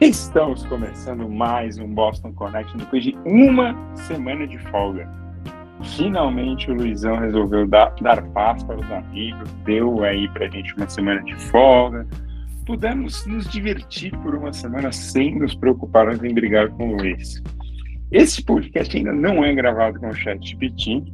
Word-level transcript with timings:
Estamos 0.00 0.64
começando 0.64 1.28
mais 1.28 1.76
um 1.76 1.86
Boston 1.86 2.32
Connection 2.32 2.78
depois 2.78 3.04
de 3.04 3.14
uma 3.26 3.76
semana 3.96 4.48
de 4.48 4.56
folga. 4.70 5.06
Finalmente 5.94 6.70
o 6.70 6.74
Luizão 6.74 7.18
resolveu 7.18 7.66
dar, 7.66 7.94
dar 8.00 8.22
paz 8.30 8.62
para 8.62 8.80
os 8.80 8.90
amigos, 8.90 9.52
deu 9.66 10.02
aí 10.02 10.26
pra 10.30 10.48
gente 10.48 10.74
uma 10.74 10.88
semana 10.88 11.22
de 11.22 11.34
folga. 11.50 12.06
Pudemos 12.64 13.26
nos 13.26 13.46
divertir 13.50 14.10
por 14.22 14.34
uma 14.34 14.54
semana 14.54 14.90
sem 14.90 15.38
nos 15.38 15.54
preocuparmos 15.54 16.24
em 16.24 16.32
brigar 16.32 16.70
com 16.70 16.94
o 16.94 16.96
Luiz. 16.96 17.42
Esse 18.10 18.42
podcast 18.42 18.96
ainda 18.96 19.12
não 19.12 19.44
é 19.44 19.52
gravado 19.52 20.00
com 20.00 20.08
o 20.08 20.14
chat 20.14 20.42
GPT. 20.42 21.04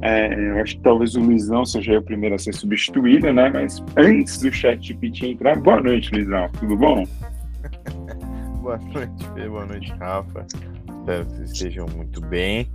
É, 0.00 0.34
eu 0.34 0.60
acho 0.60 0.74
que 0.78 0.82
talvez 0.82 1.14
o 1.14 1.20
Luizão 1.20 1.64
seja 1.64 1.96
o 1.96 2.02
primeiro 2.02 2.34
a 2.34 2.38
ser 2.38 2.54
substituído, 2.54 3.32
né? 3.32 3.50
Mas 3.50 3.80
antes 3.96 4.40
do 4.40 4.50
chat 4.52 4.84
GPT 4.84 5.28
entrar, 5.28 5.60
boa 5.60 5.80
noite, 5.80 6.10
Luizão. 6.12 6.50
Tudo 6.58 6.76
bom? 6.76 7.04
Boa 8.62 8.78
noite, 8.78 9.28
Fê. 9.34 9.48
Boa 9.48 9.66
noite, 9.66 9.92
Rafa. 9.98 10.46
Espero 10.46 11.26
que 11.26 11.32
vocês 11.32 11.50
estejam 11.50 11.86
muito 11.96 12.20
bem. 12.20 12.70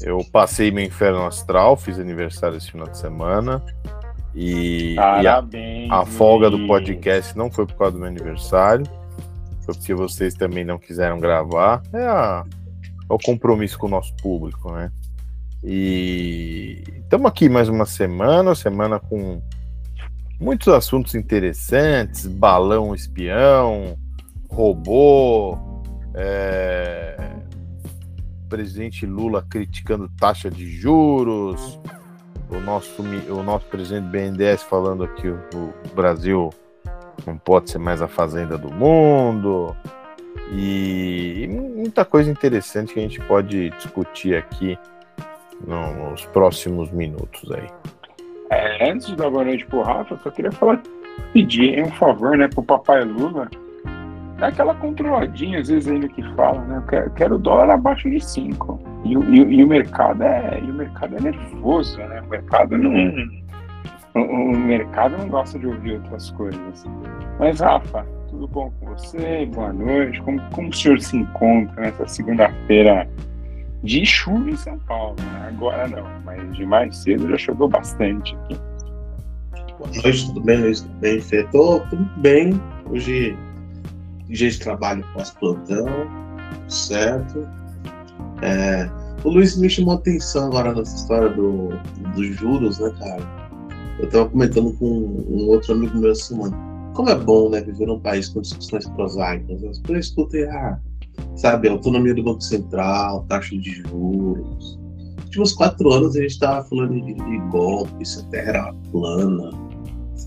Eu 0.00 0.24
passei 0.30 0.70
meu 0.70 0.84
inferno 0.84 1.26
astral, 1.26 1.76
fiz 1.76 1.98
aniversário 1.98 2.56
esse 2.56 2.70
final 2.70 2.86
de 2.88 2.96
semana. 2.96 3.60
E, 4.32 4.94
Parabéns, 4.94 5.88
e 5.88 5.92
a, 5.92 5.98
a 5.98 6.06
folga 6.06 6.48
do 6.48 6.64
podcast 6.68 7.36
não 7.36 7.50
foi 7.50 7.66
por 7.66 7.74
causa 7.74 7.94
do 7.94 7.98
meu 7.98 8.06
aniversário, 8.06 8.86
foi 9.64 9.74
porque 9.74 9.94
vocês 9.94 10.32
também 10.34 10.64
não 10.64 10.78
quiseram 10.78 11.18
gravar. 11.18 11.82
É, 11.92 12.06
a, 12.06 12.44
é 13.10 13.12
o 13.12 13.18
compromisso 13.18 13.76
com 13.80 13.88
o 13.88 13.90
nosso 13.90 14.14
público, 14.18 14.70
né? 14.70 14.92
E 15.64 16.84
estamos 16.98 17.26
aqui 17.26 17.48
mais 17.48 17.68
uma 17.68 17.84
semana, 17.84 18.54
semana 18.54 19.00
com 19.00 19.42
muitos 20.38 20.68
assuntos 20.68 21.16
interessantes, 21.16 22.28
balão 22.28 22.94
espião, 22.94 23.98
robô, 24.48 25.58
é, 26.14 27.16
presidente 28.48 29.06
Lula 29.06 29.44
criticando 29.48 30.08
taxa 30.18 30.50
de 30.50 30.66
juros, 30.68 31.80
o 32.50 32.60
nosso, 32.60 33.02
o 33.02 33.42
nosso 33.42 33.66
presidente 33.66 34.06
BNDES 34.06 34.62
falando 34.62 35.06
que 35.08 35.28
o, 35.28 35.38
o 35.54 35.94
Brasil 35.94 36.50
não 37.26 37.36
pode 37.36 37.70
ser 37.70 37.78
mais 37.78 38.00
a 38.00 38.08
fazenda 38.08 38.56
do 38.56 38.72
mundo, 38.72 39.74
e, 40.52 41.42
e 41.44 41.48
muita 41.48 42.04
coisa 42.04 42.30
interessante 42.30 42.94
que 42.94 43.00
a 43.00 43.02
gente 43.02 43.20
pode 43.22 43.70
discutir 43.70 44.36
aqui 44.36 44.78
nos 45.66 46.24
próximos 46.26 46.90
minutos 46.90 47.50
aí. 47.50 47.68
É, 48.50 48.90
antes 48.90 49.08
de 49.08 49.16
dar 49.16 49.30
boa 49.30 49.44
noite 49.44 49.66
pro 49.66 49.82
Rafa, 49.82 50.14
eu 50.14 50.18
só 50.18 50.30
queria 50.30 50.52
falar, 50.52 50.80
pedir 51.32 51.82
um 51.82 51.90
favor, 51.92 52.36
né, 52.36 52.48
pro 52.48 52.62
papai 52.62 53.04
Lula 53.04 53.48
dá 54.38 54.48
aquela 54.48 54.74
controladinha, 54.74 55.60
às 55.60 55.68
vezes, 55.68 55.88
ainda 55.88 56.08
que 56.08 56.22
fala, 56.34 56.60
né? 56.62 56.82
Eu 56.92 57.10
quero, 57.10 57.38
dólar 57.38 57.70
abaixo 57.70 58.08
de 58.10 58.20
5. 58.20 58.80
E, 59.04 59.14
e, 59.14 59.14
e, 59.14 59.64
o 59.64 59.66
mercado 59.66 60.22
é, 60.22 60.60
o 60.62 60.74
mercado 60.74 61.16
é 61.16 61.20
nervoso, 61.20 61.98
né? 61.98 62.20
O 62.20 62.28
mercado 62.28 62.76
não. 62.76 62.92
O, 64.14 64.20
o, 64.20 64.56
mercado 64.56 65.16
não 65.18 65.28
gosta 65.28 65.58
de 65.58 65.66
ouvir 65.66 65.94
outras 65.94 66.30
coisas. 66.32 66.86
Mas, 67.38 67.60
Rafa, 67.60 68.06
tudo 68.28 68.46
bom 68.48 68.70
com 68.78 68.86
você? 68.86 69.46
Boa 69.46 69.72
noite. 69.72 70.20
Como, 70.22 70.40
como 70.50 70.68
o 70.68 70.72
senhor 70.72 71.00
se 71.00 71.16
encontra 71.16 71.82
nessa 71.82 72.06
segunda-feira 72.06 73.08
de 73.82 74.04
chuva 74.04 74.50
em 74.50 74.56
São 74.56 74.78
Paulo? 74.80 75.16
Né? 75.20 75.48
Agora 75.48 75.88
não, 75.88 76.06
mas 76.24 76.56
de 76.56 76.64
mais 76.64 76.96
cedo 76.96 77.28
já 77.30 77.38
choveu 77.38 77.68
bastante 77.68 78.34
aqui. 78.36 78.58
Boa 79.78 79.90
noite, 80.02 80.26
tudo 80.26 80.40
bem, 80.40 80.58
Luiz? 80.58 80.80
Tudo 80.80 80.98
bem, 81.00 81.20
Fê? 81.20 81.42
Tô, 81.52 81.80
tudo 81.80 82.08
bem. 82.16 82.60
Hoje 82.88 83.36
dia 84.28 84.50
de 84.50 84.58
trabalho 84.58 85.04
pós-plantão, 85.14 85.86
certo? 86.68 87.46
É, 88.42 88.90
o 89.24 89.30
Luiz 89.30 89.56
me 89.56 89.68
chamou 89.68 89.94
a 89.94 89.96
atenção 89.96 90.46
agora 90.46 90.74
nessa 90.74 90.96
história 90.96 91.30
do, 91.30 91.70
dos 92.14 92.36
juros, 92.36 92.78
né, 92.78 92.92
cara? 92.98 93.46
Eu 93.98 94.10
tava 94.10 94.28
comentando 94.28 94.72
com 94.74 94.86
um 94.86 95.48
outro 95.48 95.72
amigo 95.72 95.96
meu 95.98 96.12
essa 96.12 96.24
semana. 96.24 96.56
Como 96.94 97.10
é 97.10 97.14
bom, 97.14 97.50
né, 97.50 97.60
viver 97.60 97.86
num 97.86 98.00
país 98.00 98.28
com 98.28 98.40
discussões 98.40 98.88
prosaicas. 98.90 99.62
As 99.64 99.78
pessoas 99.80 100.06
escutam, 100.06 100.40
ah, 100.50 100.78
sabe, 101.34 101.68
autonomia 101.68 102.14
do 102.14 102.22
Banco 102.22 102.42
Central, 102.42 103.24
taxa 103.28 103.56
de 103.56 103.82
juros. 103.82 104.78
Nos 105.16 105.24
últimos 105.24 105.52
quatro 105.54 105.92
anos 105.92 106.16
a 106.16 106.22
gente 106.22 106.38
tava 106.38 106.66
falando 106.68 106.94
de, 106.94 107.14
de 107.14 107.38
golpe, 107.50 108.04
se 108.04 108.20
a 108.20 108.22
terra 108.24 108.48
era 108.48 108.74
plana, 108.90 109.50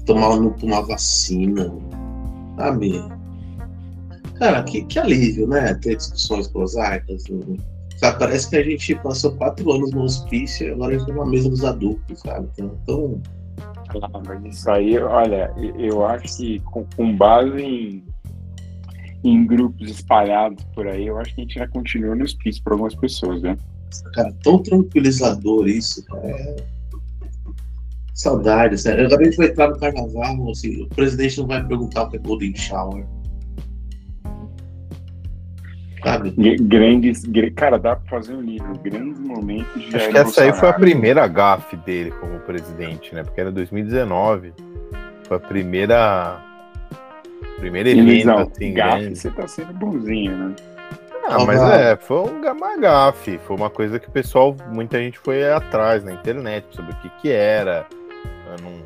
tomar, 0.06 0.36
não 0.36 0.52
tomar 0.52 0.82
vacina, 0.82 1.72
sabe? 2.56 3.02
Cara, 4.40 4.64
que, 4.64 4.84
que 4.86 4.98
alívio, 4.98 5.48
né? 5.48 5.74
Ter 5.76 5.98
discussões 5.98 6.48
prosaicas. 6.48 7.28
Né? 7.28 7.58
Sabe, 7.98 8.20
parece 8.20 8.50
que 8.50 8.56
a 8.56 8.64
gente 8.64 8.96
passou 8.96 9.36
quatro 9.36 9.70
anos 9.72 9.92
no 9.92 10.04
hospício 10.04 10.68
e 10.68 10.72
agora 10.72 10.96
a 10.96 10.98
gente 10.98 11.08
tá 11.08 11.14
na 11.14 11.26
mesa 11.26 11.50
dos 11.50 11.64
adultos, 11.66 12.20
sabe? 12.22 12.48
Então. 12.54 12.80
então... 12.84 13.22
Ah, 14.02 14.22
mas 14.26 14.56
isso 14.56 14.70
aí, 14.70 14.98
olha, 15.00 15.52
eu 15.78 16.06
acho 16.06 16.38
que 16.38 16.60
com, 16.60 16.86
com 16.96 17.18
base 17.18 17.60
em, 17.60 18.04
em 19.24 19.46
grupos 19.48 19.90
espalhados 19.90 20.64
por 20.76 20.88
aí, 20.88 21.08
eu 21.08 21.18
acho 21.18 21.34
que 21.34 21.42
a 21.42 21.44
gente 21.44 21.56
já 21.56 21.68
continua 21.68 22.16
no 22.16 22.24
hospício 22.24 22.64
para 22.64 22.74
algumas 22.74 22.94
pessoas, 22.96 23.42
né? 23.42 23.58
Cara, 24.14 24.32
tão 24.44 24.62
tranquilizador 24.62 25.68
isso, 25.68 26.06
cara. 26.06 26.28
É... 26.28 26.56
Saudades, 28.14 28.82
sério. 28.82 29.08
Agora 29.08 29.22
a 29.22 29.26
gente 29.26 29.38
vai 29.38 29.48
entrar 29.48 29.70
no 29.70 29.80
carnaval, 29.80 30.52
assim, 30.52 30.84
o 30.84 30.88
presidente 30.90 31.40
não 31.40 31.48
vai 31.48 31.66
perguntar 31.66 32.04
o 32.04 32.10
que 32.10 32.18
é 32.18 32.20
Golden 32.20 32.56
Shower 32.56 33.06
Sabe? 36.04 36.32
Grandes, 36.62 37.24
cara, 37.56 37.78
dá 37.78 37.96
pra 37.96 38.10
fazer 38.10 38.34
um 38.34 38.42
livro, 38.42 38.78
grandes 38.80 39.20
momentos 39.20 39.82
de 39.82 39.96
Acho 39.96 40.10
que 40.10 40.18
essa 40.18 40.44
aí 40.44 40.54
foi 40.54 40.70
a 40.70 40.74
primeira 40.74 41.28
gafe 41.28 41.76
dele 41.78 42.12
como 42.12 42.40
presidente, 42.40 43.14
né? 43.14 43.24
Porque 43.24 43.42
era 43.42 43.52
2019. 43.52 44.54
Foi 45.28 45.38
a 45.38 45.40
primeira. 45.40 46.42
Primeira 47.58 47.90
evento, 47.90 48.30
assim, 48.30 48.74
gafe, 48.74 49.16
você 49.16 49.30
tá 49.32 49.48
sendo 49.48 49.74
bonzinho, 49.74 50.36
né? 50.36 50.56
Ah, 51.26 51.46
mas 51.46 51.62
é, 51.62 51.96
foi 51.96 52.28
uma 52.28 52.78
gafe, 52.78 53.38
foi 53.46 53.56
uma 53.56 53.70
coisa 53.70 54.00
que 54.00 54.08
o 54.08 54.12
pessoal, 54.12 54.56
muita 54.72 54.98
gente 54.98 55.20
foi 55.20 55.48
atrás 55.52 56.04
na 56.04 56.14
internet 56.14 56.66
sobre 56.72 56.92
o 56.92 56.96
que 56.96 57.10
que 57.22 57.32
era, 57.32 57.86
não, 58.64 58.82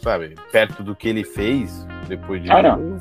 sabe, 0.00 0.36
perto 0.52 0.84
do 0.84 0.94
que 0.94 1.08
ele 1.08 1.24
fez 1.24 1.84
depois 2.06 2.42
de 2.42 2.50
ah, 2.50 2.62
não. 2.62 3.00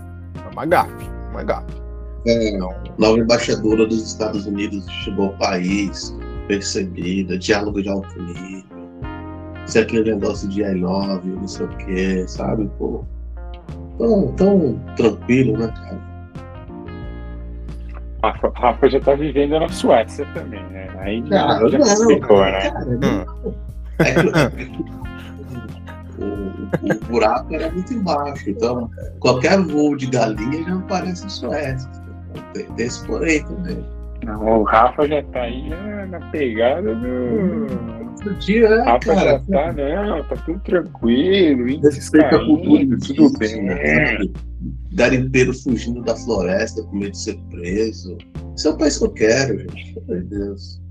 uma 0.52 0.66
gafe, 0.66 1.06
uma 1.30 1.44
gafe. 1.44 1.83
É, 2.26 2.58
nova 2.58 3.20
embaixadora 3.20 3.86
dos 3.86 4.08
Estados 4.08 4.46
Unidos 4.46 4.86
chegou 5.04 5.26
ao 5.26 5.34
país, 5.34 6.16
percebida, 6.48 7.38
diálogo 7.38 7.82
de 7.82 7.90
alto 7.90 8.22
nível, 8.22 8.64
se 9.66 9.80
aquele 9.80 10.14
negócio 10.14 10.48
de 10.48 10.62
I 10.62 10.74
love, 10.76 11.28
não 11.30 11.48
sei 11.48 11.66
o 11.66 11.70
que, 11.70 12.28
sabe? 12.28 12.70
Pô, 12.78 13.04
tão, 13.98 14.28
tão 14.38 14.80
tranquilo, 14.96 15.58
né, 15.58 15.68
cara? 15.68 16.14
Rafa, 18.24 18.52
Rafa 18.56 18.90
já 18.90 19.00
tá 19.02 19.16
vivendo 19.16 19.60
na 19.60 19.68
Suécia 19.68 20.26
também, 20.34 20.64
né? 20.68 20.88
Aí 21.00 21.22
já, 21.28 21.68
já 21.68 21.78
não, 21.78 21.86
explicou, 21.86 22.40
né? 22.40 22.72
Cara, 22.72 22.86
não. 22.86 23.54
É 24.00 24.14
que, 24.50 24.74
o, 26.24 26.94
o, 26.94 27.06
buraco 27.10 27.54
era 27.54 27.70
muito 27.70 27.94
embaixo, 27.94 28.50
então 28.50 28.90
qualquer 29.20 29.60
voo 29.60 29.98
de 29.98 30.06
galinha 30.06 30.64
já 30.64 30.76
aparece 30.76 31.26
em 31.26 31.30
Suécia. 31.30 32.03
Tem, 32.54 32.66
tem 32.66 32.86
esse 32.86 33.06
porém 33.06 33.44
também. 33.46 33.84
Não, 34.26 34.62
o 34.62 34.64
Rafa 34.64 35.08
já 35.08 35.22
tá 35.24 35.42
aí 35.42 35.70
já 35.70 36.06
na 36.08 36.20
pegada 36.32 36.96
do. 36.96 38.04
Outro 38.14 38.36
dia, 38.36 38.70
né, 38.70 38.84
Rafa 38.84 39.16
cara, 39.16 39.32
já 39.32 39.40
tá, 39.40 39.74
não, 39.74 40.24
tá 40.24 40.36
tudo 40.46 40.60
tranquilo, 40.60 41.66
respeita 41.82 42.36
a 42.36 42.46
cultura, 42.46 42.98
tudo 43.06 43.38
bem. 43.38 43.64
Né? 43.64 44.18
Garimpeiro 44.94 45.54
fugindo 45.54 46.02
da 46.04 46.16
floresta 46.16 46.84
com 46.84 46.96
medo 46.96 47.12
de 47.12 47.18
ser 47.18 47.38
preso. 47.50 48.18
Isso 48.56 48.68
é 48.68 48.72
o 48.72 48.78
país 48.78 48.98
que 48.98 49.06
eu 49.06 49.12
quero, 49.12 49.60
gente. 49.60 50.02
Meu 50.08 50.24
Deus. 50.24 50.82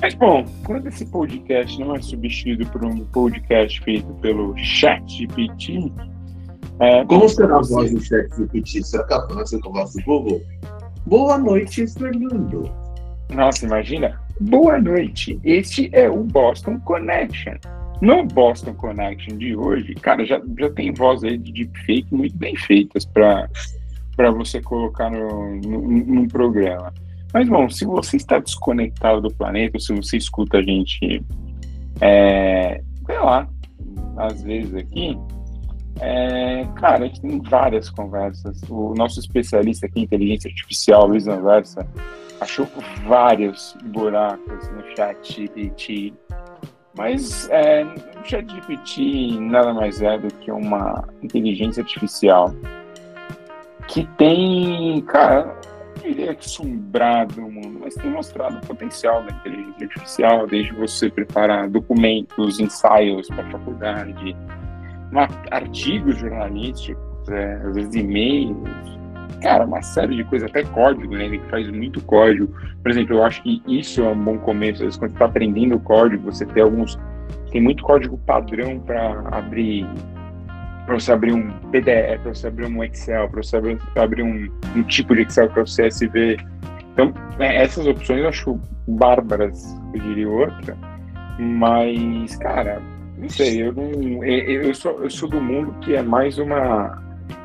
Mas 0.00 0.14
bom, 0.14 0.44
quando 0.64 0.86
esse 0.88 1.04
podcast 1.06 1.80
não 1.80 1.96
é 1.96 2.02
substituído 2.02 2.66
por 2.66 2.84
um 2.84 3.04
podcast 3.06 3.80
feito 3.82 4.12
pelo 4.20 4.56
ChatGPT, 4.56 5.92
é, 6.80 7.04
Como 7.04 7.28
será 7.28 7.56
a 7.56 7.62
voz 7.62 7.92
do 7.92 8.00
chat 8.00 8.28
repetir? 8.38 8.82
Será 8.84 9.04
que 9.04 9.46
ser 9.46 9.60
com 9.60 9.70
a 9.70 9.72
voz 9.72 9.94
do 9.94 10.02
Google? 10.02 10.42
Boa 11.06 11.38
noite, 11.38 11.86
Fernando. 11.86 12.70
Nossa, 13.32 13.66
imagina. 13.66 14.20
Boa 14.40 14.80
noite. 14.80 15.38
Este 15.44 15.88
é 15.92 16.08
o 16.10 16.24
Boston 16.24 16.80
Connection. 16.80 17.54
No 18.00 18.24
Boston 18.24 18.74
Connection 18.74 19.36
de 19.36 19.56
hoje, 19.56 19.94
cara, 19.94 20.24
já, 20.24 20.40
já 20.58 20.70
tem 20.70 20.92
voz 20.92 21.22
aí 21.22 21.38
de 21.38 21.52
deepfake 21.52 22.06
muito 22.10 22.36
bem 22.36 22.56
feitas 22.56 23.04
para 23.04 23.48
você 24.32 24.60
colocar 24.60 25.10
no, 25.10 25.56
no, 25.56 25.80
no 25.88 26.28
programa. 26.28 26.92
Mas, 27.32 27.48
bom, 27.48 27.68
se 27.68 27.84
você 27.84 28.16
está 28.16 28.38
desconectado 28.38 29.20
do 29.20 29.34
planeta, 29.34 29.78
se 29.78 29.94
você 29.94 30.16
escuta 30.16 30.58
a 30.58 30.62
gente, 30.62 31.24
é, 32.00 32.80
sei 33.06 33.18
lá, 33.18 33.48
às 34.16 34.42
vezes 34.42 34.74
aqui, 34.74 35.18
É, 36.00 36.64
cara, 36.76 37.04
a 37.04 37.06
gente 37.06 37.20
tem 37.20 37.40
várias 37.40 37.90
conversas. 37.90 38.60
O 38.68 38.94
nosso 38.94 39.20
especialista 39.20 39.86
aqui 39.86 40.00
em 40.00 40.02
inteligência 40.04 40.48
artificial, 40.48 41.06
Luiz 41.06 41.26
Anversa, 41.26 41.86
achou 42.40 42.66
vários 43.06 43.76
buracos 43.84 44.68
no 44.70 44.82
chat 44.96 45.32
GPT. 45.32 46.12
Mas 46.96 47.48
é, 47.50 47.84
o 47.84 48.24
chat 48.24 48.46
GPT 48.52 49.38
nada 49.40 49.72
mais 49.74 50.00
é 50.00 50.18
do 50.18 50.28
que 50.34 50.50
uma 50.50 51.08
inteligência 51.22 51.82
artificial 51.82 52.54
que 53.88 54.06
tem, 54.16 55.00
cara, 55.02 55.56
diria 56.02 56.34
que 56.34 56.46
assombrado 56.46 57.40
o 57.40 57.50
mundo, 57.50 57.80
mas 57.82 57.94
tem 57.94 58.10
mostrado 58.10 58.56
o 58.58 58.66
potencial 58.66 59.22
da 59.22 59.32
inteligência 59.32 59.86
artificial, 59.86 60.46
desde 60.46 60.72
você 60.72 61.10
preparar 61.10 61.68
documentos, 61.68 62.60
ensaios 62.60 63.28
para 63.28 63.42
a 63.42 63.50
faculdade, 65.12 65.48
artigos 65.50 66.18
jornalísticos, 66.18 67.28
é, 67.28 67.54
às 67.64 67.74
vezes 67.74 67.94
e-mails, 67.94 68.98
cara, 69.42 69.64
uma 69.64 69.82
série 69.82 70.16
de 70.16 70.24
coisas, 70.24 70.48
até 70.48 70.64
código, 70.64 71.14
né? 71.14 71.26
Ele 71.26 71.40
faz 71.50 71.70
muito 71.70 72.00
código. 72.02 72.52
Por 72.82 72.90
exemplo, 72.90 73.16
eu 73.16 73.24
acho 73.24 73.42
que 73.42 73.62
isso 73.66 74.02
é 74.02 74.08
um 74.08 74.24
bom 74.24 74.38
começo. 74.38 74.76
Às 74.76 74.80
vezes, 74.80 74.96
quando 74.96 75.10
você 75.10 75.16
está 75.16 75.26
aprendendo 75.26 75.78
código, 75.80 76.30
você 76.30 76.46
tem 76.46 76.62
alguns. 76.62 76.98
Tem 77.50 77.60
muito 77.60 77.84
código 77.84 78.18
padrão 78.18 78.80
para 78.80 79.28
abrir 79.30 79.86
para 80.84 81.00
você 81.00 81.12
abrir 81.12 81.32
um 81.32 81.50
PDF, 81.70 82.20
para 82.22 82.34
você 82.34 82.46
abrir 82.46 82.66
um 82.66 82.84
Excel, 82.84 83.28
para 83.30 83.42
você 83.42 83.56
abrir, 83.56 83.78
abrir 83.96 84.22
um, 84.22 84.50
um, 84.76 84.82
tipo 84.82 85.14
de 85.14 85.22
Excel 85.22 85.48
para 85.48 85.62
o 85.62 85.64
CSV. 85.64 86.36
Então, 86.92 87.12
é, 87.38 87.62
essas 87.62 87.86
opções 87.86 88.20
eu 88.20 88.28
acho 88.28 88.60
bárbaras, 88.86 89.74
eu 89.94 90.00
diria 90.00 90.28
outra. 90.28 90.76
Mas, 91.38 92.36
cara, 92.36 92.82
não 93.16 93.28
sei, 93.28 93.62
eu 93.62 93.72
não. 93.72 94.24
Eu, 94.24 94.74
sou, 94.74 95.02
eu 95.02 95.10
sou 95.10 95.28
do 95.28 95.40
mundo 95.40 95.74
que 95.80 95.94
é 95.94 96.02
mais 96.02 96.38
uma 96.38 97.02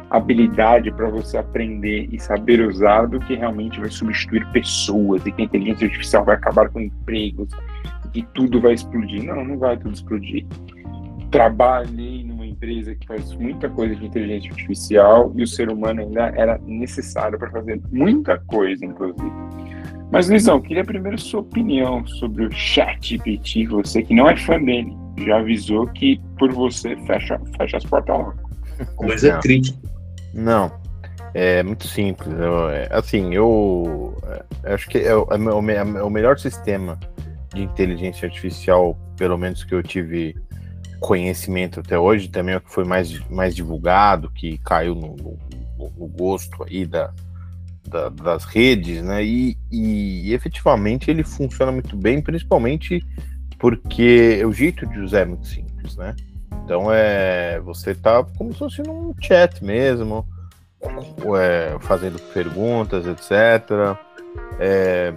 habilidade 0.10 0.92
para 0.92 1.10
você 1.10 1.38
aprender 1.38 2.10
e 2.12 2.19
saber 2.19 2.62
usar 2.62 3.06
do 3.06 3.19
que 3.19 3.36
realmente 3.36 3.80
vai 3.80 3.89
substituir 3.89 4.45
pessoas 4.51 5.24
e 5.25 5.31
que 5.31 5.42
a 5.42 5.45
inteligência 5.45 5.86
artificial 5.86 6.25
vai 6.25 6.36
acabar 6.36 6.69
com 6.69 6.80
empregos 6.80 7.50
e 8.13 8.24
tudo 8.33 8.60
vai 8.60 8.74
explodir. 8.74 9.24
Não, 9.24 9.45
não 9.45 9.57
vai 9.57 9.77
tudo 9.77 9.94
explodir. 9.94 10.45
Trabalhei 11.30 12.24
numa 12.24 12.48
empresa 12.48 12.95
que 12.95 13.06
faz 13.06 13.36
muita 13.36 13.69
coisa 13.69 13.95
de 13.95 14.04
inteligência 14.04 14.50
artificial 14.50 15.31
e 15.36 15.44
o 15.44 15.48
ser 15.48 15.69
humano 15.69 16.01
ainda 16.01 16.33
era 16.36 16.57
necessário 16.66 17.38
para 17.38 17.51
fazer 17.51 17.80
muita 17.92 18.39
coisa, 18.39 18.83
inclusive. 18.83 19.31
Mas, 20.12 20.27
Luizão, 20.27 20.60
queria 20.60 20.83
primeiro 20.83 21.19
sua 21.19 21.42
opinião 21.42 22.04
sobre 22.07 22.45
o 22.45 22.51
ChatGPT, 22.51 23.68
você 23.68 24.01
que 24.01 24.16
não 24.16 24.27
é 24.27 24.36
fã 24.36 24.60
dele, 24.60 24.98
já 25.25 25.39
avisou 25.39 25.88
que 25.88 26.21
por 26.38 26.51
você 26.51 26.95
fecha, 27.06 27.39
fecha 27.57 27.77
as 27.77 27.83
portas 27.83 28.18
logo. 28.18 28.33
Mas 29.01 29.24
é 29.24 29.38
crítico. 29.39 29.80
Não, 30.33 30.71
é 31.33 31.63
muito 31.63 31.88
simples. 31.88 32.31
Eu, 32.31 32.69
é, 32.69 32.88
assim, 32.92 33.33
eu, 33.33 34.18
é, 34.63 34.74
acho 34.74 34.88
que 34.88 35.00
é 35.00 35.16
o, 35.16 35.27
é 35.31 35.38
o, 35.38 35.71
é 35.98 36.04
o 36.04 36.10
melhor 36.10 36.38
sistema 36.39 37.00
de 37.54 37.63
inteligência 37.63 38.27
artificial, 38.27 38.98
pelo 39.18 39.38
menos 39.38 39.63
que 39.63 39.74
eu 39.74 39.81
tive 39.81 40.36
conhecimento 41.00 41.80
até 41.80 41.98
hoje, 41.98 42.27
também 42.27 42.54
é 42.54 42.57
o 42.57 42.62
que 42.62 42.71
foi 42.71 42.83
mais, 42.83 43.18
mais 43.30 43.56
divulgado, 43.56 44.30
que 44.31 44.57
caiu 44.60 44.94
no, 44.94 45.16
no, 45.16 45.38
no 45.98 46.07
gosto 46.07 46.63
aí 46.63 46.86
da, 46.86 47.12
da, 47.88 48.10
das 48.10 48.44
redes, 48.45 49.01
né? 49.01 49.24
E, 49.24 49.57
e, 49.71 50.33
efetivamente 50.33 51.10
ele 51.10 51.24
funciona 51.24 51.71
muito 51.71 51.95
bem, 51.95 52.21
principalmente 52.21 53.04
porque 53.59 54.44
o 54.45 54.53
jeito 54.53 54.88
de 54.88 55.00
usar 55.00 55.19
é 55.19 55.25
muito 55.25 55.47
simples, 55.47 55.95
né? 55.97 56.15
Então 56.63 56.91
é 56.91 57.59
você 57.59 57.94
tá 57.94 58.23
como 58.38 58.53
se 58.53 58.59
fosse 58.59 58.81
num 58.81 59.13
chat 59.21 59.63
mesmo, 59.63 60.25
é, 61.38 61.77
fazendo 61.81 62.19
perguntas, 62.33 63.06
etc. 63.06 63.97
É, 64.59 65.13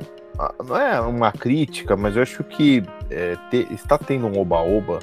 não 0.67 0.77
é 0.77 1.01
uma 1.01 1.31
crítica, 1.31 1.97
mas 1.97 2.17
eu 2.17 2.23
acho 2.23 2.43
que 2.43 2.83
é, 3.11 3.37
te, 3.51 3.67
está 3.73 3.97
tendo 3.97 4.27
um 4.27 4.39
oba-oba 4.39 4.99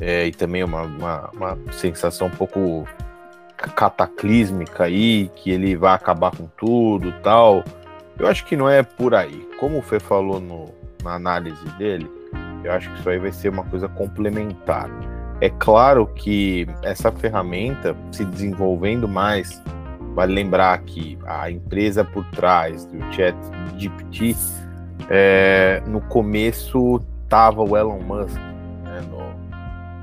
é, 0.00 0.26
e 0.26 0.32
também 0.32 0.64
uma, 0.64 0.82
uma, 0.82 1.30
uma, 1.32 1.58
sensação 1.72 2.26
um 2.26 2.30
pouco 2.30 2.88
cataclísmica 3.56 4.84
aí, 4.84 5.30
que 5.36 5.50
ele 5.50 5.76
vai 5.76 5.94
acabar 5.94 6.34
com 6.36 6.46
tudo 6.58 7.12
tal. 7.22 7.62
Eu 8.18 8.26
acho 8.26 8.44
que 8.46 8.56
não 8.56 8.68
é 8.68 8.82
por 8.82 9.14
aí. 9.14 9.48
Como 9.58 9.78
o 9.78 9.82
Fê 9.82 10.00
falou 10.00 10.40
no, 10.40 10.74
na 11.02 11.14
análise 11.14 11.64
dele, 11.78 12.10
eu 12.62 12.72
acho 12.72 12.90
que 12.90 13.00
isso 13.00 13.10
aí 13.10 13.18
vai 13.18 13.32
ser 13.32 13.50
uma 13.50 13.64
coisa 13.64 13.88
complementar. 13.88 14.88
É 15.40 15.50
claro 15.50 16.06
que 16.06 16.66
essa 16.82 17.12
ferramenta 17.12 17.94
se 18.10 18.24
desenvolvendo 18.24 19.08
mais, 19.08 19.62
vale 20.14 20.32
lembrar 20.32 20.78
que 20.82 21.18
a 21.26 21.50
empresa 21.50 22.04
por 22.04 22.24
trás 22.26 22.86
do 22.86 22.98
Chat 23.12 23.36
GPT, 23.76 24.36
é, 25.10 25.82
no 25.86 26.00
começo 26.00 27.00
tava 27.28 27.62
o 27.62 27.76
Elon 27.76 28.00
Musk 28.00 28.38
né, 28.84 29.02
no, 29.10 29.20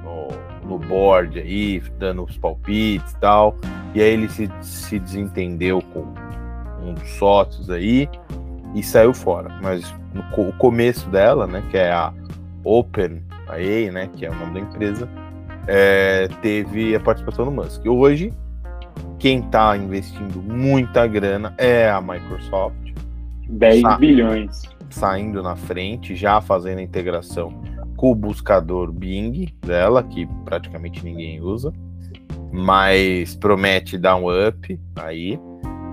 no, 0.04 0.70
no, 0.70 0.80
board 0.80 1.40
aí, 1.40 1.82
dando 1.98 2.24
os 2.24 2.38
palpites 2.38 3.14
e 3.14 3.18
tal, 3.18 3.56
e 3.96 4.02
aí 4.02 4.10
ele 4.10 4.30
se, 4.30 4.52
se 4.62 5.00
desentendeu 5.00 5.82
com 5.94 6.06
um 6.84 6.94
dos 6.94 7.10
sócios 7.12 7.70
aí 7.70 8.10
e 8.76 8.84
saiu 8.84 9.14
fora. 9.14 9.50
Mas 9.62 9.94
no, 10.14 10.50
o 10.50 10.54
começo 10.54 11.10
dela, 11.10 11.48
né, 11.48 11.64
que 11.70 11.78
é 11.78 11.92
a 11.92 12.14
Open 12.64 13.24
AI, 13.48 13.92
né, 13.92 14.10
que 14.16 14.26
é 14.26 14.30
o 14.30 14.36
nome 14.36 14.54
da 14.54 14.60
empresa, 14.60 15.10
é, 15.68 16.28
teve 16.42 16.96
a 16.96 17.00
participação 17.00 17.46
do 17.46 17.52
Musk. 17.52 17.86
Hoje, 17.86 18.34
quem 19.20 19.40
está 19.40 19.78
investindo 19.78 20.42
muita 20.42 21.06
grana 21.06 21.54
é 21.58 21.90
a 21.90 22.02
Microsoft. 22.02 22.76
10 23.48 23.82
sa 23.82 23.98
bilhões. 23.98 24.64
Saindo 24.90 25.44
na 25.44 25.56
frente, 25.56 26.16
já 26.16 26.42
fazendo 26.42 26.80
a 26.80 26.82
integração 26.82 27.62
com 27.96 28.12
o 28.12 28.16
buscador 28.16 28.92
Bing 28.92 29.48
dela, 29.64 30.02
que 30.04 30.28
praticamente 30.44 31.04
ninguém 31.04 31.40
usa, 31.40 31.72
mas 32.52 33.36
promete 33.36 33.98
dar 33.98 34.16
um 34.16 34.26
up 34.28 34.80
aí. 34.96 35.40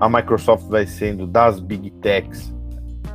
A 0.01 0.09
Microsoft 0.09 0.67
vai 0.67 0.87
sendo 0.87 1.27
das 1.27 1.59
Big 1.59 1.91
Techs, 2.01 2.53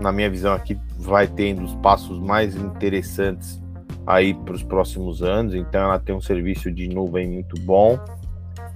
na 0.00 0.12
minha 0.12 0.30
visão 0.30 0.54
aqui, 0.54 0.78
vai 1.04 1.26
tendo 1.26 1.62
os 1.62 1.74
passos 1.76 2.18
mais 2.18 2.56
interessantes 2.56 3.60
aí 4.06 4.34
para 4.34 4.54
os 4.54 4.62
próximos 4.62 5.22
anos. 5.22 5.54
Então 5.54 5.82
ela 5.82 5.98
tem 5.98 6.14
um 6.14 6.20
serviço 6.20 6.70
de 6.70 6.88
nuvem 6.88 7.28
muito 7.28 7.60
bom. 7.60 7.98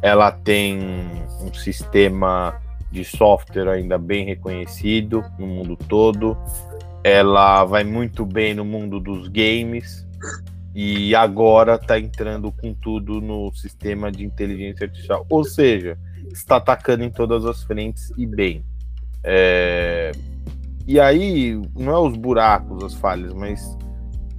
Ela 0.02 0.31
tem 0.31 0.79
um 1.41 1.52
sistema 1.52 2.61
de 2.91 3.05
software 3.05 3.69
ainda 3.69 3.99
bem 3.99 4.25
reconhecido 4.25 5.25
no 5.38 5.47
mundo 5.47 5.76
todo. 5.76 6.37
Ela 7.02 7.64
vai 7.64 7.85
muito 7.85 8.26
bem 8.26 8.55
no 8.55 8.64
mundo 8.64 9.00
dos 9.00 9.29
games 9.29 10.07
e 10.75 11.14
agora 11.14 11.76
está 11.76 11.99
entrando 11.99 12.52
com 12.52 12.75
tudo 12.75 13.21
no 13.21 13.52
sistema 13.52 14.12
de 14.12 14.25
inteligência 14.25 14.85
artificial. 14.85 15.26
Ou 15.29 15.45
seja, 15.45 15.99
está 16.31 16.57
atacando 16.57 17.05
em 17.05 17.11
todas 17.11 17.45
as 17.47 17.62
frentes 17.62 18.12
e 18.17 18.26
bem. 18.26 18.62
É... 19.25 20.12
E 20.88 20.99
aí, 20.99 21.61
não 21.78 21.92
é 21.95 21.99
os 21.99 22.16
buracos, 22.16 22.83
as 22.83 22.95
falhas, 22.95 23.35
mas 23.35 23.76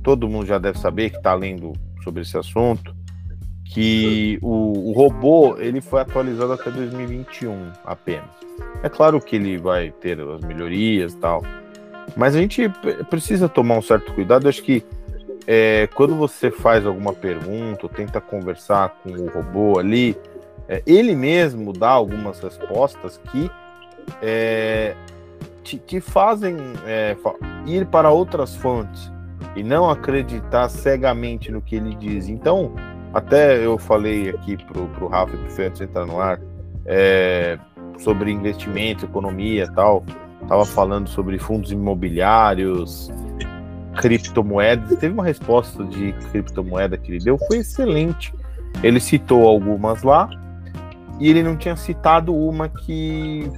todo 0.01 0.27
mundo 0.27 0.48
já 0.48 0.58
deve 0.58 0.79
saber 0.79 1.12
que 1.12 1.18
está 1.18 1.36
lendo 1.36 1.74
sobre 2.03 2.24
esse 2.24 2.36
assunto, 2.36 2.96
que 3.65 4.39
o, 4.41 4.89
o, 4.89 4.91
robô 4.94 5.58
ele 5.60 5.79
foi 5.79 6.01
atualizado 6.01 6.51
até 6.51 6.72
2021 6.72 7.72
apenas. 7.86 8.32
É 8.82 8.89
claro 8.89 9.22
que 9.22 9.36
ele 9.36 9.60
vai 9.60 9.91
ter 9.91 10.20
as 10.20 10.41
melhorias 10.41 11.13
e 11.13 11.18
tal, 11.18 11.44
mas 12.18 12.36
a 12.36 12.39
gente 12.39 12.68
precisa 13.12 13.48
tomar 13.48 13.77
um 13.77 13.82
certo 13.84 14.12
cuidado. 14.15 14.48
Eu 14.48 14.50
acho 14.50 14.63
que 14.63 14.84
é, 15.46 15.88
quando 15.94 16.15
você 16.15 16.50
faz 16.50 16.84
alguma 16.84 17.13
pergunta 17.13 17.82
ou 17.84 17.89
tenta 17.89 18.20
conversar 18.20 18.89
com 19.03 19.12
o 19.12 19.29
robô 19.29 19.77
ali, 19.77 20.18
é, 20.68 20.82
ele 20.88 21.13
mesmo 21.13 21.72
dá 21.72 21.91
algumas 21.91 22.39
respostas 22.39 23.22
que 23.32 23.51
é, 24.20 24.96
te, 25.70 25.78
te, 25.78 26.02
fazem 26.02 26.58
é, 26.86 27.16
ir 27.68 27.86
para 27.86 28.10
outras 28.10 28.56
fontes 28.56 29.12
e 29.56 29.62
não 29.62 29.90
acreditar 29.90 30.68
cegamente 30.68 31.52
no 31.52 31.62
que 31.62 31.76
ele 31.76 31.96
diz. 31.96 32.28
Então, 32.28 32.74
até 33.14 33.64
eu 33.64 33.78
falei 33.78 34.30
aqui 34.30 34.58
pro, 34.66 34.88
pro 34.88 35.08
Rafa 35.08 35.36
e 35.36 35.38
pro 35.38 35.70
de 35.70 35.84
entrar 35.84 36.06
no 36.06 36.20
ar 36.20 36.40
é, 36.86 37.60
sobre 38.00 38.32
investimento, 38.32 39.06
economia 39.06 39.66
e 39.66 39.74
tal. 39.74 40.04
Tava 40.48 40.66
falando 40.66 41.08
sobre 41.08 41.38
fundos 41.38 41.72
imobiliários, 41.72 43.12
criptomoedas. 43.96 44.98
Teve 44.98 45.14
uma 45.14 45.26
resposta 45.26 45.84
de 45.84 46.14
criptomoeda 46.32 46.98
que 46.98 47.12
ele 47.12 47.24
deu, 47.24 47.38
foi 47.38 47.58
excelente. 47.58 48.34
Ele 48.82 49.00
citou 49.00 49.48
algumas 49.48 50.02
lá 50.02 50.30
e 51.20 51.30
ele 51.30 51.44
não 51.44 51.56
tinha 51.56 51.76
citado 51.76 52.34
uma 52.34 52.70
que 52.70 53.52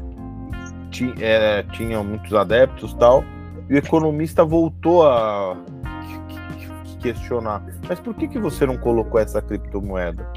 é, 1.19 1.63
tinha 1.73 2.01
muitos 2.03 2.33
adeptos 2.33 2.93
tal. 2.93 3.23
E 3.69 3.75
o 3.75 3.77
economista 3.77 4.43
voltou 4.43 5.07
a 5.07 5.57
questionar, 7.01 7.65
mas 7.87 7.99
por 7.99 8.13
que, 8.13 8.27
que 8.27 8.37
você 8.37 8.65
não 8.65 8.77
colocou 8.77 9.19
essa 9.19 9.41
criptomoeda? 9.41 10.27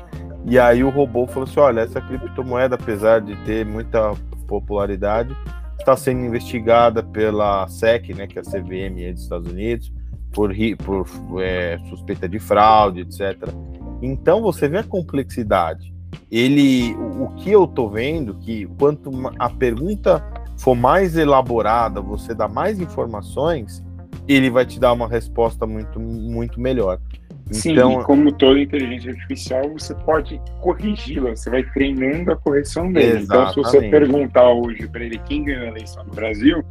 E 0.47 0.59
aí 0.59 0.85
o 0.85 0.91
robô 0.91 1.27
falou 1.27 1.49
assim: 1.49 1.61
olha, 1.61 1.81
essa 1.81 2.01
criptomoeda, 2.01 2.75
apesar 2.75 3.21
de 3.21 3.35
ter 3.45 3.65
muita 3.65 4.13
popularidade, 4.47 5.37
está 5.79 5.97
sendo 5.97 6.25
investigada 6.25 7.03
pela 7.03 7.67
SEC, 7.69 8.15
né, 8.15 8.27
que 8.27 8.39
é 8.39 8.43
a 8.43 8.45
CVM 8.45 9.13
dos 9.13 9.23
Estados 9.23 9.51
Unidos, 9.51 9.93
por, 10.33 10.53
por 10.85 11.43
é, 11.43 11.79
suspeita 11.89 12.29
de 12.29 12.39
fraude, 12.39 13.01
etc. 13.01 13.49
Então 14.03 14.43
você 14.43 14.69
vê 14.69 14.79
a 14.79 14.85
complexidade. 14.85 15.95
Ele, 16.31 16.95
o 16.95 17.29
que 17.37 17.51
eu 17.51 17.67
tô 17.67 17.89
vendo, 17.89 18.35
que 18.35 18.67
quanto 18.79 19.11
a 19.39 19.49
pergunta 19.49 20.23
for 20.57 20.75
mais 20.75 21.17
elaborada, 21.17 22.01
você 22.01 22.35
dá 22.35 22.49
mais 22.49 22.79
informações, 22.81 23.83
ele 24.27 24.51
vai 24.51 24.65
te 24.65 24.81
dar 24.81 24.93
uma 24.93 25.09
resposta 25.09 25.67
muito, 25.67 26.01
muito 26.01 26.61
melhor. 26.61 26.99
Sim, 27.51 27.73
então, 27.73 28.03
como 28.05 28.33
toda 28.33 28.59
inteligência 28.59 29.11
artificial, 29.11 29.69
você 29.71 29.95
pode 29.95 30.41
corrigi-la, 30.61 31.37
você 31.37 31.51
vai 31.51 31.63
treinando 31.63 32.33
a 32.33 32.37
correção 32.37 32.91
dele. 32.91 33.19
Exatamente. 33.19 33.25
Então, 33.25 33.65
se 33.65 33.71
você 33.71 33.89
perguntar 33.91 34.51
hoje 34.51 34.89
para 34.89 35.05
ele 35.05 35.19
quem 35.19 35.45
ganhou 35.45 35.65
a 35.65 35.69
eleição 35.69 36.05
no 36.05 36.15
Brasil, 36.15 36.65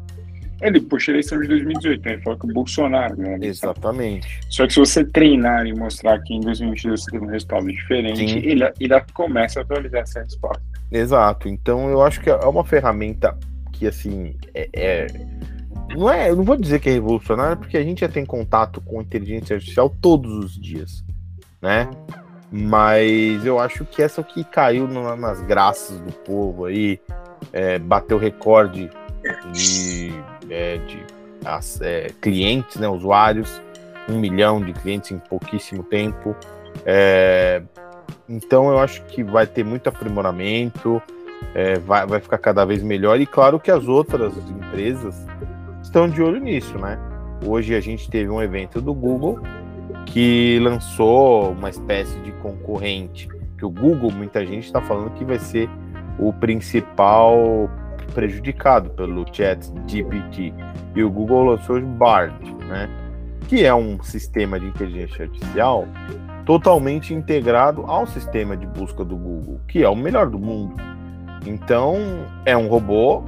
ele 0.62 0.82
puxa 0.82 1.12
a 1.12 1.14
eleição 1.14 1.40
de 1.42 1.48
2018, 1.48 2.06
né? 2.06 2.14
ele 2.14 2.22
fala 2.24 2.40
que 2.40 2.46
o 2.46 2.54
Bolsonaro 2.54 3.16
ganhou 3.16 3.36
eleição. 3.36 3.72
Exatamente. 3.72 4.40
Só 4.50 4.66
que 4.66 4.74
se 4.74 4.80
você 4.80 5.06
treinar 5.06 5.68
e 5.68 5.76
mostrar 5.76 6.20
que 6.24 6.34
em 6.34 6.40
2022 6.40 7.02
você 7.02 7.12
teve 7.12 7.26
um 7.26 7.30
resultado 7.30 7.68
diferente, 7.68 8.40
ele, 8.40 8.64
ele 8.80 9.02
começa 9.14 9.60
a 9.60 9.64
atualizar 9.64 10.02
essa 10.02 10.22
resposta. 10.22 10.64
Exato. 10.92 11.48
Então, 11.48 11.90
eu 11.90 12.02
acho 12.02 12.20
que 12.20 12.30
é 12.30 12.36
uma 12.36 12.64
ferramenta 12.64 13.38
que, 13.84 13.88
assim, 13.88 14.36
é, 14.54 14.70
é 14.74 15.08
não 15.96 16.10
é, 16.10 16.30
eu 16.30 16.36
não 16.36 16.44
vou 16.44 16.56
dizer 16.56 16.80
que 16.80 16.90
é 16.90 16.94
revolucionário, 16.94 17.58
porque 17.58 17.78
a 17.78 17.84
gente 17.84 18.02
já 18.02 18.08
tem 18.08 18.26
contato 18.26 18.82
com 18.82 19.02
inteligência 19.02 19.56
artificial 19.56 19.90
todos 19.90 20.34
os 20.34 20.60
dias, 20.60 21.04
né? 21.62 21.90
Mas 22.52 23.46
eu 23.46 23.60
acho 23.60 23.84
que 23.86 24.02
essa 24.02 24.24
que 24.24 24.44
caiu 24.44 24.88
nas 24.88 25.42
graças 25.42 26.00
do 26.00 26.12
povo 26.12 26.66
aí, 26.66 27.00
é, 27.52 27.78
bateu 27.80 28.18
recorde 28.18 28.90
de, 29.52 30.12
é, 30.50 30.78
de 30.78 31.04
as, 31.44 31.82
é, 31.82 32.12
clientes, 32.22 32.78
né, 32.78 32.88
usuários, 32.88 33.62
um 34.08 34.20
milhão 34.20 34.62
de 34.62 34.72
clientes 34.74 35.12
em 35.12 35.18
pouquíssimo 35.18 35.84
tempo. 35.84 36.36
É, 36.86 37.62
então 38.30 38.70
eu 38.70 38.80
acho 38.80 39.04
que 39.06 39.24
vai 39.24 39.46
ter 39.46 39.64
muito 39.64 39.90
aprimoramento, 39.90 41.02
é, 41.54 41.78
vai, 41.80 42.06
vai 42.06 42.20
ficar 42.20 42.38
cada 42.38 42.66
vez 42.66 42.82
melhor. 42.82 43.20
E 43.20 43.26
claro 43.26 43.60
que 43.60 43.72
as 43.72 43.88
outras 43.88 44.34
empresas 44.50 45.16
estão 45.82 46.08
de 46.08 46.22
olho 46.22 46.40
nisso, 46.40 46.78
né? 46.78 46.98
Hoje 47.46 47.76
a 47.76 47.82
gente 47.82 48.10
teve 48.10 48.30
um 48.30 48.42
evento 48.42 48.82
do 48.82 48.94
Google 48.94 49.40
que 50.06 50.60
lançou 50.62 51.52
uma 51.52 51.70
espécie 51.70 52.18
de 52.20 52.32
concorrente. 52.34 53.28
Que 53.58 53.66
o 53.66 53.70
Google, 53.70 54.12
muita 54.12 54.46
gente 54.46 54.66
está 54.66 54.82
falando 54.82 55.12
que 55.12 55.26
vai 55.26 55.40
ser 55.40 55.70
o 56.18 56.32
principal 56.34 57.70
prejudicado 58.14 58.90
pelo 58.92 59.26
Chat 59.32 59.72
GPT. 59.88 60.54
E 60.96 61.04
o 61.04 61.10
Google 61.10 61.46
lançou 61.46 61.78
o 61.78 61.82
Bard, 61.82 62.36
né? 62.68 62.90
Que 63.48 63.66
é 63.66 63.74
um 63.74 64.02
sistema 64.02 64.60
de 64.60 64.68
inteligência 64.68 65.26
artificial 65.26 65.88
totalmente 66.46 67.14
integrado 67.14 67.84
ao 67.84 68.06
sistema 68.06 68.56
de 68.56 68.66
busca 68.66 69.04
do 69.04 69.16
Google, 69.16 69.62
que 69.68 69.84
é 69.84 69.90
o 69.90 69.96
melhor 69.96 70.30
do 70.30 70.38
mundo. 70.38 70.76
Então, 71.46 72.26
é 72.46 72.56
um 72.56 72.68
robô 72.68 73.24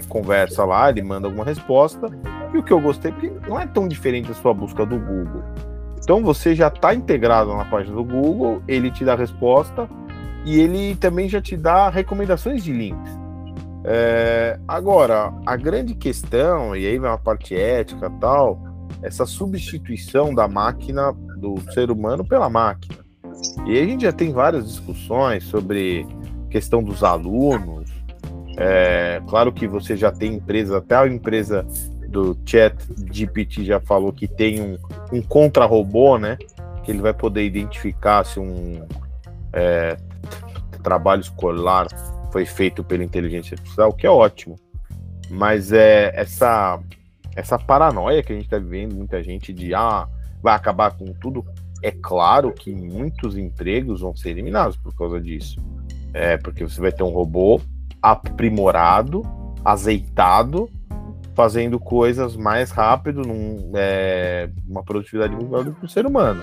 você 0.00 0.02
conversa 0.08 0.64
lá, 0.64 0.90
ele 0.90 1.02
manda 1.02 1.26
alguma 1.26 1.44
resposta. 1.44 2.06
E 2.52 2.58
o 2.58 2.62
que 2.62 2.72
eu 2.72 2.80
gostei, 2.80 3.12
porque 3.12 3.32
não 3.48 3.58
é 3.58 3.66
tão 3.66 3.88
diferente 3.88 4.28
da 4.28 4.34
sua 4.34 4.54
busca 4.54 4.86
do 4.86 4.98
Google. 4.98 5.42
Então 6.00 6.22
você 6.22 6.54
já 6.54 6.68
está 6.68 6.94
integrado 6.94 7.54
na 7.54 7.64
página 7.64 7.94
do 7.94 8.04
Google, 8.04 8.62
ele 8.66 8.90
te 8.90 9.04
dá 9.04 9.12
a 9.12 9.16
resposta 9.16 9.88
e 10.44 10.58
ele 10.58 10.96
também 10.96 11.28
já 11.28 11.40
te 11.40 11.56
dá 11.56 11.90
recomendações 11.90 12.64
de 12.64 12.72
links. 12.72 13.18
É, 13.84 14.58
agora, 14.66 15.32
a 15.44 15.56
grande 15.56 15.94
questão, 15.94 16.74
e 16.74 16.86
aí 16.86 16.98
vem 16.98 17.10
a 17.10 17.18
parte 17.18 17.54
ética 17.54 18.10
tal, 18.20 18.62
essa 19.02 19.26
substituição 19.26 20.34
da 20.34 20.48
máquina, 20.48 21.12
do 21.36 21.56
ser 21.72 21.90
humano 21.90 22.24
pela 22.24 22.48
máquina. 22.48 22.96
E 23.66 23.76
aí 23.76 23.82
a 23.82 23.86
gente 23.86 24.02
já 24.02 24.12
tem 24.12 24.32
várias 24.32 24.66
discussões 24.66 25.44
sobre 25.44 26.06
questão 26.50 26.82
dos 26.82 27.04
alunos, 27.04 27.90
é, 28.56 29.22
claro 29.28 29.52
que 29.52 29.68
você 29.68 29.96
já 29.96 30.10
tem 30.10 30.34
empresas, 30.34 30.74
até 30.74 30.96
a 30.96 31.06
empresa 31.06 31.64
do 32.08 32.36
Chat 32.44 32.74
GPT 33.12 33.64
já 33.64 33.78
falou 33.80 34.12
que 34.12 34.26
tem 34.26 34.60
um, 34.60 34.78
um 35.12 35.22
contra-robô, 35.22 36.18
né? 36.18 36.36
Que 36.82 36.90
ele 36.90 37.00
vai 37.00 37.14
poder 37.14 37.44
identificar 37.44 38.24
se 38.24 38.40
um 38.40 38.84
é, 39.52 39.96
trabalho 40.82 41.20
escolar 41.20 41.86
foi 42.32 42.44
feito 42.44 42.82
pela 42.82 43.04
inteligência 43.04 43.54
artificial, 43.54 43.92
que 43.92 44.06
é 44.06 44.10
ótimo. 44.10 44.56
Mas 45.30 45.72
é 45.72 46.10
essa 46.14 46.80
essa 47.36 47.56
paranoia 47.56 48.20
que 48.20 48.32
a 48.32 48.34
gente 48.34 48.46
está 48.46 48.58
vivendo, 48.58 48.96
muita 48.96 49.22
gente 49.22 49.52
de 49.52 49.72
ah, 49.72 50.08
vai 50.42 50.56
acabar 50.56 50.96
com 50.96 51.12
tudo. 51.12 51.44
É 51.80 51.92
claro 51.92 52.52
que 52.52 52.74
muitos 52.74 53.38
empregos 53.38 54.00
vão 54.00 54.16
ser 54.16 54.30
eliminados 54.30 54.76
por 54.76 54.92
causa 54.96 55.20
disso. 55.20 55.62
É, 56.12 56.36
porque 56.36 56.64
você 56.64 56.80
vai 56.80 56.92
ter 56.92 57.02
um 57.02 57.10
robô 57.10 57.60
aprimorado, 58.02 59.22
azeitado, 59.64 60.68
fazendo 61.34 61.78
coisas 61.78 62.36
mais 62.36 62.70
rápido, 62.70 63.22
num, 63.22 63.70
é, 63.74 64.48
uma 64.68 64.82
produtividade 64.82 65.34
muito 65.34 65.50
maior 65.50 65.64
do 65.64 65.72
que 65.72 65.84
o 65.84 65.88
ser 65.88 66.06
humano. 66.06 66.42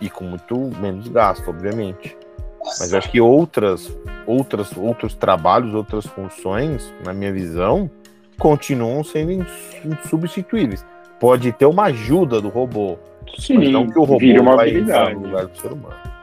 E 0.00 0.10
com 0.10 0.24
muito 0.24 0.56
menos 0.80 1.08
gasto, 1.08 1.48
obviamente. 1.48 2.16
Mas 2.64 2.92
eu 2.92 2.98
acho 2.98 3.10
que 3.10 3.20
outras, 3.20 3.96
outras, 4.26 4.76
outros 4.76 5.14
trabalhos, 5.14 5.72
outras 5.72 6.04
funções, 6.04 6.92
na 7.04 7.12
minha 7.12 7.32
visão, 7.32 7.88
continuam 8.38 9.04
sendo 9.04 9.44
insubstituíveis. 9.84 10.84
Pode 11.20 11.52
ter 11.52 11.66
uma 11.66 11.84
ajuda 11.84 12.40
do 12.40 12.48
robô, 12.48 12.98
Sim, 13.38 13.58
mas 13.58 13.70
não 13.70 13.86
que 13.86 13.98
o 13.98 14.04
robô 14.04 14.56
vai 14.56 14.70
estar 14.70 15.14
no 15.14 15.20
lugar 15.20 15.46
do 15.46 15.58
ser 15.58 15.72
humano. 15.72 16.15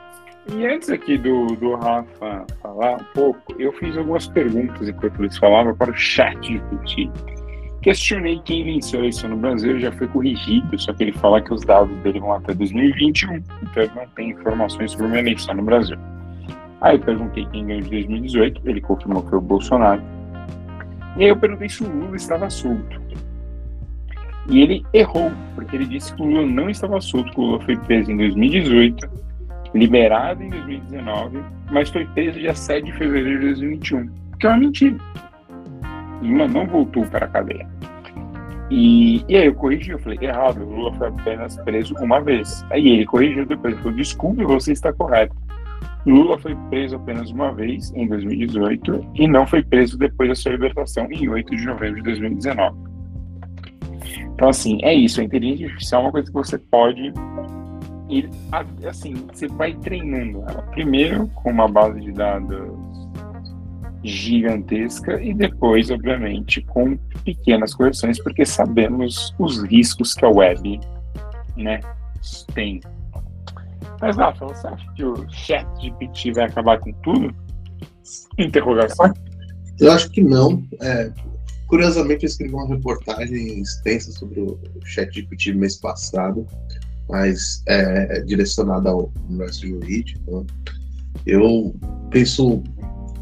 E 0.51 0.67
antes 0.67 0.89
aqui 0.89 1.17
do, 1.17 1.47
do 1.55 1.75
Rafa 1.75 2.45
falar 2.61 2.95
um 2.95 3.03
pouco, 3.13 3.53
eu 3.57 3.71
fiz 3.73 3.97
algumas 3.97 4.27
perguntas 4.27 4.89
enquanto 4.89 5.21
eles 5.21 5.37
falavam 5.37 5.73
para 5.73 5.91
o 5.91 5.95
chat 5.95 6.37
GPT. 6.45 7.09
Questionei 7.81 8.41
quem 8.43 8.63
venceu 8.63 8.99
a 8.99 9.03
eleição 9.03 9.29
no 9.29 9.37
Brasil, 9.37 9.79
já 9.79 9.91
foi 9.91 10.07
corrigido, 10.07 10.77
só 10.79 10.93
que 10.93 11.03
ele 11.03 11.13
fala 11.13 11.41
que 11.41 11.53
os 11.53 11.61
dados 11.61 11.95
dele 11.97 12.19
vão 12.19 12.33
até 12.33 12.53
2021, 12.53 13.35
então 13.35 13.83
ele 13.83 13.91
não 13.95 14.07
tem 14.15 14.29
informações 14.31 14.91
sobre 14.91 15.07
uma 15.07 15.19
eleição 15.19 15.53
no 15.55 15.63
Brasil. 15.63 15.97
Aí 16.81 16.97
eu 16.97 16.99
perguntei 16.99 17.45
quem 17.45 17.65
ganhou 17.65 17.81
de 17.81 17.89
2018, 17.89 18.61
ele 18.65 18.81
confirmou 18.81 19.23
que 19.23 19.29
foi 19.29 19.37
o 19.37 19.41
Bolsonaro. 19.41 20.01
E 21.17 21.23
aí 21.23 21.29
eu 21.29 21.37
perguntei 21.37 21.69
se 21.69 21.83
o 21.83 21.89
Lula 21.89 22.15
estava 22.15 22.49
solto. 22.49 23.01
E 24.49 24.61
ele 24.61 24.85
errou, 24.93 25.31
porque 25.55 25.75
ele 25.75 25.85
disse 25.85 26.13
que 26.13 26.21
o 26.21 26.25
Lula 26.25 26.45
não 26.45 26.69
estava 26.69 26.99
solto, 26.99 27.31
que 27.31 27.39
o 27.39 27.43
Lula 27.43 27.61
foi 27.61 27.77
preso 27.77 28.11
em 28.11 28.17
2018 28.17 29.22
liberado 29.73 30.43
em 30.43 30.49
2019, 30.49 31.39
mas 31.71 31.89
foi 31.89 32.05
preso 32.05 32.39
dia 32.39 32.53
7 32.53 32.85
de 32.85 32.93
fevereiro 32.93 33.39
de 33.39 33.45
2021, 33.47 34.09
que 34.39 34.45
é 34.45 34.49
uma 34.49 34.57
mentira. 34.57 34.97
Lula 36.21 36.47
não 36.47 36.65
voltou 36.67 37.05
para 37.07 37.25
a 37.25 37.29
cadeia. 37.29 37.67
E, 38.69 39.23
e 39.27 39.35
aí 39.35 39.47
eu 39.47 39.55
corrigi, 39.55 39.91
eu 39.91 39.99
falei, 39.99 40.17
errado, 40.21 40.63
Lula 40.63 40.93
foi 40.93 41.07
apenas 41.07 41.57
preso 41.57 41.93
uma 41.99 42.21
vez. 42.21 42.65
Aí 42.71 42.87
ele 42.87 43.05
corrigiu 43.05 43.45
depois, 43.45 43.77
falou, 43.77 43.93
desculpe, 43.93 44.43
você 44.43 44.71
está 44.71 44.93
correto. 44.93 45.35
Lula 46.05 46.37
foi 46.37 46.55
preso 46.69 46.95
apenas 46.95 47.31
uma 47.31 47.53
vez, 47.53 47.91
em 47.95 48.07
2018, 48.07 49.11
e 49.15 49.27
não 49.27 49.47
foi 49.47 49.63
preso 49.63 49.97
depois 49.97 50.29
da 50.29 50.35
sua 50.35 50.51
libertação, 50.51 51.07
em 51.11 51.29
8 51.29 51.55
de 51.55 51.65
novembro 51.65 51.95
de 51.97 52.03
2019. 52.03 52.77
Então, 54.33 54.49
assim, 54.49 54.79
é 54.81 54.93
isso. 54.93 55.21
A 55.21 55.23
inteligência 55.23 55.67
artificial 55.67 56.01
é 56.01 56.05
uma 56.05 56.11
coisa 56.11 56.27
que 56.27 56.33
você 56.33 56.57
pode 56.57 57.13
e 58.09 58.29
assim, 58.85 59.13
você 59.31 59.47
vai 59.47 59.73
treinando 59.75 60.43
ela. 60.47 60.61
Primeiro 60.71 61.27
com 61.29 61.51
uma 61.51 61.67
base 61.67 62.01
de 62.01 62.11
dados 62.11 62.71
gigantesca 64.03 65.21
e 65.21 65.33
depois, 65.33 65.89
obviamente, 65.89 66.61
com 66.61 66.97
pequenas 67.23 67.73
correções, 67.73 68.21
porque 68.21 68.45
sabemos 68.45 69.33
os 69.39 69.63
riscos 69.63 70.13
que 70.13 70.25
a 70.25 70.29
web 70.29 70.79
né, 71.55 71.79
tem. 72.53 72.81
Mas, 74.01 74.17
Rafa, 74.17 74.45
você 74.45 74.67
acha 74.67 74.93
que 74.93 75.05
o 75.05 75.29
chat 75.29 75.65
GPT 75.81 76.33
vai 76.33 76.45
acabar 76.45 76.79
com 76.79 76.91
tudo? 77.01 77.33
Interrogação. 78.37 79.13
Eu 79.79 79.91
acho 79.93 80.09
que 80.09 80.21
não. 80.21 80.61
É, 80.81 81.09
curiosamente, 81.67 82.25
eu 82.25 82.27
escrevi 82.27 82.53
uma 82.53 82.67
reportagem 82.67 83.61
extensa 83.61 84.11
sobre 84.11 84.41
o 84.41 84.59
chat 84.83 85.13
GPT 85.13 85.53
mês 85.53 85.77
passado 85.77 86.45
mais 87.09 87.63
é, 87.67 88.21
direcionada 88.21 88.89
ao 88.89 89.11
Brasil 89.29 89.79
Read. 89.79 90.21
Né? 90.27 90.45
Eu 91.25 91.75
penso 92.09 92.63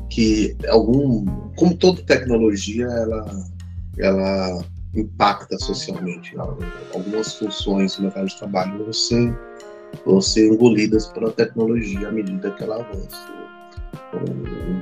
que 0.10 0.56
algum, 0.68 1.26
como 1.56 1.76
toda 1.76 2.02
tecnologia, 2.04 2.86
ela, 2.86 3.46
ela 3.98 4.66
impacta 4.96 5.58
socialmente. 5.60 6.36
Algumas 6.94 7.36
funções 7.36 7.98
no 7.98 8.06
mercado 8.06 8.28
de 8.28 8.38
trabalho 8.38 8.84
vão 8.84 8.94
ser 8.94 9.36
vão 10.06 10.22
ser 10.22 10.48
engolidas 10.48 11.08
pela 11.08 11.32
tecnologia 11.32 12.08
à 12.08 12.12
medida 12.12 12.52
que 12.52 12.64
ela 12.64 12.78
avança. 12.78 13.18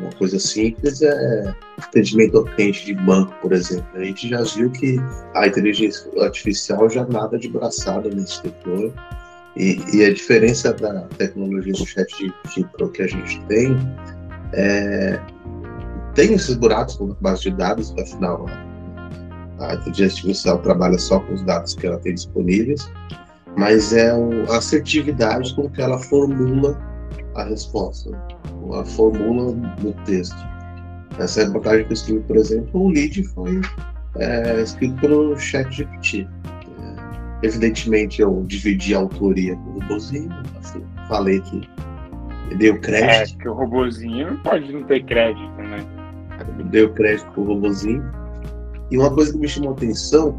Uma 0.09 0.17
coisa 0.17 0.39
simples 0.39 1.01
é 1.03 1.55
atendimento 1.77 2.37
ao 2.39 2.45
cliente 2.45 2.85
de 2.85 2.95
banco, 2.95 3.33
por 3.41 3.53
exemplo. 3.53 3.87
A 3.93 4.03
gente 4.03 4.27
já 4.27 4.41
viu 4.41 4.71
que 4.71 4.97
a 5.35 5.47
inteligência 5.47 6.09
artificial 6.19 6.89
já 6.89 7.05
nada 7.05 7.37
de 7.37 7.47
braçada 7.47 8.09
nesse 8.09 8.41
setor. 8.41 8.91
E, 9.55 9.79
e 9.93 10.05
a 10.05 10.13
diferença 10.13 10.73
da 10.73 11.01
tecnologia 11.17 11.73
do 11.73 11.85
chat 11.85 12.07
de 12.55 12.63
Pro 12.77 12.89
que 12.91 13.01
a 13.01 13.07
gente 13.07 13.39
tem 13.47 13.75
é, 14.53 15.19
tem 16.15 16.33
esses 16.33 16.55
buracos 16.55 16.95
com 16.95 17.15
base 17.21 17.43
de 17.43 17.51
dados, 17.51 17.93
afinal 17.99 18.45
a 19.59 19.75
inteligência 19.75 20.19
artificial 20.19 20.57
trabalha 20.59 20.97
só 20.97 21.19
com 21.19 21.33
os 21.33 21.43
dados 21.43 21.75
que 21.75 21.85
ela 21.85 21.99
tem 21.99 22.13
disponíveis, 22.13 22.89
mas 23.57 23.93
é 23.93 24.11
a 24.11 24.57
assertividade 24.57 25.53
com 25.55 25.69
que 25.69 25.81
ela 25.81 25.99
formula 25.99 26.79
a 27.41 27.45
resposta, 27.45 28.11
a 28.73 28.85
formula 28.85 29.53
no 29.81 29.93
texto. 30.05 30.37
Essa 31.17 31.45
reportagem 31.45 31.85
que 31.85 31.91
eu 31.91 31.93
escrevi, 31.93 32.19
por 32.21 32.37
exemplo, 32.37 32.81
o 32.81 32.89
lead 32.89 33.23
foi 33.29 33.61
é, 34.17 34.61
escrito 34.61 34.95
pelo 35.01 35.37
chat 35.37 35.69
GPT. 35.71 36.27
É, 36.79 37.45
evidentemente, 37.45 38.21
eu 38.21 38.43
dividi 38.47 38.95
a 38.95 38.99
autoria 38.99 39.55
com 39.55 39.69
o 39.69 39.79
robozinho, 39.79 40.31
assim, 40.59 40.83
falei 41.07 41.41
que 41.41 41.67
deu 42.57 42.79
crédito. 42.79 43.39
É, 43.39 43.43
que 43.43 43.49
o 43.49 43.53
robozinho 43.53 44.31
não 44.31 44.37
pode 44.37 44.71
não 44.71 44.83
ter 44.83 45.03
crédito, 45.05 45.55
né? 45.57 45.85
Deu 46.71 46.93
crédito 46.93 47.29
pro 47.31 47.43
robozinho. 47.43 48.03
E 48.91 48.97
uma 48.97 49.13
coisa 49.13 49.31
que 49.31 49.37
me 49.37 49.47
chamou 49.47 49.71
a 49.71 49.73
atenção, 49.73 50.35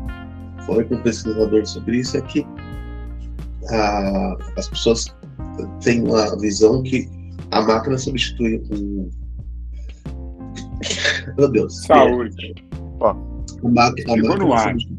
falei 0.66 0.84
com 0.84 0.96
um 0.96 1.02
pesquisador 1.02 1.64
sobre 1.66 1.98
isso, 1.98 2.16
é 2.16 2.20
que 2.22 2.46
a, 3.70 4.36
as 4.56 4.68
pessoas 4.68 5.14
têm 5.82 6.02
uma 6.02 6.38
visão 6.38 6.82
que 6.82 7.08
a 7.50 7.60
máquina 7.60 7.98
substitui 7.98 8.62
o. 8.70 9.10
Meu 11.36 11.50
Deus. 11.50 11.82
Saúde. 11.84 12.54
Ó, 13.00 13.10
a, 13.10 13.68
máquina, 13.68 14.12
a 14.12 14.16
máquina 14.16 14.58
substitui... 14.58 14.98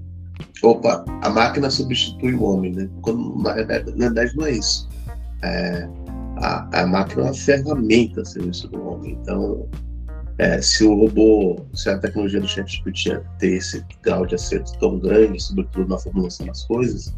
Opa, 0.63 1.05
a 1.21 1.29
máquina 1.29 1.69
substitui 1.69 2.33
o 2.33 2.43
homem, 2.43 2.73
né? 2.73 2.89
Quando, 3.01 3.35
na, 3.41 3.53
verdade, 3.53 3.91
na 3.91 4.05
verdade 4.05 4.37
não 4.37 4.45
é 4.45 4.51
isso. 4.51 4.87
É, 5.43 5.89
a, 6.37 6.81
a 6.81 6.87
máquina 6.87 7.23
é 7.23 7.25
uma 7.25 7.33
ferramenta 7.33 8.21
a 8.21 8.25
serviço 8.25 8.67
do 8.67 8.87
homem. 8.87 9.17
Então, 9.21 9.67
é, 10.37 10.61
se 10.61 10.83
o 10.83 10.95
robô, 10.95 11.65
se 11.73 11.89
a 11.89 11.97
tecnologia 11.97 12.39
do 12.39 12.47
ChatGPT 12.47 13.21
ter 13.39 13.53
esse 13.53 13.83
grau 14.03 14.25
de 14.25 14.35
acerto 14.35 14.77
tão 14.79 14.99
grande, 14.99 15.41
sobretudo 15.41 15.87
na 15.87 15.97
formulação 15.97 16.45
das 16.45 16.63
coisas, 16.65 17.13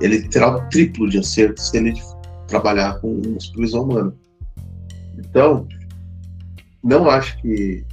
ele 0.00 0.28
terá 0.28 0.56
o 0.56 0.68
triplo 0.68 1.08
de 1.08 1.18
acerto 1.18 1.60
se 1.60 1.76
ele 1.76 1.94
trabalhar 2.48 2.98
com 3.00 3.38
supervisão 3.38 3.84
humana. 3.84 4.14
Então, 5.16 5.68
não 6.82 7.08
acho 7.08 7.40
que, 7.40 7.84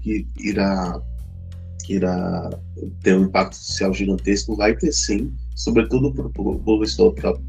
que 0.00 0.26
irá, 0.38 1.00
irá 1.88 2.50
ter 3.02 3.16
um 3.16 3.24
impacto 3.24 3.54
social 3.54 3.94
gigantesco, 3.94 4.56
vai 4.56 4.74
ter 4.76 4.92
sim, 4.92 5.32
sobretudo 5.54 6.12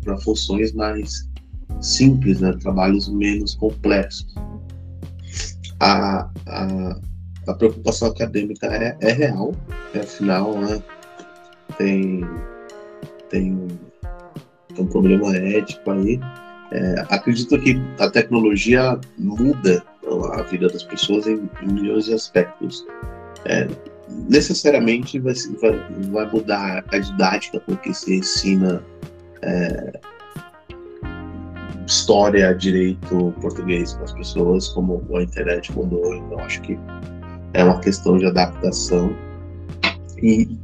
para 0.03 0.17
funções 0.19 0.73
mais 0.73 1.27
simples, 1.81 2.39
né, 2.41 2.53
trabalhos 2.59 3.07
menos 3.07 3.55
complexos. 3.55 4.35
A, 5.79 6.29
a, 6.47 6.99
a 7.47 7.53
preocupação 7.53 8.09
acadêmica 8.09 8.67
é, 8.67 8.97
é 8.99 9.11
real, 9.13 9.53
é, 9.93 9.99
afinal, 9.99 10.59
né, 10.59 10.81
tem, 11.77 12.21
tem 13.29 13.69
um 14.83 14.87
problema 14.87 15.35
ético 15.35 15.91
aí. 15.91 16.19
É, 16.71 17.05
acredito 17.09 17.57
que 17.59 17.81
a 17.99 18.09
tecnologia 18.09 18.99
muda 19.17 19.83
a 20.33 20.41
vida 20.43 20.67
das 20.67 20.83
pessoas 20.83 21.27
em, 21.27 21.49
em 21.61 21.67
milhões 21.67 22.05
de 22.05 22.13
aspectos. 22.13 22.85
É, 23.45 23.67
necessariamente 24.29 25.19
vai, 25.19 25.33
vai, 25.61 25.71
vai, 26.11 26.31
mudar 26.31 26.83
a 26.91 26.97
didática 26.97 27.59
com 27.61 27.75
que 27.77 27.93
se 27.93 28.15
ensina 28.15 28.81
é, 29.41 29.99
história, 31.85 32.53
direito, 32.53 33.33
português 33.41 33.93
para 33.93 34.03
as 34.05 34.13
pessoas, 34.13 34.67
como 34.69 35.03
a 35.15 35.23
internet 35.23 35.71
mudou. 35.71 36.13
Então, 36.15 36.39
acho 36.39 36.61
que 36.61 36.77
é 37.53 37.63
uma 37.63 37.79
questão 37.79 38.17
de 38.17 38.25
adaptação. 38.25 39.15
E 40.21 40.57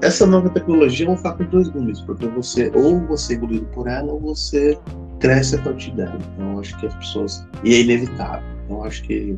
essa 0.00 0.26
nova 0.26 0.48
tecnologia 0.50 1.06
é 1.06 1.10
um 1.10 1.16
fato 1.16 1.44
de 1.44 1.50
dois 1.50 1.68
gumes, 1.68 2.00
porque 2.00 2.26
você 2.28 2.70
ou 2.74 3.00
você 3.06 3.34
é 3.34 3.36
engolido 3.36 3.66
por 3.66 3.88
ela 3.88 4.12
ou 4.12 4.20
você 4.20 4.78
cresce 5.18 5.56
a 5.56 5.62
partir 5.62 5.90
dela. 5.92 6.18
Então 6.34 6.58
acho 6.60 6.78
que 6.78 6.86
as 6.86 6.94
pessoas 6.94 7.46
e 7.64 7.74
é 7.74 7.80
inevitável. 7.80 8.46
Então 8.64 8.84
acho 8.84 9.02
que 9.02 9.36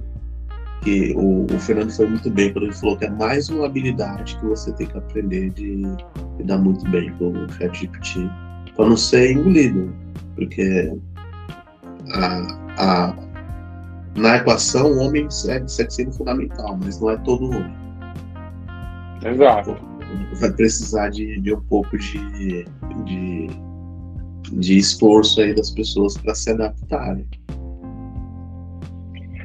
que 0.83 1.13
o, 1.15 1.45
o, 1.45 1.59
Fernando 1.59 1.91
foi 1.91 2.07
muito 2.07 2.31
bem 2.31 2.55
quando 2.55 2.65
ele 2.65 2.73
falou 2.73 2.97
que 2.97 3.05
é 3.05 3.11
mais 3.11 3.51
uma 3.51 3.67
habilidade 3.67 4.39
que 4.39 4.47
você 4.47 4.73
tem 4.73 4.87
que 4.87 4.97
aprender 4.97 5.51
de 5.51 5.83
lidar 6.39 6.57
muito 6.57 6.89
bem 6.91 7.13
com 7.19 7.33
o 7.33 7.53
ChatGPT 7.53 8.31
para 8.75 8.89
não 8.89 8.97
ser 8.97 9.33
engolido, 9.33 9.93
porque 10.35 10.91
a, 12.15 12.47
a, 12.79 13.15
na 14.17 14.37
equação 14.37 14.91
o 14.91 15.01
homem 15.01 15.31
segue, 15.31 15.71
segue 15.71 15.93
sendo 15.93 16.13
fundamental, 16.13 16.79
mas 16.83 16.99
não 16.99 17.11
é 17.11 17.17
todo 17.19 17.45
homem. 17.45 17.75
Exato 19.23 19.90
vai 20.41 20.53
precisar 20.53 21.09
de, 21.11 21.41
de 21.41 21.55
um 21.55 21.61
pouco 21.63 21.97
de, 21.97 22.65
de, 23.05 23.47
de 24.53 24.79
esforço 24.79 25.41
aí 25.41 25.55
das 25.55 25.71
pessoas 25.71 26.17
para 26.19 26.35
se 26.35 26.51
adaptarem. 26.51 27.27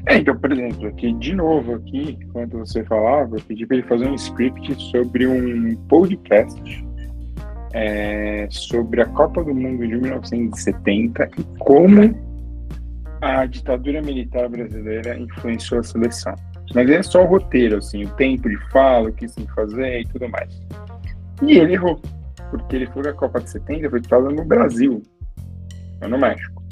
É, 0.07 0.17
então, 0.17 0.37
por 0.37 0.51
exemplo, 0.51 0.87
aqui 0.87 1.13
de 1.13 1.35
novo, 1.35 1.75
aqui, 1.75 2.17
enquanto 2.21 2.59
você 2.59 2.83
falava, 2.83 3.37
eu 3.37 3.41
pedi 3.41 3.65
para 3.65 3.77
ele 3.77 3.87
fazer 3.87 4.07
um 4.07 4.15
script 4.15 4.75
sobre 4.91 5.25
um 5.25 5.75
podcast 5.87 6.85
é, 7.75 8.47
sobre 8.49 9.01
a 9.01 9.05
Copa 9.07 9.43
do 9.43 9.53
Mundo 9.53 9.85
de 9.85 9.97
1970 9.97 11.29
e 11.37 11.43
como 11.59 12.15
a 13.21 13.45
ditadura 13.45 14.01
militar 14.01 14.47
brasileira 14.47 15.19
influenciou 15.19 15.81
a 15.81 15.83
seleção. 15.83 16.35
Mas 16.73 16.89
é 16.89 17.03
só 17.03 17.23
o 17.23 17.27
roteiro, 17.27 17.77
assim, 17.77 18.03
o 18.03 18.09
tempo 18.11 18.49
de 18.49 18.57
fala, 18.71 19.09
o 19.09 19.13
que 19.13 19.27
que 19.27 19.47
fazer 19.53 20.01
e 20.01 20.05
tudo 20.05 20.27
mais. 20.29 20.61
E 21.43 21.57
ele 21.57 21.73
errou, 21.73 22.01
porque 22.49 22.75
ele 22.75 22.87
foi 22.87 23.03
que 23.03 23.09
a 23.09 23.13
Copa 23.13 23.39
de 23.39 23.49
70 23.49 23.89
foi 23.89 23.99
disputada 23.99 24.29
no 24.29 24.45
Brasil, 24.45 25.01
não 26.01 26.09
no 26.09 26.17
México. 26.17 26.63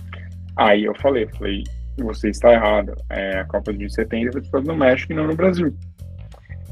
Aí 0.56 0.86
eu 0.86 0.96
falei, 0.96 1.28
falei, 1.38 1.64
você 1.98 2.30
está 2.30 2.54
errado, 2.54 2.94
é, 3.10 3.40
a 3.40 3.46
Copa 3.46 3.74
de 3.74 3.92
70 3.94 4.32
foi 4.32 4.42
disputada 4.42 4.72
no 4.72 4.78
México 4.78 5.14
e 5.14 5.16
não 5.16 5.28
no 5.28 5.36
Brasil. 5.36 5.74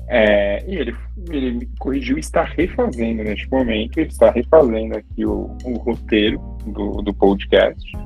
É, 0.07 0.65
e 0.67 0.75
ele, 0.75 0.95
ele 1.29 1.51
me 1.51 1.69
corrigiu 1.79 2.17
está 2.17 2.43
refazendo 2.43 3.23
neste 3.23 3.49
momento, 3.49 3.97
ele 3.97 4.09
está 4.09 4.29
refazendo 4.29 4.97
aqui 4.97 5.25
o, 5.25 5.55
o 5.63 5.73
roteiro 5.77 6.37
do, 6.65 7.01
do 7.01 7.13
podcast 7.13 7.97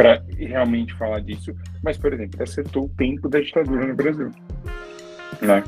para 0.00 0.22
realmente 0.38 0.94
falar 0.94 1.20
disso, 1.20 1.54
mas, 1.84 1.98
por 1.98 2.14
exemplo, 2.14 2.42
acertou 2.42 2.86
o 2.86 2.88
tempo 2.88 3.28
da 3.28 3.38
ditadura 3.38 3.86
no 3.86 3.94
Brasil, 3.94 4.30
né? 5.42 5.62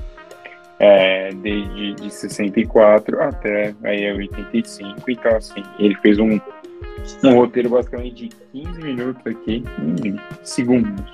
É, 0.79 1.31
desde 1.35 1.93
de 1.97 2.11
64 2.11 3.23
até 3.23 3.75
aí 3.85 4.11
85, 4.11 5.11
então 5.11 5.37
assim, 5.37 5.63
ele 5.79 5.95
fez 5.97 6.19
um, 6.19 6.41
um 7.23 7.35
roteiro 7.35 7.69
basicamente 7.69 8.29
de 8.29 8.37
15 8.53 8.83
minutos 8.83 9.23
aqui, 9.27 9.63
em 10.03 10.19
segundos. 10.43 11.13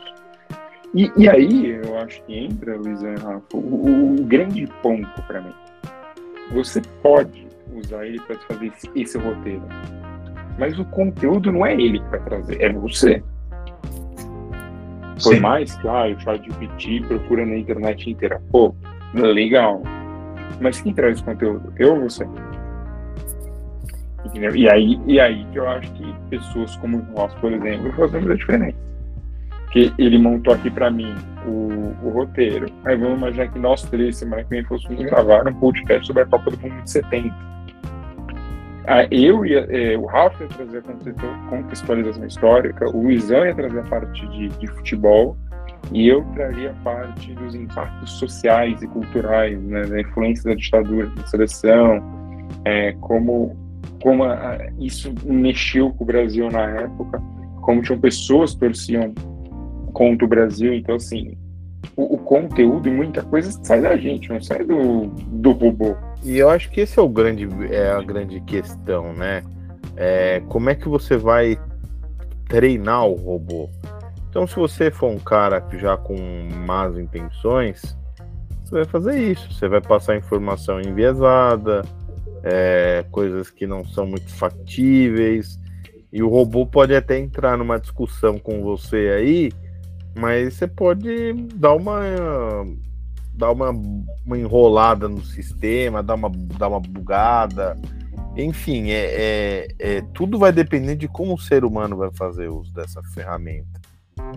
E, 0.95 1.11
e 1.17 1.29
aí 1.29 1.71
eu 1.85 1.99
acho 1.99 2.23
que 2.23 2.39
entra, 2.39 2.77
Luizão 2.77 3.15
e 3.15 3.19
Rafa, 3.19 3.57
o, 3.57 4.15
o 4.21 4.25
grande 4.27 4.65
ponto 4.81 5.23
para 5.25 5.41
mim. 5.41 5.55
Você 6.53 6.81
pode 7.03 7.49
usar 7.75 8.07
ele 8.07 8.21
para 8.21 8.39
fazer 8.39 8.67
esse, 8.67 8.89
esse 8.95 9.19
roteiro, 9.19 9.63
mas 10.59 10.79
o 10.79 10.85
conteúdo 10.87 11.53
não 11.53 11.65
é 11.65 11.73
ele 11.75 12.01
que 12.01 12.09
vai 12.09 12.21
trazer, 12.21 12.61
é 12.61 12.73
você. 12.73 13.23
Por 15.23 15.35
Sim. 15.35 15.41
mais 15.41 15.75
que 15.77 15.89
ah, 15.89 16.07
o 16.07 16.21
chat 16.21 16.45
GPT 16.45 17.03
procura 17.07 17.45
na 17.45 17.57
internet 17.57 18.11
inteira. 18.11 18.41
Pô, 18.51 18.75
legal. 19.15 19.83
Mas 20.61 20.81
quem 20.81 20.93
traz 20.93 21.21
o 21.21 21.25
conteúdo? 21.25 21.73
Eu 21.77 21.95
ou 21.95 22.03
você? 22.03 22.27
Entendeu? 24.25 24.55
E 24.55 24.69
aí, 24.69 25.01
e 25.07 25.19
aí 25.19 25.45
que 25.53 25.59
eu 25.59 25.69
acho 25.69 25.91
que 25.93 26.15
pessoas 26.31 26.77
como 26.77 27.05
nós, 27.15 27.33
por 27.35 27.53
exemplo, 27.53 27.93
fazemos 27.95 28.31
a 28.31 28.35
diferença. 28.35 28.79
Que 29.73 29.93
ele 29.99 30.19
montou 30.19 30.55
aqui 30.55 30.71
para 30.71 30.91
mim 30.91 31.15
o, 31.47 31.95
o, 32.07 32.11
roteiro. 32.11 32.67
Aí 32.85 32.97
vamos 32.97 33.19
imaginar 33.19 33.49
que 33.49 33.59
nós 33.59 33.83
três, 33.83 34.17
semana 34.17 34.43
que 34.45 34.51
vem, 34.51 34.65
fôssemos 34.65 35.03
gravar 35.05 35.47
um 35.47 35.55
podcast 35.55 36.07
sobre 36.07 36.23
a 36.23 36.27
Copa 36.27 36.51
do 36.51 36.59
Mundo 36.59 36.83
de 36.83 36.91
70 36.91 37.29
ah, 37.29 37.58
eu 39.11 39.45
ia, 39.45 39.67
é, 39.69 39.97
o 39.97 40.07
Ralf 40.07 40.41
ia 40.41 40.49
trazer 40.49 40.79
a 40.79 41.51
contextualização 41.51 42.27
histórica, 42.27 42.89
o 42.89 43.03
Luizão 43.03 43.45
ia 43.45 43.55
trazer 43.55 43.81
a 43.81 43.85
parte 43.85 44.27
de, 44.29 44.49
de 44.49 44.67
futebol 44.69 45.37
e 45.93 46.09
eu 46.09 46.25
traria 46.35 46.71
a 46.71 46.75
parte 46.85 47.33
dos 47.35 47.55
impactos 47.55 48.13
sociais 48.13 48.83
e 48.83 48.87
culturais, 48.89 49.61
né, 49.63 49.85
da 49.85 50.01
influência 50.01 50.45
da 50.51 50.55
ditadura 50.55 51.11
na 51.17 51.27
seleção, 51.27 52.03
é, 52.65 52.93
como 53.01 53.57
como 54.03 54.25
a, 54.25 54.59
isso 54.79 55.13
mexeu 55.25 55.91
com 55.91 56.05
o 56.05 56.07
Brasil 56.07 56.51
na 56.51 56.63
época, 56.81 57.21
como 57.63 57.83
tinham 57.83 57.99
pessoas 57.99 58.55
que 58.55 58.61
torciam 58.61 59.13
contra 59.93 60.25
o 60.25 60.29
Brasil. 60.29 60.73
Então, 60.73 60.95
assim, 60.95 61.37
o, 61.97 62.15
o, 62.15 62.19
conteúdo 62.19 62.89
e 62.89 62.93
muita 62.93 63.23
coisa 63.23 63.51
sai 63.63 63.81
da 63.81 63.97
gente, 63.97 64.29
não 64.29 64.41
sai 64.41 64.65
do, 64.65 65.07
do 65.07 65.51
robô. 65.53 65.97
E 66.23 66.37
eu 66.37 66.51
acho 66.51 66.71
que 66.71 66.81
esse 66.81 66.99
é 66.99 67.03
o 67.03 67.09
grande, 67.09 67.49
é 67.73 67.93
a 67.93 68.03
grande 68.03 68.41
questão, 68.41 69.13
né? 69.13 69.43
É, 69.97 70.41
como 70.49 70.71
é 70.71 70.75
que 70.75 70.89
você 70.89 71.17
vai 71.17 71.59
treinar 72.49 73.07
o 73.07 73.15
robô? 73.15 73.71
Então, 74.29 74.47
se 74.47 74.57
você 74.57 74.91
for 74.91 75.11
um 75.11 75.19
cara 75.19 75.65
já 75.79 75.97
com 75.97 76.17
más 76.67 76.99
intenções, 76.99 77.97
você 78.65 78.77
vai 78.77 78.85
fazer 78.85 79.19
isso. 79.19 79.53
Você 79.53 79.69
vai 79.69 79.81
passar 79.81 80.17
informação 80.17 80.81
enviesada, 80.81 81.83
é, 82.43 83.05
coisas 83.11 83.51
que 83.51 83.67
não 83.67 83.85
são 83.85 84.07
muito 84.07 84.31
factíveis. 84.35 85.59
E 86.13 86.23
o 86.23 86.29
robô 86.29 86.67
pode 86.67 86.95
até 86.95 87.19
entrar 87.19 87.57
numa 87.57 87.79
discussão 87.79 88.39
com 88.39 88.63
você 88.63 89.15
aí, 89.17 89.53
mas 90.19 90.55
você 90.55 90.67
pode 90.67 91.33
dar 91.55 91.75
uma 91.75 92.01
dar 93.39 93.53
uma, 93.53 93.71
uma 93.71 94.37
enrolada 94.37 95.09
no 95.09 95.25
sistema, 95.25 96.03
dar 96.03 96.17
uma, 96.17 96.31
dar 96.59 96.69
uma 96.69 96.81
bugada. 96.81 97.77
Enfim, 98.37 98.91
é, 98.91 99.07
é, 99.07 99.69
é, 99.79 100.03
tudo 100.13 100.39
vai 100.39 100.53
depender 100.53 100.97
de 100.97 101.09
como 101.09 101.35
o 101.35 101.39
ser 101.39 101.65
humano 101.65 101.97
vai 101.97 102.11
fazer 102.13 102.49
uso 102.49 102.73
dessa 102.75 103.01
ferramenta, 103.15 103.81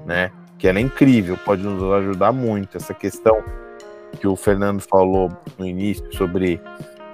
né? 0.06 0.32
Que 0.58 0.68
ela 0.68 0.78
é 0.78 0.82
incrível, 0.82 1.38
pode 1.44 1.64
nos 1.64 1.84
ajudar 1.94 2.32
muito. 2.32 2.78
Essa 2.78 2.94
questão 2.94 3.44
que 4.20 4.28
o 4.28 4.36
Fernando 4.36 4.82
falou 4.82 5.32
no 5.58 5.66
início 5.66 6.06
sobre 6.16 6.62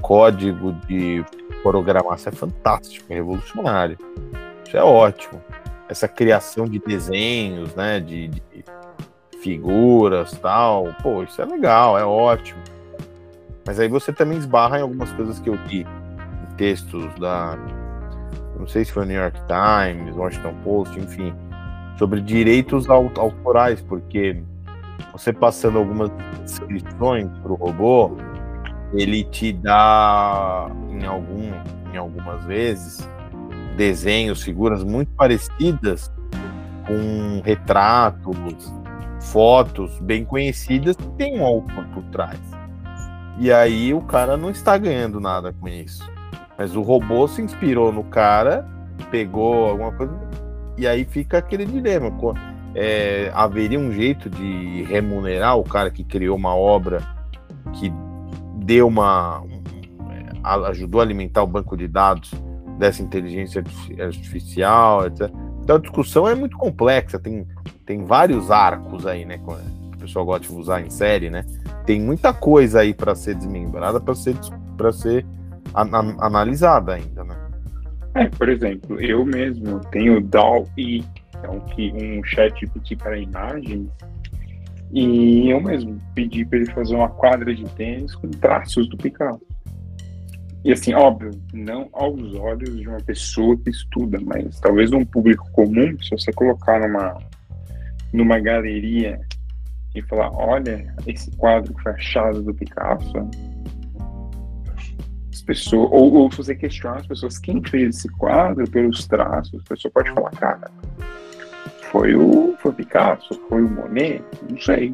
código 0.02 0.74
de 0.88 1.24
programação 1.64 2.32
é 2.34 2.36
fantástico, 2.36 3.06
é 3.10 3.16
revolucionário. 3.16 3.98
Isso 4.66 4.76
é 4.76 4.84
ótimo. 4.84 5.42
Essa 5.88 6.08
criação 6.08 6.66
de 6.66 6.80
desenhos, 6.80 7.74
né? 7.76 8.02
De, 8.02 8.28
de 8.28 8.44
figuras 9.42 10.32
tal. 10.40 10.94
Pô, 11.02 11.24
isso 11.24 11.42
é 11.42 11.46
legal, 11.46 11.98
é 11.98 12.06
ótimo. 12.06 12.62
Mas 13.66 13.80
aí 13.80 13.88
você 13.88 14.14
também 14.14 14.38
esbarra 14.38 14.80
em 14.80 14.82
algumas 14.82 15.12
coisas 15.12 15.40
que 15.40 15.50
eu 15.50 15.56
li 15.68 15.82
em 15.82 16.56
textos 16.56 17.14
da. 17.20 17.58
Não 18.58 18.68
sei 18.68 18.86
se 18.86 18.92
foi 18.92 19.06
New 19.06 19.20
York 19.20 19.40
Times, 19.48 20.16
Washington 20.16 20.56
Post, 20.64 21.00
enfim, 21.00 21.34
sobre 21.98 22.22
direitos 22.22 22.90
autorais, 22.90 23.82
porque 23.82 24.42
você 25.12 25.32
passando 25.32 25.78
algumas 25.78 26.10
descrições 26.42 27.30
para 27.44 27.52
o 27.52 27.56
robô, 27.56 28.18
ele 28.94 29.24
te 29.26 29.54
dá 29.54 30.70
em 30.90 31.06
algum, 31.06 31.52
em 31.94 31.98
algumas 31.98 32.44
vezes 32.46 33.08
desenhos, 33.76 34.42
figuras 34.42 34.84
muito 34.84 35.12
parecidas 35.12 36.12
com 36.88 37.42
retratos, 37.44 38.74
fotos 39.32 40.00
bem 40.00 40.26
conhecidas 40.26 40.96
tem 41.18 41.40
um 41.40 41.46
autor 41.46 41.86
por 41.94 42.04
trás. 42.06 42.40
E 43.40 43.52
aí 43.52 43.94
o 43.94 44.02
cara 44.02 44.36
não 44.36 44.50
está 44.50 44.78
ganhando 44.78 45.20
nada 45.20 45.54
com 45.54 45.68
isso. 45.68 46.04
Mas 46.58 46.76
o 46.76 46.82
robô 46.82 47.28
se 47.28 47.42
inspirou 47.42 47.92
no 47.92 48.04
cara, 48.04 48.68
pegou 49.12 49.70
alguma 49.70 49.92
coisa, 49.92 50.14
e 50.76 50.88
aí 50.88 51.06
fica 51.06 51.38
aquele 51.38 51.66
dilema. 51.66 52.12
É, 52.74 53.32
haveria 53.34 53.80
um 53.80 53.92
jeito 53.92 54.30
de 54.30 54.84
remunerar 54.84 55.58
o 55.58 55.64
cara 55.64 55.92
que 55.92 56.04
criou 56.04 56.36
uma 56.36 56.56
obra 56.56 57.02
que 57.74 57.92
deu 58.56 58.88
uma. 58.88 59.44
ajudou 60.68 61.00
a 61.00 61.04
alimentar 61.04 61.44
o 61.44 61.48
banco 61.48 61.78
de 61.78 61.88
dados 61.88 62.32
dessa 62.80 63.04
inteligência 63.04 63.64
artificial, 64.00 65.06
etc. 65.06 65.32
Então 65.68 65.76
a 65.76 65.80
discussão 65.80 66.26
é 66.26 66.34
muito 66.34 66.56
complexa, 66.58 67.20
tem 67.20 67.46
tem 67.86 68.06
vários 68.06 68.50
arcos 68.50 69.06
aí, 69.06 69.26
né? 69.26 69.38
Que 69.38 69.44
o 69.44 69.98
pessoal 70.00 70.24
gosta 70.24 70.48
de 70.48 70.58
usar 70.58 70.80
em 70.80 70.90
série, 70.90 71.30
né? 71.30 71.46
Tem 71.86 72.00
muita 72.00 72.32
coisa 72.32 72.80
aí 72.80 72.94
para 72.94 73.14
ser 73.14 73.36
desmembrada, 73.36 74.00
para 74.00 74.16
ser, 74.16 74.34
pra 74.78 74.94
ser 74.94 75.26
an 75.76 76.16
analisada 76.20 76.94
ainda, 76.94 77.26
né? 77.26 77.36
É, 78.14 78.30
por 78.30 78.48
exemplo, 78.48 78.98
eu 79.02 79.26
mesmo 79.26 79.82
tenho 79.92 80.22
DAL-E, 80.22 81.04
é 81.44 81.50
um, 81.50 81.60
um 81.60 82.24
chat 82.24 82.58
GPT 82.62 82.96
para 82.96 83.18
imagens, 83.18 83.90
e 84.94 85.50
eu 85.50 85.60
mesmo 85.60 86.02
pedi 86.16 86.46
para 86.46 86.60
ele 86.60 86.72
fazer 86.72 86.96
uma 86.96 87.10
quadra 87.10 87.54
de 87.54 87.66
tênis 87.72 88.16
com 88.16 88.30
traços 88.32 88.88
do 88.88 88.96
Picasso. 88.96 89.46
E 90.68 90.74
assim, 90.74 90.94
óbvio, 90.94 91.32
não 91.54 91.88
aos 91.94 92.36
olhos 92.36 92.78
de 92.78 92.86
uma 92.86 93.00
pessoa 93.00 93.56
que 93.56 93.70
estuda, 93.70 94.20
mas 94.22 94.60
talvez 94.60 94.92
um 94.92 95.06
público 95.06 95.50
comum, 95.54 95.98
se 96.04 96.10
você 96.10 96.30
colocar 96.34 96.82
numa 96.82 97.18
numa 98.12 98.38
galeria 98.38 99.18
e 99.96 100.02
falar, 100.02 100.30
olha 100.34 100.94
esse 101.08 101.32
quadro 101.38 101.74
que 101.74 101.82
foi 101.82 101.94
achado 101.94 102.42
do 102.42 102.54
Picasso. 102.54 103.14
As 105.34 105.42
pessoas, 105.42 105.90
ou, 105.90 106.14
ou 106.16 106.32
se 106.32 106.38
você 106.38 106.54
questionar 106.54 106.98
as 106.98 107.08
pessoas, 107.08 107.40
quem 107.40 107.64
fez 107.64 107.96
esse 107.96 108.10
quadro 108.18 108.70
pelos 108.70 109.08
traços, 109.08 109.62
a 109.62 109.70
pessoa 109.70 109.90
pode 109.94 110.12
falar, 110.12 110.32
cara, 110.32 110.70
foi 111.92 112.14
o, 112.14 112.58
foi 112.60 112.72
o 112.72 112.76
Picasso, 112.76 113.42
foi 113.48 113.64
o 113.64 113.70
Monet, 113.70 114.22
não 114.50 114.60
sei. 114.60 114.94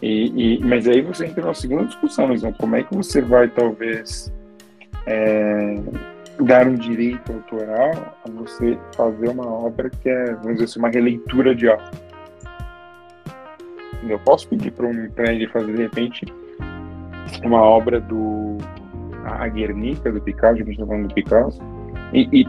E, 0.00 0.54
e, 0.54 0.64
mas 0.64 0.86
aí 0.86 1.02
você 1.02 1.26
entra 1.26 1.42
numa 1.42 1.54
segunda 1.54 1.84
discussão, 1.84 2.32
então, 2.32 2.52
como 2.52 2.76
é 2.76 2.84
que 2.84 2.94
você 2.94 3.20
vai, 3.20 3.48
talvez, 3.48 4.32
é, 5.06 5.78
dar 6.40 6.66
um 6.66 6.74
direito 6.74 7.32
autoral 7.32 8.16
a 8.24 8.30
você 8.30 8.78
fazer 8.96 9.28
uma 9.28 9.46
obra 9.46 9.90
que 9.90 10.08
é, 10.08 10.32
vamos 10.34 10.54
dizer 10.54 10.64
assim, 10.64 10.78
uma 10.78 10.90
releitura 10.90 11.54
de 11.54 11.68
algo. 11.68 11.82
Eu 14.08 14.18
posso 14.18 14.48
pedir 14.48 14.70
para 14.72 15.32
ele 15.32 15.46
fazer, 15.48 15.74
de 15.74 15.82
repente, 15.82 16.26
uma 17.42 17.62
obra 17.62 18.00
do. 18.00 18.58
A 19.24 19.48
Guernica, 19.48 20.12
do 20.12 20.20
Picasso, 20.20 20.54
a 20.54 20.56
gente 20.58 20.72
está 20.72 20.86
falando 20.86 21.08
do 21.08 21.14
Picasso, 21.14 21.58
e, 22.12 22.28
e, 22.42 22.46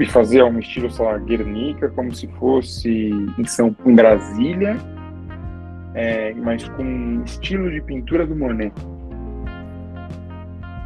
e, 0.00 0.06
fazer 0.06 0.42
um 0.42 0.58
estilo, 0.58 0.90
sei 0.90 1.04
lá, 1.04 1.18
Guernica, 1.18 1.90
como 1.90 2.14
se 2.14 2.26
fosse 2.38 3.10
em, 3.38 3.44
São, 3.44 3.76
em 3.84 3.94
Brasília, 3.94 4.78
é, 5.94 6.32
mas 6.32 6.66
com 6.70 7.22
estilo 7.26 7.70
de 7.70 7.82
pintura 7.82 8.26
do 8.26 8.34
Monet. 8.34 8.72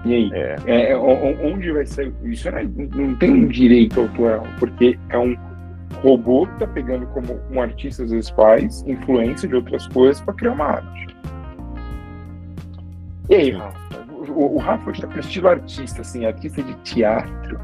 E 0.05 0.15
aí? 0.15 0.31
É. 0.33 0.57
É, 0.67 0.91
é 0.93 0.97
onde 0.97 1.71
vai 1.73 1.87
ser? 1.87 2.13
Isso 2.25 2.51
não, 2.51 2.59
é, 2.59 3.15
tem 3.19 3.31
um 3.31 3.47
direito 3.47 4.01
autoral, 4.01 4.45
porque 4.59 4.99
é 5.11 5.19
um 5.19 5.37
robô 6.03 6.47
que 6.47 6.59
tá 6.59 6.67
pegando 6.67 7.07
como 7.09 7.39
um 7.51 7.61
artista 7.61 8.03
às 8.03 8.11
vezes 8.11 8.31
faz, 8.31 8.83
influência 8.87 9.49
de 9.49 9.55
outras 9.55 9.87
coisas 9.89 10.21
para 10.21 10.35
criar 10.35 10.53
uma 10.53 10.65
arte. 10.65 11.17
E 13.29 13.35
aí, 13.35 13.51
Rafa? 13.51 13.83
O, 14.29 14.57
o 14.57 14.59
Rafa 14.59 14.91
está 14.91 15.07
com 15.07 15.19
estilo 15.19 15.49
artista, 15.49 16.01
assim, 16.01 16.25
artista 16.25 16.63
de 16.63 16.75
teatro. 16.83 17.61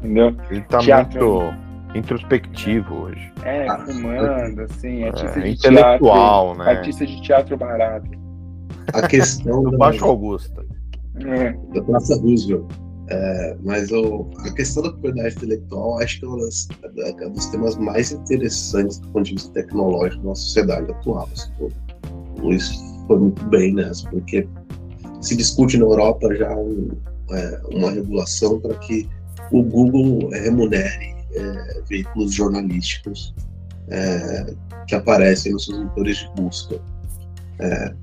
Entendeu? 0.00 0.36
Ele 0.50 0.60
tá 0.62 0.78
teatro, 0.78 1.42
muito 1.42 1.68
introspectivo 1.94 2.94
hoje. 3.02 3.32
É, 3.44 3.66
ah, 3.68 3.78
fumando, 3.78 4.62
assim, 4.62 5.04
artista 5.04 5.38
é, 5.38 5.42
de 5.42 5.50
intelectual, 5.50 6.46
teatro, 6.46 6.64
né? 6.64 6.70
Artista 6.70 7.06
de 7.06 7.22
teatro 7.22 7.56
barato. 7.56 8.10
A 8.92 9.06
questão 9.06 9.62
do 9.70 9.76
Baixo 9.76 10.04
Augusta. 10.04 10.64
É. 11.26 11.52
Da 11.74 11.82
Praça 11.82 12.16
Roosevelt 12.16 12.66
é, 13.10 13.56
mas 13.62 13.90
o, 13.90 14.26
a 14.40 14.52
questão 14.52 14.82
da 14.82 14.90
propriedade 14.90 15.34
intelectual 15.36 15.98
acho 16.00 16.20
que 16.20 16.26
é 16.26 16.28
um 16.28 16.36
dos, 16.36 16.68
é, 16.98 17.28
dos 17.30 17.46
temas 17.46 17.76
mais 17.78 18.12
interessantes 18.12 18.98
do 18.98 19.08
ponto 19.08 19.24
de 19.24 19.32
vista 19.32 19.50
tecnológico 19.52 20.28
da 20.28 20.34
sociedade 20.34 20.90
atual. 20.90 21.28
Assim, 21.32 21.50
o 21.60 22.40
Luiz 22.40 22.70
foi 23.06 23.18
muito 23.18 23.42
bem 23.46 23.72
nessa, 23.72 24.08
porque 24.10 24.46
se 25.22 25.36
discute 25.36 25.78
na 25.78 25.86
Europa 25.86 26.34
já 26.34 26.54
um, 26.54 26.90
é, 27.30 27.60
uma 27.70 27.90
regulação 27.90 28.60
para 28.60 28.74
que 28.74 29.08
o 29.52 29.62
Google 29.62 30.28
remunere 30.28 31.16
é, 31.32 31.82
veículos 31.88 32.34
jornalísticos 32.34 33.34
é, 33.88 34.54
que 34.86 34.94
aparecem 34.94 35.52
nos 35.52 35.64
seus 35.64 35.78
motores 35.78 36.18
de 36.18 36.30
busca. 36.42 36.78
É, 37.58 37.94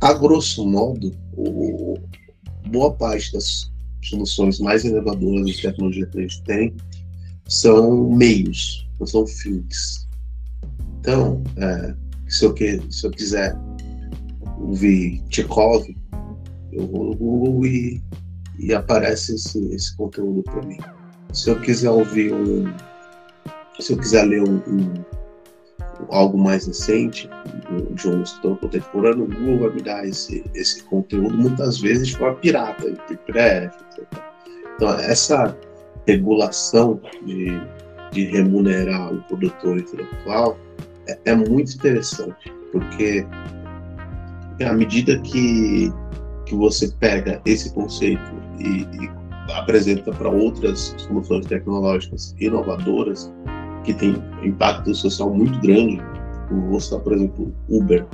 a 0.00 0.12
grosso 0.14 0.66
modo, 0.66 1.12
o, 1.36 1.96
boa 2.70 2.92
parte 2.92 3.32
das 3.32 3.70
soluções 4.02 4.58
mais 4.58 4.84
inovadoras 4.84 5.46
de 5.46 5.62
tecnologia 5.62 6.06
que 6.06 6.18
a 6.18 6.22
gente 6.22 6.42
tem 6.42 6.74
são 7.46 8.10
meios, 8.10 8.88
não 8.98 9.06
são 9.06 9.26
fins. 9.26 10.08
Então, 11.00 11.42
é, 11.56 11.94
se, 12.28 12.44
eu 12.44 12.54
que, 12.54 12.80
se 12.90 13.06
eu 13.06 13.10
quiser 13.10 13.56
ouvir 14.58 15.22
Chekhov, 15.28 15.84
eu 16.72 16.86
vou 16.86 17.06
no 17.06 17.16
Google 17.16 17.66
e, 17.66 18.02
e 18.58 18.72
aparece 18.72 19.34
esse, 19.34 19.58
esse 19.74 19.96
conteúdo 19.96 20.42
para 20.42 20.62
mim. 20.62 20.78
Se 21.32 21.50
eu 21.50 21.60
quiser 21.60 21.90
ouvir 21.90 22.32
um. 22.32 22.72
Se 23.80 23.92
eu 23.92 23.98
quiser 23.98 24.24
ler 24.24 24.42
um, 24.42 24.56
um 24.56 24.94
algo 26.10 26.38
mais 26.38 26.66
recente, 26.66 27.28
de 27.94 28.08
um 28.08 28.22
escritor 28.22 28.58
contemporâneo, 28.58 29.24
o 29.24 29.28
Google 29.28 29.58
vai 29.58 29.70
me 29.70 29.82
dar 29.82 30.06
esse, 30.06 30.44
esse 30.54 30.82
conteúdo 30.84 31.36
muitas 31.36 31.80
vezes 31.80 32.08
de 32.08 32.16
forma 32.16 32.36
pirata, 32.36 32.88
em 32.88 32.94
PDF, 32.94 33.74
etc. 33.90 34.06
Então, 34.76 34.90
essa 35.00 35.56
regulação 36.06 37.00
de, 37.24 37.60
de 38.12 38.24
remunerar 38.26 39.12
o 39.12 39.22
produtor 39.24 39.78
intelectual 39.78 40.56
é, 41.06 41.18
é 41.26 41.34
muito 41.34 41.74
interessante, 41.74 42.52
porque 42.72 43.26
à 44.64 44.72
medida 44.72 45.18
que, 45.20 45.92
que 46.46 46.54
você 46.54 46.88
pega 46.98 47.40
esse 47.46 47.72
conceito 47.72 48.22
e, 48.58 48.82
e 48.82 49.10
apresenta 49.52 50.12
para 50.12 50.28
outras 50.28 50.94
soluções 50.98 51.46
tecnológicas 51.46 52.34
inovadoras, 52.38 53.32
que 53.84 53.94
tem 53.94 54.22
impacto 54.42 54.94
social 54.94 55.32
muito 55.32 55.58
grande, 55.60 56.00
como 56.48 56.68
vou 56.68 56.80
citar, 56.80 57.00
por 57.00 57.12
exemplo, 57.12 57.52
Uber. 57.68 58.06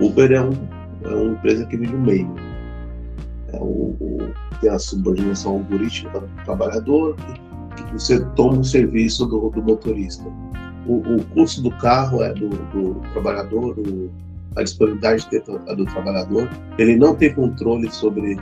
Uber 0.00 0.32
é, 0.32 0.40
um, 0.40 0.52
é 1.04 1.08
uma 1.08 1.32
empresa 1.32 1.66
que 1.66 1.76
vive 1.76 1.92
no 1.92 2.00
meio. 2.00 2.34
É 3.52 3.58
o, 3.58 3.96
o, 4.00 4.18
tem 4.60 4.70
a 4.70 4.78
subordinação 4.78 5.52
algorítmica 5.52 6.20
do 6.20 6.44
trabalhador, 6.44 7.16
que, 7.76 7.84
que 7.84 7.92
você 7.92 8.24
toma 8.34 8.58
o 8.58 8.64
serviço 8.64 9.26
do, 9.26 9.50
do 9.50 9.62
motorista. 9.62 10.24
O, 10.86 10.98
o, 10.98 11.24
custo 11.34 11.62
do 11.62 11.70
carro 11.78 12.22
é 12.22 12.32
do, 12.32 12.48
do 12.48 13.00
trabalhador, 13.12 13.76
a 14.56 14.62
disponibilidade 14.62 15.28
do 15.76 15.84
trabalhador. 15.86 16.48
Ele 16.78 16.96
não 16.96 17.14
tem 17.14 17.34
controle 17.34 17.90
sobre 17.90 18.36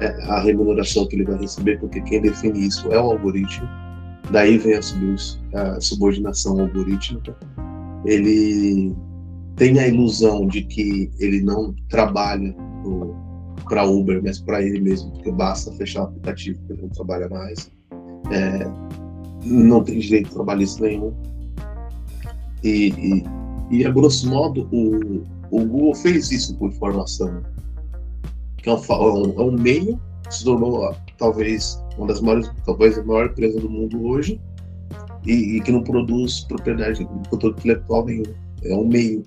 é, 0.00 0.24
a 0.24 0.40
remuneração 0.40 1.06
que 1.06 1.16
ele 1.16 1.24
vai 1.24 1.38
receber, 1.38 1.78
porque 1.78 2.00
quem 2.02 2.20
define 2.20 2.66
isso 2.66 2.90
é 2.92 2.98
o 2.98 3.12
algoritmo. 3.12 3.68
Daí 4.32 4.56
vem 4.56 4.74
a, 4.74 5.80
subordinação 5.80 6.58
algorítmica. 6.58 7.36
Ele 8.04 8.94
tem 9.56 9.78
a 9.78 9.86
ilusão 9.86 10.46
de 10.46 10.62
que 10.62 11.10
ele 11.18 11.42
não 11.42 11.74
trabalha 11.90 12.54
para 13.68 13.84
Uber, 13.84 14.22
mas 14.22 14.38
para 14.38 14.62
ele 14.62 14.80
mesmo, 14.80 15.12
porque 15.12 15.30
basta 15.30 15.70
fechar 15.72 16.02
o 16.02 16.04
aplicativo 16.04 16.58
ele 16.70 16.82
não 16.82 16.88
trabalha 16.88 17.28
mais. 17.28 17.70
É, 18.30 18.66
não 19.44 19.84
tem 19.84 19.98
direito 19.98 20.32
trabalhista 20.32 20.82
nenhum. 20.86 21.12
E, 22.64 22.88
e, 22.90 23.24
e, 23.70 23.84
a 23.84 23.90
grosso 23.90 24.28
modo, 24.30 24.68
o, 24.72 25.24
o 25.50 25.66
Google 25.66 25.94
fez 25.94 26.30
isso 26.30 26.56
com 26.56 26.68
informação, 26.68 27.42
que 28.56 28.70
é 28.70 28.72
um, 28.72 29.40
é 29.40 29.42
um 29.42 29.52
meio 29.52 30.00
que 30.26 30.34
se 30.34 30.44
tornou 30.44 30.94
talvez 31.18 31.81
uma 31.96 32.06
das 32.06 32.20
maiores, 32.20 32.50
talvez 32.64 32.98
a 32.98 33.04
maior 33.04 33.26
empresa 33.26 33.60
do 33.60 33.68
mundo 33.68 34.04
hoje, 34.04 34.40
e, 35.26 35.56
e 35.56 35.60
que 35.60 35.72
não 35.72 35.82
produz 35.82 36.40
propriedade, 36.40 37.04
controle 37.30 37.54
intelectual 37.56 38.04
nenhum. 38.04 38.24
É 38.64 38.74
um 38.74 38.86
meio. 38.86 39.24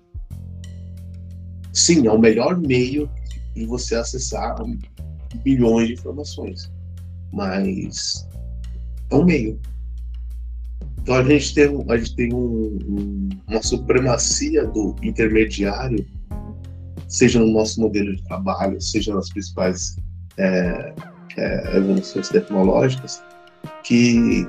Sim, 1.74 2.08
é 2.08 2.12
o 2.12 2.20
melhor 2.20 2.58
meio 2.58 3.10
de 3.54 3.66
você 3.66 3.96
acessar 3.96 4.56
bilhões 5.44 5.88
de 5.88 5.94
informações, 5.94 6.72
mas 7.32 8.28
é 9.12 9.16
um 9.16 9.26
meio. 9.26 9.60
Então 11.02 11.16
a 11.16 11.24
gente 11.24 11.54
tem, 11.54 11.86
a 11.90 11.98
gente 11.98 12.16
tem 12.16 12.34
um, 12.34 12.80
um, 12.88 13.30
uma 13.48 13.62
supremacia 13.62 14.66
do 14.66 14.96
intermediário, 15.04 16.06
seja 17.08 17.40
no 17.40 17.52
nosso 17.52 17.80
modelo 17.80 18.16
de 18.16 18.24
trabalho, 18.24 18.82
seja 18.82 19.14
nas 19.14 19.30
principais 19.30 19.98
é, 20.38 20.96
é, 21.38 21.78
evoluções 21.78 22.30
tecnológicas, 22.30 23.24
que 23.84 24.48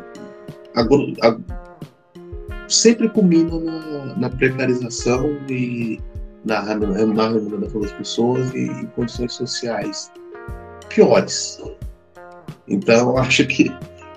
sempre 2.69 3.09
culmina 3.09 3.59
na, 3.59 4.17
na, 4.17 4.31
precarização 4.31 5.39
e 5.49 6.01
na 6.45 6.61
remuneração 6.61 7.81
das 7.81 7.93
pessoas 7.93 8.53
e 8.55 8.67
em 8.67 8.87
condições 8.87 9.33
sociais 9.33 10.11
piores. 10.89 11.61
Então, 12.69 13.17
acho 13.17 13.47
que 13.47 13.71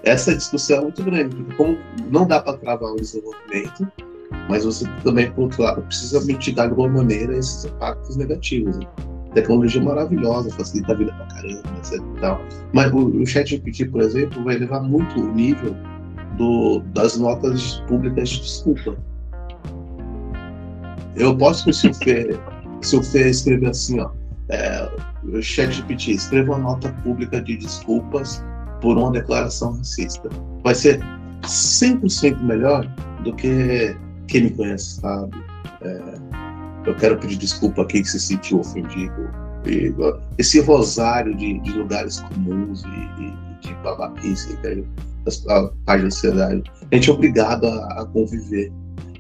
essa 0.04 0.36
discussão 0.36 0.78
é 0.78 0.82
muito 0.82 1.04
grande, 1.04 1.36
porque 1.36 1.56
como 1.56 1.78
não 2.10 2.26
dá 2.28 2.42
para 2.42 2.58
travar 2.58 2.92
o 2.92 2.96
desenvolvimento, 2.96 3.88
mas 4.48 4.66
você 4.66 4.86
também, 5.04 5.32
por 5.32 5.44
outro 5.44 5.64
lado, 5.64 5.82
precisa 5.84 6.22
mitigar 6.26 6.68
de 6.68 6.72
alguma 6.72 6.90
maneira 6.90 7.38
esses 7.38 7.66
impactos 7.66 8.16
negativos. 8.16 8.78
Né? 8.78 8.88
Tecnologia 9.34 9.82
maravilhosa, 9.82 10.50
facilita 10.52 10.94
a 10.94 10.96
vida 10.96 11.14
pra 11.14 11.26
caramba, 11.28 11.64
etc. 11.78 12.02
Tal. 12.20 12.42
Mas 12.74 12.92
o, 12.92 12.98
o 12.98 13.26
ChatGPT, 13.26 13.86
por 13.86 14.02
exemplo, 14.02 14.44
vai 14.44 14.58
levar 14.58 14.82
muito 14.82 15.20
o 15.20 15.34
nível 15.34 15.76
do, 16.38 16.80
das 16.94 17.18
notas 17.18 17.84
públicas 17.88 18.30
de 18.30 18.42
desculpa. 18.42 18.98
Eu 21.16 21.36
posso, 21.38 21.72
se 21.72 21.88
o 21.88 21.94
Fê, 21.94 22.40
se 22.82 22.96
o 22.96 23.04
Fê 23.04 23.30
escrever 23.30 23.70
assim, 23.70 24.00
ó, 24.00 24.10
é, 24.50 24.90
o 25.24 25.42
ChatGPT, 25.42 26.12
escreva 26.12 26.54
uma 26.54 26.60
nota 26.60 26.90
pública 27.04 27.42
de 27.42 27.58
desculpas 27.58 28.44
por 28.82 28.98
uma 28.98 29.12
declaração 29.12 29.78
racista. 29.78 30.30
Vai 30.64 30.74
ser 30.74 31.00
100% 31.42 32.42
melhor 32.42 32.88
do 33.24 33.34
que 33.36 33.96
quem 34.28 34.44
me 34.44 34.50
conhece 34.52 35.02
sabe. 35.02 35.38
É, 35.82 36.29
eu 36.90 36.96
quero 36.96 37.18
pedir 37.20 37.38
desculpa 37.38 37.84
a 37.84 37.86
quem 37.86 38.04
se 38.04 38.20
sentiu 38.20 38.60
ofendido. 38.60 39.30
E, 39.66 39.94
esse 40.38 40.60
rosário 40.62 41.36
de, 41.36 41.60
de 41.60 41.72
lugares 41.74 42.20
comuns 42.20 42.84
e, 42.84 43.24
e 43.24 43.68
de 43.68 43.74
babaquice 43.84 44.58
das 45.26 45.38
páginas 45.86 46.04
da 46.04 46.12
sociedade. 46.12 46.64
A 46.92 46.96
gente 46.96 47.10
é 47.10 47.14
obrigado 47.14 47.68
a, 47.68 48.02
a 48.02 48.06
conviver 48.06 48.72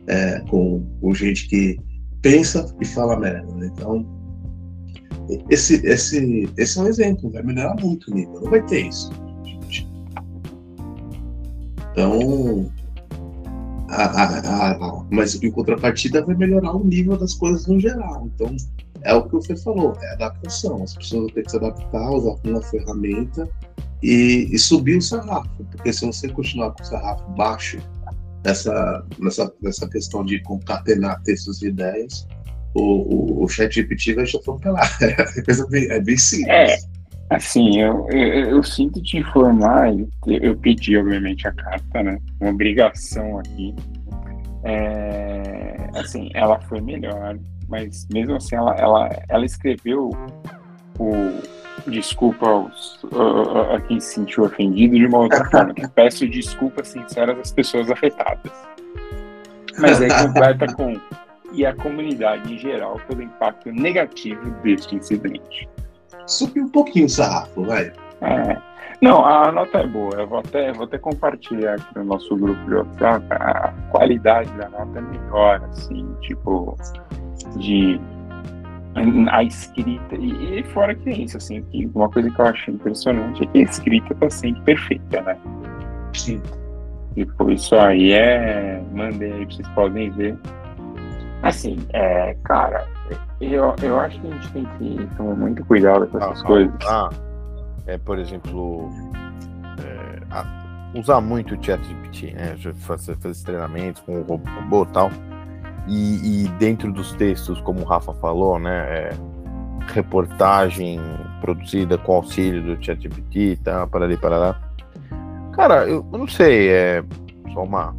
é, 0.08 0.40
com, 0.50 0.84
com, 1.00 1.14
gente 1.14 1.48
que 1.48 1.78
pensa 2.22 2.66
e 2.82 2.86
fala 2.86 3.20
merda. 3.20 3.52
Né? 3.54 3.70
Então, 3.74 4.06
esse, 5.50 5.86
esse, 5.86 6.50
esse 6.58 6.80
é 6.80 6.82
um 6.82 6.88
exemplo, 6.88 7.30
vai 7.30 7.44
melhorar 7.44 7.76
muito 7.76 8.10
o 8.10 8.16
nível. 8.16 8.42
Não 8.42 8.50
vai 8.50 8.66
ter 8.66 8.88
isso. 8.88 9.12
Então, 11.92 12.72
a, 13.90 14.72
a, 14.72 15.06
mas 15.10 15.42
em 15.42 15.52
contrapartida 15.52 16.24
vai 16.26 16.36
melhorar 16.36 16.76
o 16.76 16.84
nível 16.84 17.18
das 17.18 17.34
coisas 17.34 17.66
no 17.68 17.80
geral. 17.80 18.30
Então, 18.34 18.56
é 19.02 19.14
o 19.14 19.24
que 19.24 19.34
você 19.34 19.56
falou, 19.56 19.96
é 20.02 20.14
adaptação. 20.14 20.84
As 20.84 20.96
pessoas 20.96 21.22
vão 21.22 21.30
ter 21.30 21.44
que 21.44 21.52
se 21.52 21.58
adaptar, 21.58 22.12
usar 22.12 22.36
uma 22.44 22.62
ferramenta 22.62 23.50
e, 24.04 24.50
e 24.52 24.60
subir 24.60 24.98
o 24.98 25.02
sarrafo, 25.02 25.64
porque 25.72 25.92
se 25.92 26.06
você 26.06 26.30
continuar 26.30 26.72
com 26.72 26.84
o 26.84 26.86
sarrafo 26.86 27.30
baixo 27.32 27.80
nessa, 28.44 29.06
nessa, 29.20 29.54
nessa 29.62 29.88
questão 29.90 30.24
de 30.24 30.42
concatenar 30.44 31.22
textos 31.24 31.62
e 31.62 31.68
ideias, 31.68 32.28
o, 32.74 32.82
o, 32.82 33.44
o 33.44 33.48
chat 33.48 33.74
GPT 33.74 34.14
vai 34.14 34.26
te 34.26 34.38
atropelar. 34.38 34.90
É, 35.02 35.70
bem, 35.70 35.92
é 35.92 36.00
bem 36.00 36.18
simples. 36.18 36.50
É, 36.50 36.78
assim, 37.30 37.80
eu, 37.80 38.08
eu, 38.10 38.50
eu, 38.50 38.64
sinto 38.64 39.02
te 39.02 39.18
informar, 39.18 39.94
eu, 40.28 40.58
pedi, 40.58 40.98
obviamente, 40.98 41.48
a 41.48 41.52
carta, 41.52 42.04
né? 42.04 42.20
Uma 42.40 42.52
obrigação 42.52 43.40
aqui. 43.40 43.76
É, 44.64 45.90
assim, 45.96 46.30
ela 46.34 46.60
foi 46.62 46.82
melhor, 46.82 47.38
mas 47.68 48.08
mesmo 48.12 48.36
assim 48.36 48.56
ela, 48.56 48.76
ela, 48.76 49.10
ela 49.30 49.46
escreveu 49.46 50.10
o 51.00 51.40
desculpa 51.88 52.48
aos, 52.48 53.00
a, 53.14 53.76
a, 53.76 53.82
quem 53.82 54.00
se 54.00 54.16
sentiu 54.16 54.44
ofendido 54.44 54.96
de 54.96 55.06
uma 55.06 55.20
outra 55.20 55.46
forma. 55.46 55.74
Peço 55.96 56.28
desculpas 56.28 56.90
sinceras 56.90 57.38
às 57.40 57.52
pessoas 57.52 57.90
afetadas. 57.90 58.52
Mas 59.78 60.02
aí 60.02 60.10
completa 60.10 60.68
com 60.74 61.00
e 61.54 61.66
a 61.66 61.74
comunidade 61.74 62.54
em 62.54 62.60
geral 62.60 63.00
pelo 63.08 63.24
impacto 63.24 63.72
negativo 63.72 64.52
deste 64.62 64.96
incidente. 64.96 65.68
Subiu 66.30 66.64
um 66.64 66.70
pouquinho 66.70 67.06
o 67.06 67.10
sarrafo, 67.10 67.64
vai. 67.64 67.92
É. 68.22 68.58
Não, 69.02 69.26
a 69.26 69.52
nota 69.52 69.80
é 69.80 69.88
boa. 69.88 70.14
Eu 70.16 70.28
vou 70.28 70.40
até, 70.40 70.72
vou 70.74 70.84
até 70.84 70.98
compartilhar 70.98 71.76
aqui 71.76 71.98
no 71.98 72.04
nosso 72.04 72.36
grupo 72.36 72.62
de 72.66 72.76
WhatsApp. 72.76 73.26
A 73.32 73.74
qualidade 73.92 74.52
da 74.54 74.70
nota 74.70 75.00
é 75.00 75.02
melhor, 75.02 75.64
assim, 75.64 76.06
tipo, 76.22 76.78
de 77.58 78.00
a 79.32 79.44
escrita, 79.44 80.16
e, 80.16 80.60
e, 80.60 80.64
fora 80.64 80.94
que 80.96 81.10
é 81.10 81.14
isso, 81.14 81.38
assim, 81.38 81.64
que 81.72 81.90
uma 81.94 82.10
coisa 82.10 82.30
que 82.30 82.40
eu 82.40 82.46
acho 82.46 82.72
impressionante 82.72 83.44
é 83.44 83.46
que 83.46 83.60
a 83.60 83.62
escrita 83.62 84.16
tá 84.16 84.30
sempre 84.30 84.62
perfeita, 84.64 85.22
né? 85.22 85.38
Sim. 86.14 86.42
Tipo, 87.16 87.52
isso 87.52 87.76
aí 87.76 88.14
é. 88.14 88.82
Mandei 88.92 89.32
aí 89.32 89.46
pra 89.46 89.56
vocês 89.56 89.68
podem 89.70 90.10
ver. 90.12 90.38
Assim, 91.42 91.78
é, 91.94 92.36
cara, 92.44 92.86
eu, 93.40 93.74
eu 93.82 94.00
acho 94.00 94.20
que 94.20 94.28
a 94.28 94.32
gente 94.32 94.52
tem 94.52 94.66
que 94.78 95.16
tomar 95.16 95.36
muito 95.36 95.64
cuidado 95.66 96.08
com 96.08 96.18
essas 96.18 96.42
ah, 96.42 96.46
coisas. 96.46 96.74
Ah, 96.86 97.10
é, 97.88 97.98
por 97.98 98.20
exemplo, 98.20 98.90
é, 99.80 101.00
usar 101.00 101.22
muito 101.22 101.56
o 101.56 101.64
chat 101.64 101.82
GPT, 101.84 102.34
né? 102.34 102.56
Fazer, 102.76 103.16
fazer 103.18 103.44
treinamentos 103.46 104.02
com 104.02 104.20
o 104.20 104.24
robô 104.24 104.84
e 104.84 104.88
tal 104.88 105.10
e, 105.90 106.44
e, 106.44 106.48
dentro 106.60 106.92
dos 106.92 107.14
textos, 107.14 107.60
como 107.62 107.82
o 107.82 107.84
Rafa 107.84 108.14
falou, 108.14 108.60
né, 108.60 108.86
é, 108.90 109.10
reportagem 109.92 111.00
produzida 111.42 111.98
com 111.98 112.14
auxílio 112.14 112.62
do 112.64 112.84
ChatGPT, 112.84 113.58
tá, 113.64 113.88
para 113.88 114.06
ali, 114.06 114.16
para 114.16 114.38
lá. 114.38 114.62
Cara, 115.54 115.88
eu, 115.88 116.08
eu, 116.12 116.18
não 116.18 116.28
sei, 116.28 116.70
é 116.70 117.04
só 117.54 117.64
uma, 117.64 117.96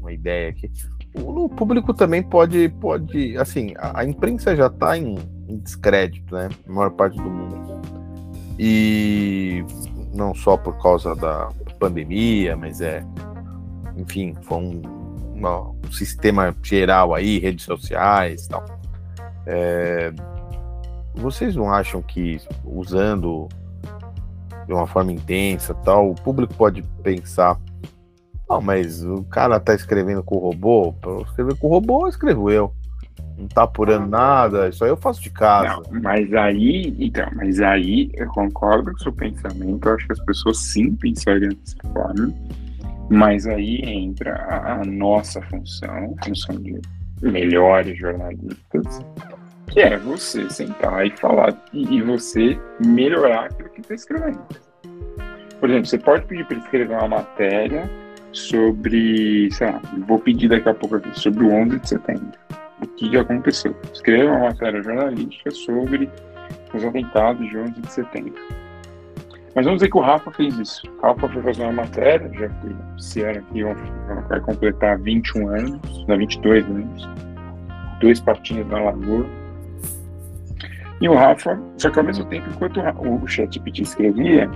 uma 0.00 0.12
ideia 0.12 0.50
aqui. 0.50 0.70
O, 1.24 1.48
público 1.48 1.92
também 1.92 2.22
pode, 2.22 2.68
pode, 2.80 3.36
assim, 3.36 3.74
a, 3.78 4.00
a 4.00 4.04
imprensa 4.04 4.54
já 4.54 4.66
está 4.66 4.96
em, 4.96 5.16
em, 5.48 5.58
descrédito, 5.58 6.34
né, 6.34 6.48
na 6.66 6.74
maior 6.74 6.90
parte 6.90 7.16
do 7.16 7.28
mundo. 7.28 7.80
E 8.58 9.64
não 10.14 10.34
só 10.34 10.56
por 10.56 10.80
causa 10.80 11.14
da 11.14 11.48
pandemia, 11.78 12.56
mas 12.56 12.80
é, 12.80 13.04
enfim, 13.96 14.34
foi 14.42 14.58
um, 14.58 14.82
uma, 15.34 15.70
um 15.70 15.92
sistema 15.92 16.54
geral 16.62 17.14
aí, 17.14 17.38
redes 17.38 17.64
sociais 17.64 18.46
e 18.46 18.48
tal. 18.48 18.64
É, 19.46 20.12
vocês 21.14 21.56
não 21.56 21.72
acham 21.72 22.02
que 22.02 22.40
usando 22.64 23.48
de 24.66 24.74
uma 24.74 24.86
forma 24.86 25.10
intensa 25.10 25.74
tal, 25.74 26.10
o 26.10 26.14
público 26.14 26.54
pode 26.54 26.82
pensar 27.02 27.58
não, 28.48 28.60
mas 28.60 29.04
o 29.04 29.24
cara 29.24 29.60
tá 29.60 29.74
escrevendo 29.74 30.22
com 30.22 30.36
o 30.36 30.38
robô, 30.38 30.94
para 30.94 31.20
escrever 31.22 31.56
com 31.56 31.66
o 31.66 31.70
robô, 31.70 32.08
escrevo 32.08 32.50
eu. 32.50 32.72
Não 33.36 33.46
tá 33.46 33.64
apurando 33.64 34.08
nada, 34.08 34.68
isso 34.68 34.82
aí 34.82 34.90
eu 34.90 34.96
faço 34.96 35.22
de 35.22 35.30
casa. 35.30 35.80
Não, 35.90 36.00
mas 36.00 36.32
aí, 36.32 36.94
então, 36.98 37.28
mas 37.36 37.60
aí 37.60 38.10
eu 38.14 38.26
concordo 38.28 38.90
com 38.90 38.96
o 38.96 39.00
seu 39.00 39.12
pensamento, 39.12 39.88
eu 39.88 39.94
acho 39.94 40.06
que 40.06 40.12
as 40.12 40.24
pessoas 40.24 40.58
sim 40.58 40.94
pensariam 40.94 41.50
dessa 41.50 41.76
forma, 41.92 42.34
mas 43.10 43.46
aí 43.46 43.80
entra 43.84 44.34
a, 44.34 44.80
a 44.80 44.84
nossa 44.84 45.42
função, 45.42 46.16
a 46.18 46.24
função 46.24 46.56
de 46.56 46.80
melhores 47.22 47.98
jornalistas, 47.98 49.04
que 49.68 49.80
é 49.80 49.98
você 49.98 50.48
sentar 50.50 51.06
e 51.06 51.16
falar 51.16 51.54
e, 51.72 51.96
e 51.96 52.02
você 52.02 52.58
melhorar 52.84 53.46
aquilo 53.46 53.68
que 53.70 53.80
está 53.82 53.94
escrevendo. 53.94 54.40
Por 55.60 55.68
exemplo, 55.68 55.86
você 55.86 55.98
pode 55.98 56.24
pedir 56.26 56.44
para 56.44 56.56
ele 56.56 56.64
escrever 56.64 56.96
uma 56.96 57.08
matéria 57.08 57.90
sobre, 58.32 59.50
sei 59.50 59.66
lá, 59.66 59.80
vou 60.06 60.18
pedir 60.18 60.48
daqui 60.48 60.68
a 60.68 60.74
pouco 60.74 60.96
aqui, 60.96 61.18
sobre 61.18 61.44
o 61.44 61.52
11 61.52 61.78
de 61.78 61.88
setembro. 61.88 62.38
O 62.82 62.86
que, 62.86 63.10
que 63.10 63.16
aconteceu? 63.16 63.74
Escreva 63.92 64.32
uma 64.32 64.48
matéria 64.50 64.82
jornalística 64.82 65.50
sobre 65.50 66.08
os 66.72 66.84
atentados 66.84 67.48
de 67.48 67.58
11 67.58 67.80
de 67.80 67.92
setembro. 67.92 68.34
Mas 69.54 69.64
vamos 69.64 69.80
dizer 69.80 69.90
que 69.90 69.98
o 69.98 70.00
Rafa 70.00 70.30
fez 70.30 70.56
isso. 70.58 70.82
O 70.98 71.02
Rafa 71.02 71.28
foi 71.28 71.42
fazer 71.42 71.62
uma 71.62 71.72
matéria, 71.72 72.30
já 72.32 72.48
que 72.48 72.76
esse 72.98 73.22
ano 73.22 73.38
aqui 73.40 73.62
vai 74.28 74.40
completar 74.40 74.98
21 75.00 75.48
anos, 75.48 76.06
não, 76.06 76.16
22 76.16 76.64
anos, 76.64 77.08
dois 78.00 78.20
patinhos 78.20 78.68
na 78.68 78.80
Lagoa. 78.80 79.26
E 81.00 81.08
o 81.08 81.14
Rafa, 81.14 81.60
só 81.76 81.90
que 81.90 81.98
ao 81.98 82.04
mesmo 82.04 82.24
tempo, 82.26 82.48
enquanto 82.50 82.80
o 82.80 83.26
ChatGPT 83.26 83.82
escrevia, 83.82 84.48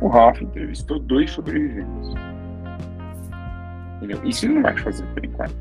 o 0.00 0.08
Rafa 0.08 0.44
entrevistou 0.44 0.98
dois 1.00 1.30
sobreviventes. 1.30 2.14
Entendeu? 4.04 4.20
Isso 4.24 4.44
ele 4.44 4.54
não 4.54 4.62
vai 4.62 4.76
fazer 4.76 5.04
por 5.06 5.24
enquanto. 5.24 5.54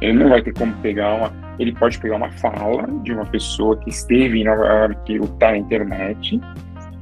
Ele 0.00 0.12
não 0.14 0.28
vai 0.28 0.42
ter 0.42 0.52
como 0.52 0.74
pegar 0.76 1.14
uma. 1.14 1.32
Ele 1.58 1.72
pode 1.72 1.98
pegar 1.98 2.16
uma 2.16 2.30
fala 2.32 2.86
de 3.02 3.12
uma 3.12 3.24
pessoa 3.26 3.76
que 3.76 3.90
esteve 3.90 4.40
em 4.40 4.44
Nova 4.44 4.66
York, 4.66 5.04
que 5.04 5.12
está 5.14 5.52
na 5.52 5.58
internet, 5.58 6.40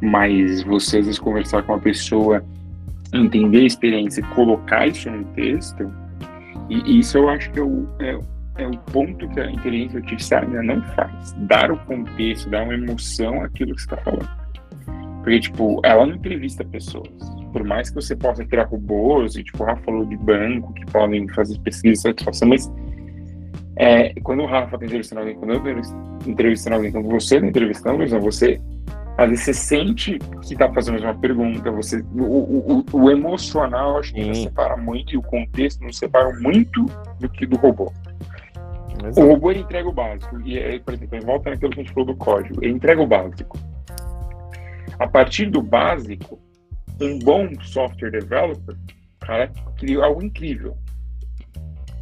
mas 0.02 0.62
você 0.64 0.98
às 0.98 1.06
vezes 1.06 1.18
conversar 1.18 1.62
com 1.62 1.72
uma 1.72 1.80
pessoa, 1.80 2.44
entender 3.14 3.60
a 3.60 3.66
experiência 3.66 4.20
e 4.20 4.24
colocar 4.34 4.86
isso 4.86 5.10
no 5.10 5.24
texto, 5.32 5.90
e 6.68 6.98
isso 6.98 7.16
eu 7.16 7.30
acho 7.30 7.50
que 7.50 7.58
é 7.58 7.62
o, 7.62 7.88
é, 7.98 8.18
é 8.58 8.66
o 8.66 8.76
ponto 8.92 9.26
que 9.30 9.40
a 9.40 9.50
inteligência 9.50 10.00
artificial 10.00 10.42
ainda 10.42 10.62
não 10.62 10.82
faz. 10.94 11.32
Dar 11.38 11.72
o 11.72 11.78
contexto, 11.78 12.50
dar 12.50 12.64
uma 12.64 12.74
emoção 12.74 13.42
àquilo 13.42 13.74
que 13.74 13.80
você 13.80 13.94
está 13.94 13.96
falando. 14.04 14.41
Porque, 15.22 15.40
tipo, 15.40 15.80
ela 15.84 16.04
não 16.04 16.16
entrevista 16.16 16.64
pessoas 16.64 17.08
por 17.52 17.62
mais 17.62 17.90
que 17.90 17.96
você 17.96 18.16
possa 18.16 18.44
criar 18.44 18.64
robôs, 18.64 19.36
e 19.36 19.44
tipo, 19.44 19.62
o 19.62 19.66
Rafa 19.66 19.82
falou 19.82 20.06
de 20.06 20.16
banco, 20.16 20.72
que 20.72 20.86
podem 20.86 21.28
fazer 21.28 21.58
pesquisa 21.60 21.92
de 21.92 22.00
satisfação, 22.00 22.48
mas 22.48 22.72
é, 23.76 24.14
quando 24.22 24.42
o 24.42 24.46
Rafa 24.46 24.74
está 24.74 24.86
entrevistando 24.86 25.20
alguém, 25.20 25.36
quando 25.36 25.52
eu 25.52 25.78
estou 25.78 25.98
entrevistando 26.26 26.76
alguém, 26.76 26.92
quando 26.92 27.08
você 27.08 27.36
está 27.36 27.46
entrevistando, 27.46 28.20
você 28.20 28.60
às 29.18 29.28
vezes 29.28 29.44
você 29.44 29.54
sente 29.54 30.18
que 30.18 30.54
está 30.54 30.72
fazendo 30.72 30.98
uma 30.98 31.14
pergunta, 31.14 31.70
você, 31.70 32.02
o, 32.14 32.22
o, 32.22 32.84
o 32.92 33.10
emocional 33.10 33.98
acho 33.98 34.14
que 34.14 34.34
separa 34.34 34.74
muito 34.78 35.12
e 35.12 35.18
o 35.18 35.22
contexto 35.22 35.82
não 35.82 35.92
separa 35.92 36.32
muito 36.40 36.86
do 37.20 37.28
que 37.28 37.44
do 37.44 37.56
robô. 37.56 37.92
Exato. 39.04 39.20
O 39.20 39.32
robô 39.32 39.52
entrega 39.52 39.86
o 39.86 39.92
básico, 39.92 40.40
e 40.40 40.58
é, 40.58 40.78
por 40.78 40.94
exemplo, 40.94 41.20
volta 41.26 41.50
naquilo 41.50 41.70
que 41.72 41.80
a 41.80 41.82
gente 41.82 41.92
falou 41.92 42.06
do 42.06 42.16
código, 42.16 42.64
ele 42.64 42.72
entrega 42.72 43.02
o 43.02 43.06
básico. 43.06 43.58
A 45.02 45.08
partir 45.08 45.46
do 45.46 45.60
básico, 45.60 46.40
um 47.00 47.18
bom 47.18 47.48
software 47.64 48.12
developer, 48.12 48.76
cara, 49.18 49.50
cria 49.76 50.04
algo 50.04 50.22
incrível. 50.22 50.76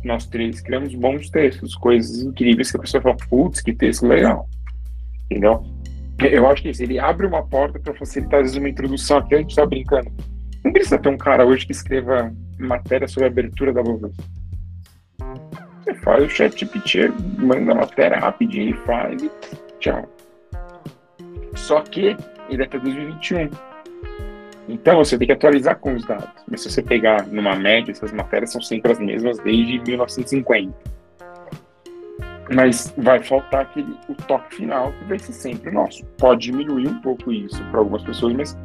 Nós 0.05 0.27
três 0.27 0.61
criamos 0.61 0.95
bons 0.95 1.31
textos, 1.31 1.75
coisas 1.75 2.21
incríveis 2.21 2.71
que 2.71 2.77
a 2.77 2.81
pessoa 2.81 3.03
fala, 3.03 3.17
putz, 3.31 3.63
que 3.63 3.73
texto 3.73 4.07
legal. 4.07 4.47
Entendeu? 5.25 5.65
Eu 6.19 6.47
acho 6.47 6.61
que 6.61 6.69
isso, 6.69 6.83
ele 6.83 6.99
abre 6.99 7.27
uma 7.27 7.43
porta 7.43 7.81
para 7.81 7.95
facilitar, 7.95 8.41
às 8.41 8.49
vezes, 8.49 8.59
uma 8.59 8.69
introdução 8.69 9.17
aqui, 9.17 9.35
a 9.35 9.39
gente 9.39 9.49
está 9.49 9.65
brincando. 9.65 10.13
Não 10.63 10.71
precisa 10.71 10.99
ter 10.99 11.09
um 11.09 11.17
cara 11.17 11.47
hoje 11.47 11.65
que 11.65 11.73
escreva 11.73 12.31
matéria 12.59 13.09
sobre 13.09 13.31
a 13.31 13.33
abertura 13.33 13.73
da 13.73 13.81
Luvas. 13.81 14.15
Você 15.85 15.95
faz 15.95 16.23
o 16.23 16.29
chat 16.29 16.61
GPT, 16.61 17.09
manda 17.39 17.73
a 17.73 17.77
matéria 17.77 18.19
rapidinho, 18.19 18.77
faz 18.85 19.23
e 19.23 19.31
tchau. 19.79 20.07
Só 21.55 21.81
que 21.81 22.15
ele 22.51 22.63
é 22.63 22.67
até 22.67 22.79
2021. 22.79 23.51
Então, 24.69 24.99
você 24.99 25.19
tem 25.19 25.27
que 25.27 25.33
atualizar 25.33 25.77
com 25.79 25.95
os 25.95 26.05
dados. 26.05 26.29
Mas 26.49 26.63
se 26.63 26.71
você 26.71 26.83
pegar 26.83 27.27
numa 27.27 27.57
média, 27.57 27.91
essas 27.91 28.13
matérias 28.13 28.53
são 28.53 28.61
sempre 28.61 28.93
as 28.93 28.99
mesmas 28.99 29.39
desde 29.39 29.81
1950. 29.81 30.73
Mas 32.55 32.93
vai 32.97 33.23
faltar 33.23 33.63
aquele, 33.63 33.97
o 34.09 34.15
toque 34.15 34.57
final, 34.57 34.93
que 34.93 35.05
vai 35.05 35.19
ser 35.19 35.33
sempre 35.33 35.71
nosso. 35.71 36.05
Pode 36.19 36.43
diminuir 36.43 36.89
um 36.89 37.01
pouco 37.01 37.33
isso 37.33 37.63
para 37.71 37.81
algumas 37.81 38.03
pessoas, 38.03 38.33
mas, 38.35 38.59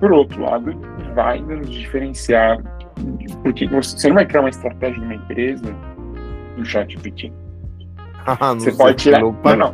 por 0.00 0.12
outro 0.12 0.42
lado, 0.42 0.72
vai 1.14 1.40
nos 1.40 1.70
diferenciar. 1.70 2.58
Porque 3.42 3.66
você, 3.68 4.08
não 4.08 4.16
vai 4.16 4.26
criar 4.26 4.40
uma 4.40 4.50
estratégia 4.50 4.98
de 4.98 5.04
uma 5.04 5.14
empresa 5.14 5.74
no 6.56 6.64
chat 6.64 6.92
GPT. 6.92 7.32
Ah, 8.30 8.52
você 8.52 8.70
pode 8.72 8.98
tirar. 8.98 9.20
Não, 9.20 9.32
não, 9.32 9.56
não, 9.56 9.72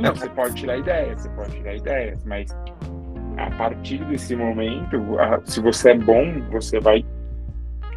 não, 0.00 0.14
você 0.14 0.28
pode 0.30 0.54
tirar 0.54 0.78
ideias, 0.78 1.22
você 1.22 1.28
pode 1.30 1.50
tirar 1.52 1.76
ideias, 1.76 2.24
mas 2.24 2.56
a 3.36 3.50
partir 3.52 4.04
desse 4.06 4.34
momento, 4.34 4.96
se 5.44 5.60
você 5.60 5.90
é 5.90 5.98
bom, 5.98 6.40
você 6.50 6.80
vai 6.80 7.04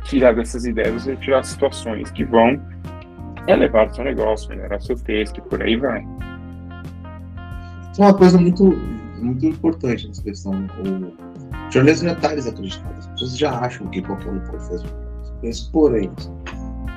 tirar 0.03 0.33
dessas 0.33 0.65
ideias, 0.65 1.03
você 1.03 1.13
vai 1.13 1.23
tirar 1.23 1.43
situações 1.43 2.11
que 2.11 2.25
vão 2.25 2.59
elevar 3.47 3.93
seu 3.93 4.03
negócio, 4.03 4.49
melhorar 4.49 4.79
seu 4.81 4.95
texto 4.97 5.37
e 5.37 5.41
por 5.41 5.61
aí 5.61 5.75
vai. 5.75 6.05
Tem 7.95 8.05
uma 8.05 8.13
coisa 8.13 8.37
muito, 8.37 8.63
muito 9.17 9.45
importante 9.45 10.07
nessa 10.07 10.21
questão. 10.23 10.51
O 10.53 11.71
jornalismo 11.71 12.09
já 12.09 12.15
está 12.15 12.35
desacreditado. 12.35 12.95
As 12.97 13.07
pessoas 13.07 13.37
já 13.37 13.59
acham 13.59 13.87
que 13.87 14.01
qualquer 14.01 14.31
um 14.31 14.39
pode 14.39 14.67
fazer 14.67 14.89
isso. 15.43 15.71
Porém, 15.71 16.11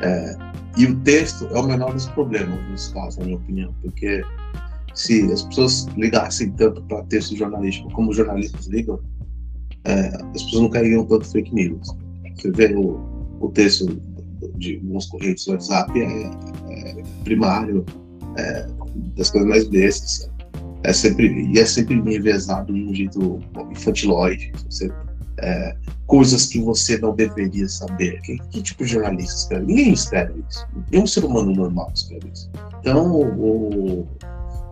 é, 0.02 0.36
e 0.76 0.86
o 0.86 0.98
texto 1.00 1.48
é 1.52 1.58
o 1.58 1.62
menor 1.62 1.92
dos 1.92 2.06
problemas 2.08 2.58
nesse 2.70 2.92
caso, 2.92 3.20
na 3.20 3.26
minha 3.26 3.38
opinião, 3.38 3.74
porque 3.82 4.24
se 4.94 5.22
as 5.32 5.42
pessoas 5.42 5.86
ligassem 5.96 6.50
tanto 6.52 6.82
para 6.82 7.02
texto 7.04 7.36
jornalístico 7.36 7.90
como 7.92 8.10
os 8.10 8.16
jornalistas 8.16 8.66
ligam, 8.66 9.00
é, 9.84 10.08
as 10.34 10.42
pessoas 10.42 10.62
não 10.62 10.70
cairiam 10.70 11.04
tanto 11.04 11.30
fake 11.30 11.54
news. 11.54 11.88
Você 12.36 12.50
vê 12.52 12.74
o, 12.74 13.00
o 13.40 13.48
texto 13.50 13.86
de 14.56 14.76
algumas 14.76 15.06
correntes 15.06 15.44
do 15.44 15.52
WhatsApp 15.52 16.00
é, 16.00 16.30
é 16.70 17.02
primário, 17.24 17.84
é, 18.36 18.66
das 19.16 19.30
coisas 19.30 19.48
mais 19.48 19.68
bestas. 19.68 20.30
É 20.84 20.92
sempre, 20.92 21.28
e 21.28 21.58
é 21.58 21.64
sempre 21.64 21.94
enviesado 21.94 22.72
de 22.72 22.84
um 22.84 22.94
jeito 22.94 23.40
infantilóide. 23.70 24.52
Você, 24.68 24.90
é, 25.38 25.76
coisas 26.06 26.46
que 26.46 26.60
você 26.60 26.98
não 26.98 27.14
deveria 27.14 27.68
saber. 27.68 28.20
Que, 28.22 28.38
que 28.50 28.62
tipo 28.62 28.84
de 28.84 28.90
jornalista 28.90 29.34
escreve? 29.34 29.66
Ninguém 29.66 29.92
escreve 29.92 30.44
isso. 30.48 30.66
Nenhum 30.90 31.06
ser 31.06 31.24
humano 31.24 31.52
normal 31.52 31.90
escreve 31.94 32.28
isso. 32.32 32.50
Então, 32.80 33.14
o, 33.14 34.08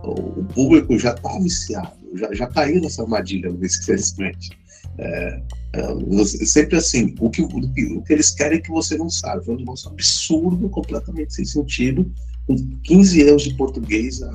o 0.03 0.43
público 0.45 0.97
já 0.97 1.11
está 1.11 1.37
viciado, 1.39 1.91
já, 2.15 2.33
já 2.33 2.47
caiu 2.47 2.81
nessa 2.81 3.03
armadilha, 3.03 3.49
infelizmente. 3.49 4.49
É, 4.97 5.41
é, 5.73 6.25
sempre 6.45 6.77
assim, 6.77 7.15
o 7.19 7.29
que, 7.29 7.41
o, 7.41 7.47
que, 7.47 7.85
o 7.85 8.01
que 8.01 8.13
eles 8.13 8.31
querem 8.31 8.57
é 8.57 8.61
que 8.61 8.69
você 8.69 8.97
não 8.97 9.09
sabe. 9.09 9.45
Foi 9.45 9.55
um 9.55 9.59
negócio 9.59 9.89
absurdo, 9.89 10.69
completamente 10.69 11.33
sem 11.33 11.45
sentido, 11.45 12.11
com 12.45 12.55
15 12.83 13.21
erros 13.21 13.43
de 13.43 13.53
português 13.55 14.21
a, 14.21 14.31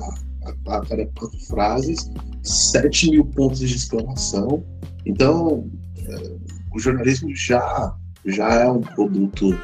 a, 0.67 0.77
a 0.77 0.85
cada 0.85 1.05
quatro 1.05 1.39
frases, 1.47 2.09
7 2.43 3.11
mil 3.11 3.25
pontos 3.25 3.59
de 3.59 3.75
exclamação. 3.75 4.63
Então, 5.05 5.69
é, 5.97 6.35
o 6.73 6.79
jornalismo 6.79 7.33
já, 7.35 7.95
já 8.25 8.53
é 8.55 8.69
um 8.69 8.81
produto 8.81 9.57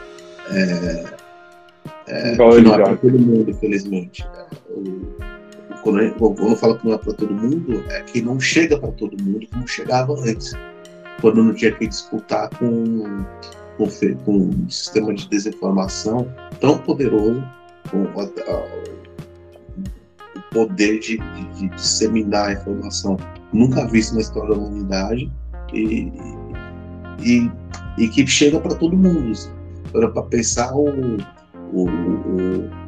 é, 0.51 1.05
é, 2.07 2.31
que 2.31 2.61
não 2.61 2.75
é 2.75 2.83
para 2.83 2.97
todo 2.97 3.19
mundo, 3.19 3.49
infelizmente. 3.49 4.23
É, 4.23 4.47
o, 4.69 5.32
quando 5.83 5.99
eu, 5.99 6.13
quando 6.13 6.49
eu 6.49 6.55
falo 6.55 6.77
que 6.77 6.87
não 6.87 6.93
é 6.93 6.97
para 6.97 7.13
todo 7.13 7.33
mundo, 7.33 7.83
é 7.89 8.01
que 8.01 8.21
não 8.21 8.39
chega 8.39 8.77
para 8.79 8.91
todo 8.93 9.21
mundo 9.21 9.45
como 9.51 9.67
chegava 9.67 10.13
antes, 10.21 10.53
quando 11.21 11.43
não 11.43 11.53
tinha 11.53 11.71
que 11.73 11.87
disputar 11.87 12.49
com, 12.57 13.25
com, 13.77 13.87
com 14.25 14.37
um 14.37 14.69
sistema 14.69 15.13
de 15.13 15.27
desinformação 15.29 16.27
tão 16.59 16.77
poderoso, 16.77 17.43
com 17.91 18.07
a, 18.19 18.23
a, 18.23 18.83
poder 20.53 20.99
de, 20.99 21.17
de, 21.17 21.59
de, 21.59 21.69
disseminar 21.69 22.49
a 22.49 22.53
informação 22.53 23.17
nunca 23.51 23.85
visto 23.87 24.13
na 24.13 24.21
história 24.21 24.55
da 24.55 24.61
humanidade 24.61 25.31
e, 25.73 26.11
e, 27.19 27.51
e 27.97 28.07
que 28.07 28.25
chega 28.25 28.59
para 28.59 28.75
todo 28.75 28.95
mundo. 28.95 29.31
Assim. 29.31 29.51
Para 29.91 30.23
pensar 30.23 30.73
o, 30.73 31.17
o, 31.71 31.89
o, 31.89 32.82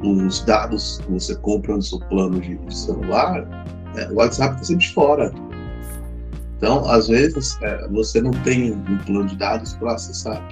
os 0.00 0.44
dados 0.44 1.00
que 1.04 1.12
você 1.12 1.34
compra 1.36 1.76
no 1.76 1.82
seu 1.82 1.98
plano 2.00 2.40
de, 2.40 2.56
de 2.56 2.76
celular, 2.76 3.46
é, 3.96 4.08
o 4.10 4.16
WhatsApp 4.16 4.54
está 4.54 4.64
sempre 4.64 4.86
fora. 4.88 5.32
Então, 6.56 6.88
às 6.88 7.08
vezes, 7.08 7.58
é, 7.62 7.88
você 7.88 8.20
não 8.20 8.30
tem 8.42 8.72
um 8.72 8.98
plano 9.04 9.26
de 9.26 9.36
dados 9.36 9.74
para 9.74 9.94
acessar 9.94 10.42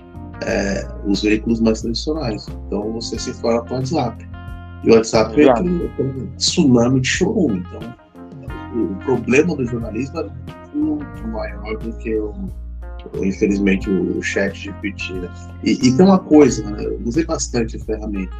é, 0.44 0.86
os 1.06 1.22
veículos 1.22 1.60
mais 1.60 1.80
tradicionais. 1.80 2.46
Então, 2.66 2.92
você 2.92 3.18
se 3.18 3.32
fora 3.34 3.62
para 3.62 3.74
o 3.74 3.76
WhatsApp. 3.76 4.28
E 4.84 4.90
o 4.90 4.94
WhatsApp 4.94 5.40
é 5.40 5.50
aquele, 5.50 5.86
aquele 5.86 6.26
tsunami 6.36 7.00
de 7.00 7.08
showroom. 7.08 7.56
Então, 7.56 7.94
o, 8.74 8.92
o, 8.92 8.96
problema 8.96 9.54
do 9.56 9.64
jornalismo 9.64 10.20
é 10.20 10.30
muito 10.74 11.28
maior 11.28 11.78
do 11.78 11.92
que 11.98 12.14
o, 12.14 12.34
infelizmente, 13.22 13.88
o, 13.88 14.18
o 14.18 14.22
chat 14.22 14.60
de 14.60 14.72
PT. 14.80 15.12
Né? 15.12 15.30
E, 15.62 15.72
e, 15.72 15.96
tem 15.96 16.04
uma 16.04 16.18
coisa, 16.18 16.68
né? 16.70 16.84
eu 16.84 17.00
usei 17.04 17.24
bastante 17.24 17.76
a 17.76 17.80
ferramenta. 17.80 18.36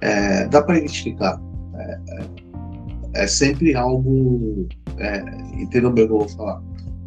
É, 0.00 0.46
dá 0.46 0.62
para 0.62 0.78
identificar. 0.78 1.40
É, 1.74 1.98
é, 2.08 2.24
é, 3.14 3.26
sempre 3.26 3.74
algo, 3.74 4.68
é, 4.98 5.18
entendam 5.60 5.92
bem 5.92 6.04
o 6.04 6.08
que 6.08 6.12
eu 6.14 6.18
vou 6.18 6.28
falar, 6.28 6.62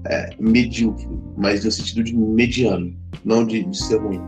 é, 0.06 0.30
medíocre, 0.40 1.08
mas 1.38 1.64
no 1.64 1.72
sentido 1.72 2.04
de 2.04 2.16
mediano, 2.16 2.94
não 3.24 3.46
de, 3.46 3.64
de 3.64 3.78
ser 3.78 3.98
ruim. 3.98 4.22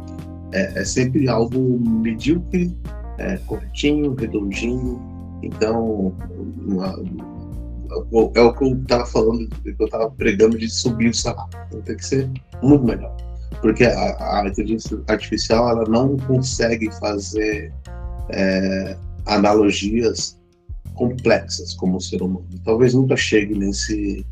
É, 0.53 0.79
é, 0.79 0.85
sempre 0.85 1.27
algo 1.27 1.79
medíocre, 1.79 2.75
é, 3.17 3.37
corretinho, 3.37 4.13
redondinho. 4.13 5.01
Então, 5.41 6.15
uma, 6.65 6.95
é 8.35 8.41
o 8.41 8.53
que 8.53 8.63
eu 8.63 8.81
estava 8.81 9.05
falando, 9.05 9.49
que 9.61 9.75
eu 9.77 9.85
estava 9.85 10.09
pregando 10.11 10.57
de 10.57 10.69
subir 10.69 11.09
o 11.09 11.13
salário. 11.13 11.49
Então, 11.67 11.81
tem 11.81 11.95
que 11.95 12.05
ser 12.05 12.29
muito 12.61 12.85
melhor. 12.85 13.15
Porque 13.61 13.83
a, 13.83 14.41
a 14.41 14.47
inteligência 14.47 15.01
artificial 15.07 15.69
ela 15.69 15.85
não 15.87 16.17
consegue 16.17 16.91
fazer 16.99 17.73
é, 18.29 18.97
analogias 19.25 20.39
complexas 20.95 21.73
como 21.73 21.97
o 21.97 22.01
ser 22.01 22.21
humano. 22.21 22.45
Talvez 22.63 22.93
nunca 22.93 23.15
chegue 23.15 23.57
nesse, 23.57 24.25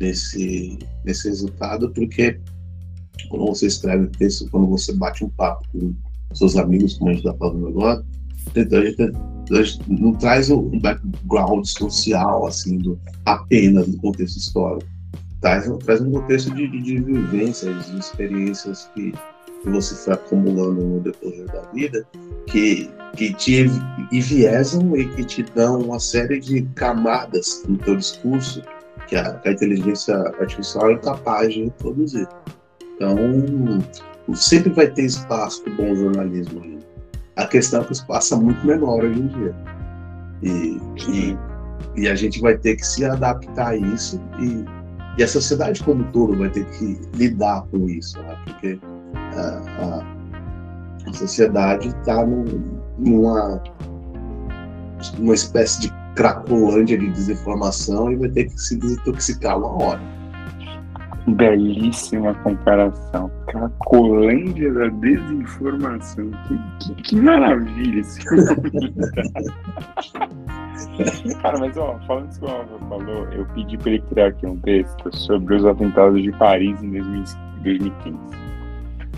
nesse, 0.00 0.78
nesse 1.04 1.28
resultado, 1.28 1.90
porque 1.90 2.40
quando 3.28 3.46
você 3.46 3.66
escreve 3.66 4.06
texto, 4.08 4.48
quando 4.50 4.66
você 4.66 4.92
bate 4.92 5.24
um 5.24 5.30
papo 5.30 5.66
com 5.72 5.94
seus 6.34 6.56
amigos, 6.56 6.98
como 6.98 7.10
a 7.10 7.14
gente 7.14 7.26
está 7.26 7.36
falando 7.38 7.68
agora, 7.68 8.04
não 9.88 10.12
traz 10.14 10.50
um 10.50 10.78
background 10.80 11.64
social, 11.64 12.46
assim, 12.46 12.78
do, 12.78 12.98
apenas 13.24 13.88
do 13.88 13.96
contexto 13.98 14.36
histórico. 14.36 14.90
Traz, 15.40 15.70
traz 15.84 16.00
um 16.00 16.10
contexto 16.10 16.54
de, 16.54 16.68
de, 16.68 16.82
de 16.82 17.00
vivências, 17.00 17.86
de 17.86 17.98
experiências 17.98 18.90
que, 18.94 19.12
que 19.62 19.70
você 19.70 19.94
foi 19.94 20.14
acumulando 20.14 20.84
no 20.84 21.00
decorrer 21.00 21.46
da 21.46 21.62
vida, 21.72 22.06
que, 22.50 22.90
que 23.16 23.32
te 23.34 23.66
enviesam 24.12 24.96
e 24.96 25.06
que 25.08 25.24
te 25.24 25.42
dão 25.54 25.80
uma 25.80 25.98
série 25.98 26.40
de 26.40 26.62
camadas 26.74 27.62
no 27.68 27.76
teu 27.78 27.96
discurso 27.96 28.62
que 29.06 29.16
a, 29.16 29.34
que 29.34 29.48
a 29.48 29.52
inteligência 29.52 30.14
artificial 30.40 30.90
é 30.90 30.98
capaz 30.98 31.52
de 31.52 31.70
produzir. 31.78 32.28
Então, 32.94 33.16
sempre 34.34 34.70
vai 34.72 34.88
ter 34.88 35.04
espaço 35.04 35.62
para 35.62 35.72
o 35.72 35.76
bom 35.76 35.94
jornalismo 35.94 36.62
ainda. 36.62 36.86
A 37.36 37.46
questão 37.46 37.80
é 37.80 37.84
que 37.84 37.90
o 37.90 37.92
espaço 37.92 38.34
é 38.34 38.36
muito 38.36 38.66
menor 38.66 39.04
hoje 39.04 39.20
em 39.20 39.26
dia. 39.28 39.54
E, 40.42 40.80
e, 41.08 41.38
e, 41.96 42.08
a 42.08 42.14
gente 42.14 42.40
vai 42.40 42.56
ter 42.56 42.76
que 42.76 42.86
se 42.86 43.04
adaptar 43.04 43.68
a 43.68 43.76
isso 43.76 44.20
e, 44.38 44.64
e 45.18 45.22
a 45.22 45.26
sociedade 45.26 45.82
como 45.82 46.04
um 46.04 46.12
todo 46.12 46.36
vai 46.36 46.48
ter 46.50 46.64
que 46.70 47.00
lidar 47.14 47.62
com 47.70 47.88
isso, 47.88 48.16
né? 48.22 48.36
porque 48.44 48.78
a, 49.14 49.40
a, 49.82 50.17
a 51.08 51.12
sociedade 51.12 51.88
está 51.88 52.24
num, 52.24 52.44
numa 52.98 53.60
uma 55.18 55.34
espécie 55.34 55.82
de 55.82 55.92
cracolândia 56.14 56.96
de 56.98 57.08
desinformação 57.10 58.10
e 58.10 58.16
vai 58.16 58.30
ter 58.30 58.46
que 58.46 58.60
se 58.60 58.76
desintoxicar 58.76 59.58
uma 59.58 59.82
hora. 59.82 60.00
Belíssima 61.28 62.34
comparação. 62.36 63.30
Cracolândia 63.46 64.72
da 64.72 64.88
desinformação. 64.88 66.30
Que, 66.48 66.58
que, 66.80 66.94
que 67.02 67.16
maravilha 67.16 68.00
isso. 68.00 68.18
Cara, 71.42 71.58
mas 71.58 71.76
ó, 71.76 71.98
falando 72.06 72.30
isso 72.30 72.40
que 72.40 72.46
o 72.46 72.48
Alva 72.48 72.78
falou, 72.88 73.26
eu 73.32 73.44
pedi 73.54 73.76
para 73.76 73.90
ele 73.90 74.02
criar 74.10 74.28
aqui 74.28 74.46
um 74.46 74.56
texto 74.60 75.14
sobre 75.16 75.56
os 75.56 75.66
atentados 75.66 76.22
de 76.22 76.30
Paris 76.32 76.82
em 76.82 76.90
2015. 76.90 78.18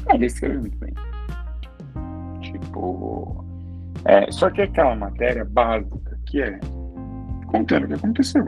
Ah, 0.08 0.14
ele 0.14 0.26
escreveu 0.26 0.60
muito 0.60 0.76
bem. 0.78 0.92
Tipo. 2.60 3.44
É, 4.04 4.30
só 4.30 4.48
que 4.50 4.62
aquela 4.62 4.94
matéria 4.94 5.44
básica 5.44 6.18
que 6.26 6.40
é 6.40 6.58
contando 7.46 7.84
o 7.84 7.88
que 7.88 7.94
aconteceu. 7.94 8.46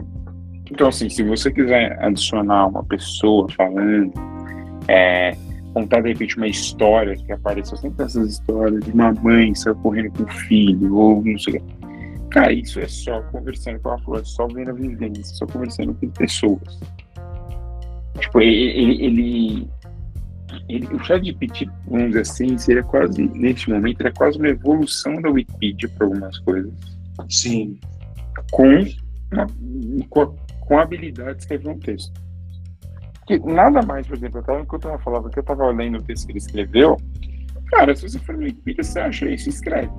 Então, 0.71 0.87
assim, 0.87 1.09
se 1.09 1.23
você 1.23 1.51
quiser 1.51 2.01
adicionar 2.03 2.67
uma 2.67 2.83
pessoa 2.85 3.47
falando, 3.51 4.11
é, 4.87 5.35
contar 5.73 6.01
de 6.01 6.09
repente 6.09 6.37
uma 6.37 6.47
história 6.47 7.15
que 7.15 7.31
apareceu 7.31 7.77
sempre 7.77 8.05
essas 8.05 8.29
histórias 8.29 8.83
de 8.83 8.91
uma 8.91 9.11
mãe 9.13 9.53
saiu 9.55 9.75
correndo 9.75 10.11
com 10.11 10.23
o 10.23 10.31
filho, 10.31 10.95
ou 10.95 11.23
não 11.23 11.37
sei 11.37 11.57
o 11.57 11.61
que. 11.61 11.83
Cara, 12.29 12.51
isso 12.51 12.79
é 12.79 12.87
só 12.87 13.21
conversando 13.23 13.79
com 13.79 13.89
a 13.89 13.97
flor, 13.99 14.21
é 14.21 14.23
só 14.23 14.47
vendo 14.47 14.71
a 14.71 14.73
vivência, 14.73 15.35
só 15.35 15.45
conversando 15.45 15.93
com 15.93 16.09
pessoas. 16.09 16.79
Tipo, 18.19 18.41
ele, 18.41 19.05
ele, 19.05 19.69
o 20.93 21.03
chat 21.03 21.21
de 21.21 21.33
PT, 21.33 21.69
vamos 21.87 22.07
dizer 22.07 22.21
assim, 22.21 22.57
seria 22.57 22.83
quase, 22.83 23.23
neste 23.23 23.69
momento, 23.69 24.01
era 24.01 24.11
quase 24.11 24.37
uma 24.37 24.49
evolução 24.49 25.21
da 25.21 25.29
Wikipedia 25.29 25.89
para 25.89 26.07
algumas 26.07 26.37
coisas. 26.39 26.71
Sim 27.29 27.79
com, 28.51 28.85
com, 30.09 30.35
com 30.61 30.77
a 30.77 30.83
habilidade 30.83 31.37
de 31.37 31.43
escrever 31.43 31.69
um 31.69 31.79
texto. 31.79 32.21
Que 33.25 33.39
nada 33.39 33.81
mais, 33.81 34.05
por 34.05 34.17
exemplo, 34.17 34.39
eu 34.39 34.43
tava, 34.43 34.61
enquanto 34.61 34.87
eu 34.87 34.99
falava 34.99 35.29
que 35.29 35.39
eu 35.39 35.41
estava 35.41 35.69
lendo 35.71 35.97
o 35.97 36.03
texto 36.03 36.25
que 36.25 36.33
ele 36.33 36.39
escreveu, 36.39 36.97
cara, 37.71 37.95
se 37.95 38.07
você 38.07 38.19
for 38.19 38.35
no 38.35 38.43
Wikipedia, 38.43 38.83
você 38.83 38.99
acha 38.99 39.29
isso, 39.29 39.49
escreve. 39.49 39.91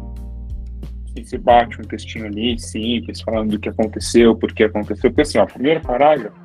E 1.16 1.24
você 1.24 1.38
bate 1.38 1.80
um 1.80 1.84
textinho 1.84 2.26
ali, 2.26 2.58
simples, 2.58 3.22
falando 3.22 3.52
do 3.52 3.58
que 3.58 3.68
aconteceu, 3.68 4.36
por 4.36 4.52
que 4.52 4.64
aconteceu. 4.64 5.10
Porque 5.10 5.22
assim, 5.22 5.38
ó, 5.38 5.44
o 5.44 5.46
primeiro 5.46 5.80
parágrafo, 5.80 6.36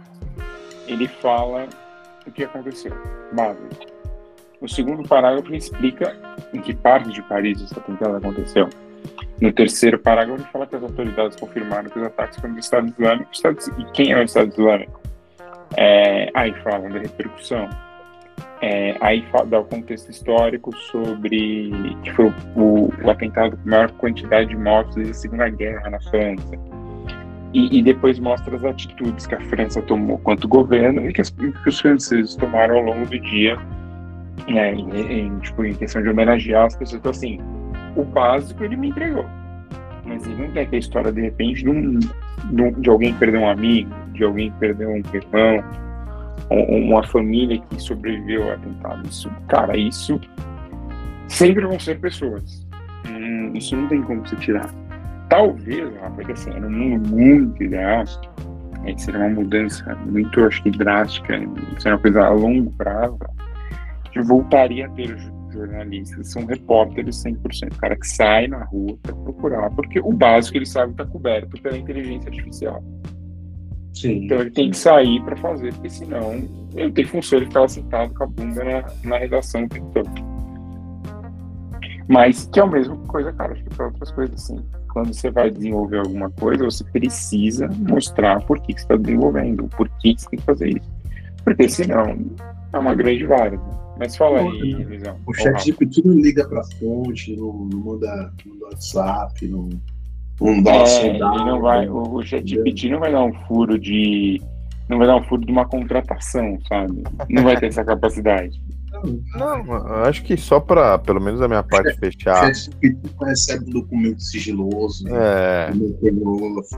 ele 0.87 1.07
fala 1.07 1.67
o 2.25 2.31
que 2.31 2.43
aconteceu, 2.43 2.93
básico. 3.33 3.98
O 4.61 4.67
segundo 4.67 5.07
parágrafo 5.07 5.53
explica 5.53 6.15
em 6.53 6.59
que 6.59 6.73
parte 6.73 7.11
de 7.11 7.21
Paris 7.23 7.61
esse 7.61 7.77
atentado 7.77 8.17
aconteceu. 8.17 8.69
No 9.39 9.53
terceiro 9.53 9.97
parágrafo, 9.97 10.41
ele 10.41 10.49
fala 10.51 10.67
que 10.67 10.75
as 10.75 10.83
autoridades 10.83 11.37
confirmaram 11.39 11.89
que 11.89 11.97
os 11.97 12.05
ataques 12.05 12.37
foram 12.39 12.53
do 12.53 12.59
Estado 12.59 12.89
Islâmico. 12.89 13.31
E 13.77 13.85
quem 13.93 14.11
é 14.11 14.19
o 14.19 14.23
Estado 14.23 14.49
Islâmico? 14.49 14.99
É, 15.77 16.29
aí 16.33 16.53
falam 16.61 16.89
da 16.89 16.99
repercussão. 16.99 17.69
É, 18.61 18.97
aí 18.99 19.25
dá 19.47 19.59
o 19.59 19.63
contexto 19.63 20.09
histórico 20.09 20.75
sobre 20.75 21.71
que 22.03 22.11
foi 22.11 22.25
o, 22.57 22.89
o, 23.01 23.09
atentado 23.09 23.55
com 23.55 23.69
maior 23.69 23.89
quantidade 23.91 24.49
de 24.49 24.57
mortos 24.57 24.95
desde 24.95 25.11
a 25.11 25.15
Segunda 25.15 25.49
Guerra 25.49 25.89
na 25.89 26.01
França. 26.01 26.57
E, 27.53 27.79
e, 27.79 27.81
depois 27.81 28.19
mostra 28.19 28.55
as 28.55 28.63
atitudes 28.63 29.25
que 29.25 29.33
a 29.33 29.39
França 29.45 29.81
tomou 29.83 30.19
quanto 30.19 30.47
governo 30.47 31.09
e 31.09 31.13
que, 31.13 31.21
as, 31.21 31.29
que 31.29 31.69
os 31.69 31.79
franceses 31.79 32.35
tomaram 32.35 32.75
ao 32.75 32.83
longo 32.83 33.05
do 33.07 33.19
dia 33.19 33.57
né, 34.47 34.73
em, 34.73 34.89
em, 34.91 35.39
tipo, 35.39 35.63
em 35.65 35.73
questão 35.73 36.01
de 36.01 36.09
homenagear 36.09 36.65
as 36.65 36.75
pessoas. 36.75 36.99
Então, 36.99 37.11
assim, 37.11 37.39
o 37.95 38.03
básico 38.03 38.63
ele 38.63 38.75
me 38.75 38.89
entregou. 38.89 39.25
Mas 40.05 40.25
ele 40.25 40.43
não 40.43 40.51
quer 40.51 40.65
que 40.67 40.75
a 40.75 40.79
história, 40.79 41.11
de 41.11 41.21
repente, 41.21 41.63
de, 41.63 41.69
um, 41.69 41.99
de 42.79 42.89
alguém 42.89 43.13
perder 43.13 43.37
um 43.37 43.49
amigo, 43.49 43.91
de 44.13 44.23
alguém 44.23 44.51
perder 44.53 44.87
um 44.87 44.97
irmão, 45.13 45.63
uma 46.49 47.03
família 47.03 47.59
que 47.69 47.81
sobreviveu 47.81 48.43
ao 48.43 48.51
atentado. 48.51 49.07
Isso, 49.07 49.29
cara, 49.47 49.77
isso 49.77 50.19
sempre 51.27 51.65
vão 51.65 51.79
ser 51.79 51.99
pessoas. 51.99 52.65
Hum, 53.07 53.51
isso 53.53 53.75
não 53.75 53.87
tem 53.87 54.01
como 54.01 54.27
se 54.27 54.35
tirar. 54.37 54.69
Talvez, 55.29 55.87
porque 56.15 56.31
assim, 56.31 56.49
no 56.51 56.69
mundo 56.69 57.07
muito 57.09 57.63
ideal, 57.63 58.03
seria 58.97 59.19
uma 59.19 59.29
mudança 59.29 59.95
muito, 60.07 60.43
acho 60.43 60.63
que 60.63 60.71
drástica, 60.71 61.39
seria 61.77 61.95
uma 61.95 62.01
coisa 62.01 62.25
a 62.25 62.29
longo 62.29 62.71
prazo, 62.71 63.19
que 64.11 64.21
voltaria 64.21 64.87
a 64.87 64.89
ter 64.89 65.17
jornalistas 65.51 66.31
são 66.31 66.45
repórteres 66.45 67.23
100%, 67.23 67.73
o 67.73 67.77
cara 67.77 67.95
que 67.95 68.07
sai 68.07 68.47
na 68.47 68.63
rua 68.65 68.97
para 69.01 69.15
procurar, 69.15 69.69
porque 69.71 69.99
o 69.99 70.13
básico 70.13 70.57
ele 70.57 70.65
sabe 70.65 70.91
está 70.91 71.05
coberto 71.05 71.61
pela 71.61 71.77
inteligência 71.77 72.29
artificial. 72.29 72.83
Sim. 73.93 74.25
Então 74.25 74.39
ele 74.39 74.51
tem 74.51 74.69
que 74.69 74.77
sair 74.77 75.21
para 75.23 75.35
fazer, 75.37 75.73
porque 75.73 75.89
senão 75.89 76.47
ele 76.75 76.91
tem 76.91 77.05
função 77.05 77.39
de 77.39 77.45
ficar 77.45 77.67
sentado 77.67 78.13
com 78.13 78.23
a 78.23 78.27
bunda 78.27 78.63
na, 78.63 78.85
na 79.03 79.17
redação 79.17 79.63
o 79.63 79.69
tempo 79.69 79.91
todo. 79.93 80.09
Mas 82.07 82.49
que 82.51 82.59
é 82.59 82.63
a 82.63 82.67
mesma 82.67 82.97
coisa, 83.07 83.31
cara, 83.33 83.53
acho 83.53 83.63
que 83.63 83.75
para 83.75 83.87
outras 83.87 84.11
coisas 84.11 84.43
assim. 84.43 84.65
quando 84.91 85.13
você 85.13 85.29
vai 85.29 85.51
desenvolver 85.51 85.99
alguma 85.99 86.29
coisa, 86.31 86.65
você 86.65 86.83
precisa 86.85 87.67
mostrar 87.87 88.41
por 88.45 88.59
que, 88.61 88.73
que 88.73 88.81
você 88.81 88.85
está 88.85 88.95
desenvolvendo, 88.95 89.67
por 89.75 89.87
que, 89.99 90.15
que 90.15 90.21
você 90.21 90.29
tem 90.29 90.39
que 90.39 90.45
fazer 90.45 90.69
isso. 90.69 90.91
Porque 91.43 91.69
senão 91.69 92.17
é 92.73 92.77
uma 92.77 92.95
grande 92.95 93.25
várzea. 93.25 93.59
Mas 93.99 94.15
fala 94.15 94.39
aí, 94.39 94.75
Luizão. 94.85 95.17
O 95.27 95.33
chat 95.33 95.65
GPT 95.65 96.01
não 96.05 96.15
liga 96.15 96.47
pra 96.47 96.63
fonte, 96.79 97.35
não, 97.35 97.65
não 97.65 97.79
manda 97.79 98.33
no 98.45 98.65
WhatsApp, 98.65 99.45
não, 99.45 99.69
não 100.39 100.63
dá 100.63 100.71
é, 100.71 101.07
ele 101.07 101.19
não 101.19 101.59
vai, 101.59 101.87
o, 101.89 102.15
o 102.15 102.23
chat 102.23 102.47
GPT 102.47 102.89
não 102.89 102.99
vai 102.99 103.11
dar 103.11 103.23
um 103.23 103.33
furo 103.45 103.77
de. 103.77 104.41
Não 104.87 104.97
vai 104.97 105.05
dar 105.05 105.17
um 105.17 105.23
furo 105.23 105.45
de 105.45 105.51
uma 105.51 105.67
contratação, 105.67 106.57
sabe? 106.67 107.03
Não 107.29 107.43
vai 107.43 107.59
ter 107.59 107.67
essa 107.67 107.83
capacidade. 107.83 108.59
Não, 109.35 109.63
eu 109.65 110.05
acho 110.05 110.23
que 110.23 110.35
só 110.35 110.59
para, 110.59 110.97
pelo 110.97 111.21
menos 111.21 111.41
a 111.41 111.47
minha 111.47 111.61
parte, 111.61 111.95
fechar. 111.99 112.51
O 113.19 113.25
recebe 113.25 113.65
um 113.69 113.73
documento 113.73 114.21
sigiloso, 114.21 115.05
é. 115.09 115.69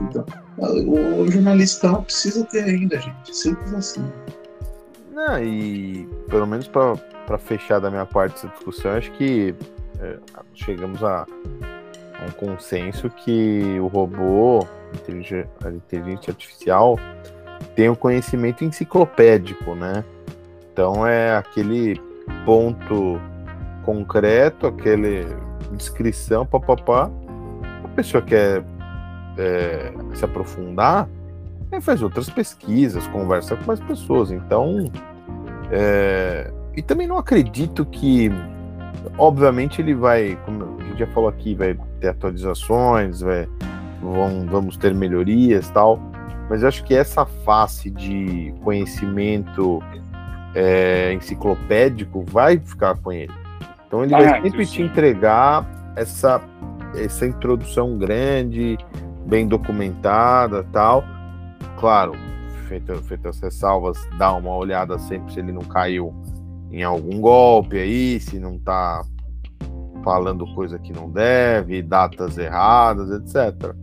então, 0.02 0.26
o 0.60 1.30
jornalista 1.30 1.94
precisa 2.02 2.44
ter 2.44 2.64
ainda, 2.64 3.00
gente. 3.00 3.34
Simples 3.34 3.72
assim. 3.72 4.04
Não, 5.12 5.38
e 5.38 6.08
pelo 6.28 6.46
menos 6.46 6.66
para 6.66 7.38
fechar 7.38 7.78
da 7.78 7.90
minha 7.90 8.06
parte 8.06 8.36
essa 8.36 8.48
discussão, 8.48 8.92
acho 8.92 9.12
que 9.12 9.54
é, 10.00 10.16
chegamos 10.54 11.04
a, 11.04 11.26
a, 11.26 12.26
um 12.26 12.30
consenso 12.30 13.10
que 13.10 13.78
o 13.78 13.88
robô, 13.88 14.66
a 14.94 15.68
inteligência 15.70 16.30
artificial, 16.30 16.98
tem 17.76 17.90
um 17.90 17.94
conhecimento 17.94 18.64
enciclopédico, 18.64 19.74
né? 19.74 20.02
Então 20.72 21.06
é 21.06 21.36
aquele 21.36 22.00
ponto 22.46 23.20
concreto, 23.84 24.66
aquele 24.66 25.26
descrição, 25.72 26.46
papapá. 26.46 27.10
A 27.84 27.88
pessoa 27.88 28.22
quer 28.22 28.64
é, 29.36 29.92
se 30.14 30.24
aprofundar, 30.24 31.06
aí 31.72 31.80
faz 31.80 32.02
outras 32.02 32.28
pesquisas, 32.28 33.06
conversa 33.08 33.56
com 33.56 33.64
mais 33.66 33.80
pessoas. 33.80 34.30
Então, 34.30 34.90
é, 35.70 36.52
e 36.76 36.82
também 36.82 37.06
não 37.06 37.18
acredito 37.18 37.84
que, 37.84 38.30
obviamente, 39.18 39.80
ele 39.80 39.94
vai, 39.94 40.38
como 40.44 40.78
a 40.80 40.84
gente 40.84 40.98
já 40.98 41.06
falou 41.08 41.28
aqui, 41.28 41.54
vai 41.54 41.76
ter 42.00 42.08
atualizações, 42.08 43.20
vai, 43.20 43.48
vão, 44.00 44.46
vamos 44.46 44.76
ter 44.76 44.94
melhorias 44.94 45.68
tal. 45.70 46.00
Mas 46.48 46.62
eu 46.62 46.68
acho 46.68 46.84
que 46.84 46.94
essa 46.94 47.24
face 47.24 47.90
de 47.90 48.54
conhecimento 48.62 49.82
é, 50.54 51.12
enciclopédico 51.14 52.24
vai 52.24 52.58
ficar 52.58 52.96
com 52.98 53.12
ele. 53.12 53.32
Então 53.86 54.04
ele 54.04 54.14
ah, 54.14 54.18
vai 54.18 54.42
sempre 54.42 54.66
te 54.66 54.82
entregar 54.82 55.66
essa, 55.96 56.40
essa 56.94 57.26
introdução 57.26 57.96
grande, 57.96 58.78
bem 59.26 59.46
documentada 59.46 60.66
tal. 60.72 61.04
Claro, 61.82 62.12
feito, 62.68 62.94
feito 63.02 63.26
as 63.26 63.40
ressalvas, 63.40 63.98
dá 64.16 64.32
uma 64.32 64.54
olhada 64.54 64.96
sempre 65.00 65.32
se 65.32 65.40
ele 65.40 65.50
não 65.50 65.62
caiu 65.62 66.14
em 66.70 66.84
algum 66.84 67.20
golpe 67.20 67.76
aí, 67.76 68.20
se 68.20 68.38
não 68.38 68.56
tá 68.56 69.04
falando 70.04 70.46
coisa 70.54 70.78
que 70.78 70.92
não 70.92 71.10
deve, 71.10 71.82
datas 71.82 72.38
erradas, 72.38 73.10
etc. 73.10 73.74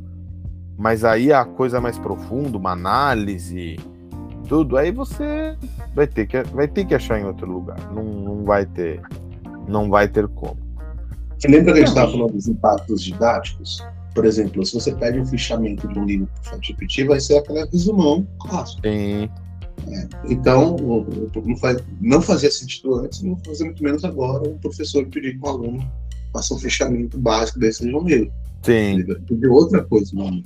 Mas 0.78 1.04
aí 1.04 1.34
a 1.34 1.44
coisa 1.44 1.82
mais 1.82 2.00
profunda, 2.00 2.58
uma 2.58 2.72
análise, 2.72 3.76
tudo, 4.48 4.78
aí 4.78 4.94
você 4.94 5.58
vai 5.94 6.08
ter 6.08 6.26
que, 6.26 6.42
vai 6.44 6.70
ter 6.70 6.86
que 6.86 6.96
achar 6.96 7.20
em 7.20 7.26
outro 7.26 7.52
lugar. 7.52 7.78
Não, 7.92 8.06
não 8.06 8.46
vai 8.46 8.66
ter. 8.66 9.02
Não 9.68 9.90
vai 9.90 10.08
ter 10.08 10.26
como. 10.30 10.58
Você 11.38 11.50
lembra 11.50 11.74
que 11.74 11.80
a 11.80 11.82
gente 11.82 11.90
estava 11.90 12.10
falando 12.14 12.32
dos 12.32 12.48
impactos 12.48 13.04
didáticos? 13.04 13.86
Por 14.20 14.26
exemplo, 14.26 14.66
se 14.66 14.74
você 14.74 14.94
pede 14.94 15.18
um 15.18 15.26
fichamento 15.26 15.88
de 15.88 15.98
um 15.98 16.04
livro 16.04 16.28
para 16.44 16.52
o 16.52 16.56
ChatGPT, 16.56 17.06
vai 17.06 17.22
ser 17.22 17.38
aquela 17.38 17.66
resumão 17.68 18.28
clássico. 18.38 18.82
Sim. 18.84 19.30
É. 19.88 20.10
Então, 20.26 20.76
não, 21.46 21.56
faz, 21.56 21.82
não 22.02 22.22
fazia 22.22 22.52
sentido 22.52 22.96
antes, 22.96 23.22
não 23.22 23.38
fazia 23.46 23.66
muito 23.66 23.82
menos 23.82 24.04
agora 24.04 24.46
um 24.46 24.58
professor 24.58 25.06
pedir 25.06 25.40
que 25.40 25.48
um 25.48 25.48
aluno 25.48 25.92
faça 26.34 26.54
um 26.54 26.60
fechamento 26.60 27.18
básico 27.18 27.60
desse 27.60 27.88
de 27.88 27.96
um 27.96 28.04
livro. 28.04 28.30
Sim. 28.62 29.06
De 29.06 29.48
outra 29.48 29.86
coisa, 29.86 30.12
não. 30.14 30.44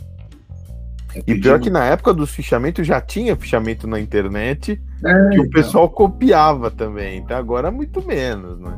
É 1.16 1.24
e 1.26 1.42
pior 1.42 1.60
que 1.60 1.72
na 1.72 1.86
época 1.86 2.14
dos 2.14 2.30
fichamentos 2.30 2.86
já 2.86 3.02
tinha 3.02 3.36
fichamento 3.36 3.88
na 3.88 4.00
internet 4.00 4.80
é, 5.04 5.30
que 5.30 5.40
o 5.40 5.46
então. 5.46 5.50
pessoal 5.50 5.90
copiava 5.90 6.70
também. 6.70 7.18
Então 7.18 7.36
agora 7.36 7.72
muito 7.72 8.06
menos, 8.06 8.60
né? 8.60 8.78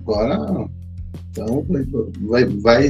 Agora 0.00 0.38
não. 0.38 0.81
Então 1.32 1.66
vai, 2.28 2.44
vai. 2.44 2.88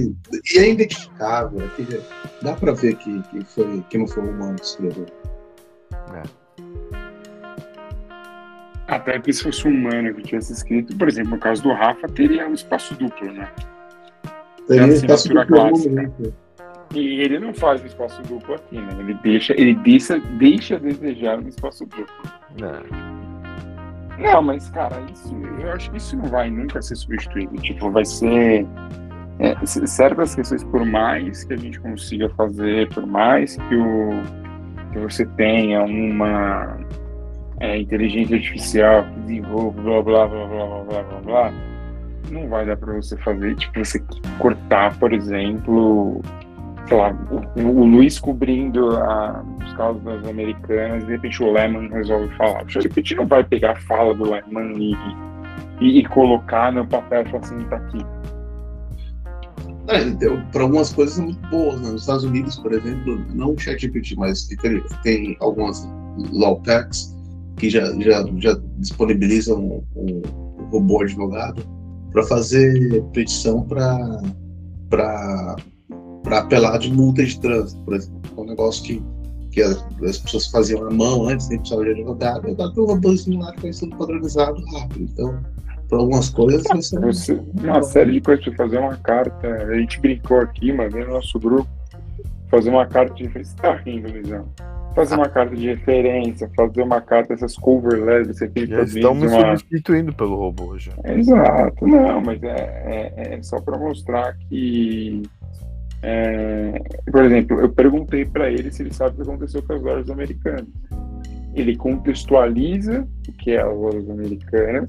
E 0.53 0.59
é 0.59 0.71
identificável. 0.71 1.61
É 1.61 2.45
dá 2.45 2.55
para 2.55 2.73
ver 2.73 2.97
que, 2.97 3.23
que, 3.23 3.45
foi, 3.45 3.81
que 3.89 3.99
não 3.99 4.09
foi 4.09 4.25
o 4.25 4.31
humano 4.31 4.57
que 4.57 4.67
escreveu. 4.67 5.07
É. 6.13 6.23
Até 8.89 9.19
que 9.21 9.33
se 9.33 9.45
fosse 9.45 9.67
um 9.67 9.71
humano 9.71 10.13
que 10.15 10.23
tivesse 10.23 10.53
escrito, 10.53 10.97
por 10.97 11.09
exemplo, 11.09 11.31
no 11.31 11.39
caso 11.39 11.63
do 11.63 11.73
Rafa, 11.73 12.09
teria 12.09 12.49
um 12.49 12.55
espaço 12.55 12.95
duplo, 12.95 13.33
né? 13.33 13.49
Teria 14.67 14.87
um 14.87 14.89
espaço 14.89 15.29
duplo. 15.29 15.47
Clássica. 15.47 16.13
E 16.95 17.21
ele 17.23 17.39
não 17.39 17.55
faz 17.55 17.83
o 17.83 17.87
espaço 17.87 18.21
duplo 18.23 18.57
aqui, 18.57 18.77
né? 18.77 18.97
Ele 18.99 19.15
deixa, 19.23 19.55
ele 19.55 19.75
deixa, 19.77 20.19
deixa 20.19 20.77
a 20.77 20.79
desejar 20.79 21.39
um 21.39 21.49
espaço 21.49 21.87
duplo. 21.87 22.07
Não. 22.61 23.22
Não, 24.19 24.43
mas, 24.43 24.69
cara, 24.71 24.97
isso, 25.13 25.35
eu 25.61 25.73
acho 25.73 25.91
que 25.91 25.97
isso 25.97 26.17
não 26.17 26.27
vai 26.27 26.51
nunca 26.51 26.81
ser 26.83 26.97
substituído. 26.97 27.55
Tipo, 27.57 27.91
vai 27.91 28.05
ser. 28.05 28.67
É, 29.39 29.67
certas 29.67 30.35
questões, 30.35 30.63
por 30.63 30.85
mais 30.85 31.43
que 31.45 31.55
a 31.55 31.57
gente 31.57 31.81
consiga 31.81 32.29
fazer, 32.31 32.89
por 32.91 33.05
mais 33.07 33.57
que, 33.57 33.75
o, 33.75 34.11
que 34.93 34.99
você 34.99 35.27
tenha 35.37 35.83
uma 35.83 36.79
é, 37.59 37.79
inteligência 37.79 38.37
artificial 38.37 39.05
que 39.05 39.21
desenvolva 39.21 39.83
blá 39.83 40.03
blá 40.03 40.27
blá 40.27 40.47
blá 40.47 40.67
blá 40.67 40.85
blá 40.85 41.03
blá 41.03 41.21
blá, 41.21 41.53
não 42.31 42.49
vai 42.49 42.67
dar 42.67 42.77
para 42.77 42.93
você 42.93 43.17
fazer, 43.19 43.57
tipo, 43.57 43.85
você 43.85 44.03
cortar, 44.39 44.97
por 44.99 45.13
exemplo, 45.13 46.21
sei 46.89 46.97
lá, 46.97 47.17
o, 47.57 47.61
o 47.61 47.85
Luiz 47.85 48.19
cobrindo 48.19 48.97
a, 48.97 49.45
os 49.65 49.73
casos 49.75 50.03
das 50.03 50.27
americanas, 50.27 51.05
de 51.05 51.13
repente 51.13 51.43
o 51.43 51.53
Lehman 51.53 51.89
resolve 51.89 52.29
falar. 52.37 52.65
De 52.65 52.81
repente 52.81 53.15
não 53.15 53.27
vai 53.27 53.45
pegar 53.45 53.73
a 53.73 53.77
fala 53.77 54.15
do 54.15 54.31
Lehman 54.31 54.75
e, 54.79 54.95
e, 55.81 56.01
e 56.01 56.05
colocar 56.07 56.73
no 56.73 56.87
papel 56.87 57.23
e 57.23 57.25
falar 57.27 57.45
assim, 57.45 57.65
tá 57.65 57.77
aqui. 57.77 58.05
É, 59.89 60.11
para 60.53 60.63
algumas 60.63 60.93
coisas 60.93 61.17
são 61.17 61.25
muito 61.25 61.49
boas. 61.49 61.81
Né? 61.81 61.91
Nos 61.91 62.03
Estados 62.03 62.25
Unidos, 62.25 62.59
por 62.59 62.73
exemplo, 62.73 63.25
não 63.35 63.53
o 63.53 63.59
ChatGPT, 63.59 64.15
mas 64.17 64.47
tem, 64.47 64.83
tem 65.03 65.37
algumas 65.41 65.89
law 66.33 66.61
techs 66.61 67.17
que 67.57 67.69
já, 67.69 67.85
já, 68.01 68.25
já 68.39 68.59
disponibilizam 68.79 69.59
um, 69.61 69.83
um 69.97 70.23
robô 70.71 71.03
advogado 71.03 71.63
para 72.13 72.23
fazer 72.25 73.03
petição 73.13 73.67
para 74.89 75.57
para 76.23 76.39
apelar 76.39 76.79
de 76.79 76.93
multa 76.93 77.25
de 77.25 77.39
trânsito, 77.41 77.81
por 77.83 77.95
exemplo. 77.95 78.21
É 78.37 78.41
um 78.41 78.45
negócio 78.45 78.83
que, 78.85 79.03
que 79.51 79.63
as, 79.63 79.85
as 80.03 80.19
pessoas 80.19 80.47
faziam 80.49 80.87
à 80.87 80.91
mão 80.91 81.29
antes, 81.29 81.49
nem 81.49 81.59
precisava 81.59 81.85
de 81.85 81.91
advogado. 81.91 82.49
Agora 82.49 82.73
tem 82.73 82.83
um 82.83 82.87
robôzinho 82.87 83.41
lá 83.41 83.53
que 83.53 83.63
faz 83.63 83.81
tudo 83.81 83.97
padronizado 83.97 84.65
rápido. 84.73 85.09
Então, 85.13 85.43
para 85.93 85.99
algumas 85.99 86.31
coisas. 86.31 86.63
Você, 86.75 86.99
você, 86.99 87.43
uma 87.63 87.83
série 87.83 88.13
de 88.13 88.21
coisas 88.23 88.43
para 88.45 88.57
fazer 88.57 88.79
uma 88.79 88.97
carta. 88.97 89.47
A 89.47 89.75
gente 89.79 90.01
brincou 90.01 90.41
aqui, 90.41 90.73
mas 90.73 90.93
no 90.95 91.07
nosso 91.07 91.39
grupo, 91.39 91.69
fazer 92.51 92.71
uma 92.71 92.87
carta 92.87 93.15
de 93.15 93.25
referência. 93.25 93.55
Você 93.55 93.63
tá 93.63 93.75
rindo, 93.75 94.11
Luizão? 94.11 94.49
Fazer 94.95 95.15
uma 95.15 95.29
carta 95.29 95.57
de 95.57 95.67
referência, 95.67 96.51
fazer 96.55 96.83
uma 96.83 97.01
carta, 97.01 97.33
essas 97.33 97.57
cover 97.57 98.05
letters, 98.05 98.37
você 98.37 98.49
tem 98.49 98.67
Já 98.67 98.83
estamos 98.83 99.33
uma... 99.33 99.57
substituindo 99.57 100.13
pelo 100.13 100.37
robô 100.37 100.79
já. 100.79 100.93
Exato, 101.05 101.87
não, 101.87 102.21
mas 102.21 102.43
é, 102.43 103.13
é, 103.17 103.35
é 103.35 103.43
só 103.43 103.59
para 103.59 103.79
mostrar 103.79 104.37
que 104.51 105.23
é, 106.03 106.83
por 107.11 107.25
exemplo, 107.25 107.61
eu 107.61 107.69
perguntei 107.69 108.25
para 108.25 108.51
ele 108.51 108.73
se 108.73 108.83
ele 108.83 108.93
sabe 108.93 109.13
o 109.13 109.17
que 109.17 109.23
aconteceu 109.23 109.63
com 109.63 109.75
as 109.75 109.83
lojas 109.83 110.11
americanas. 110.11 110.67
Ele 111.55 111.77
contextualiza 111.77 113.07
o 113.29 113.33
que 113.33 113.53
é 113.53 113.63
as 113.63 113.77
lojas 113.77 114.11
americanas, 114.11 114.89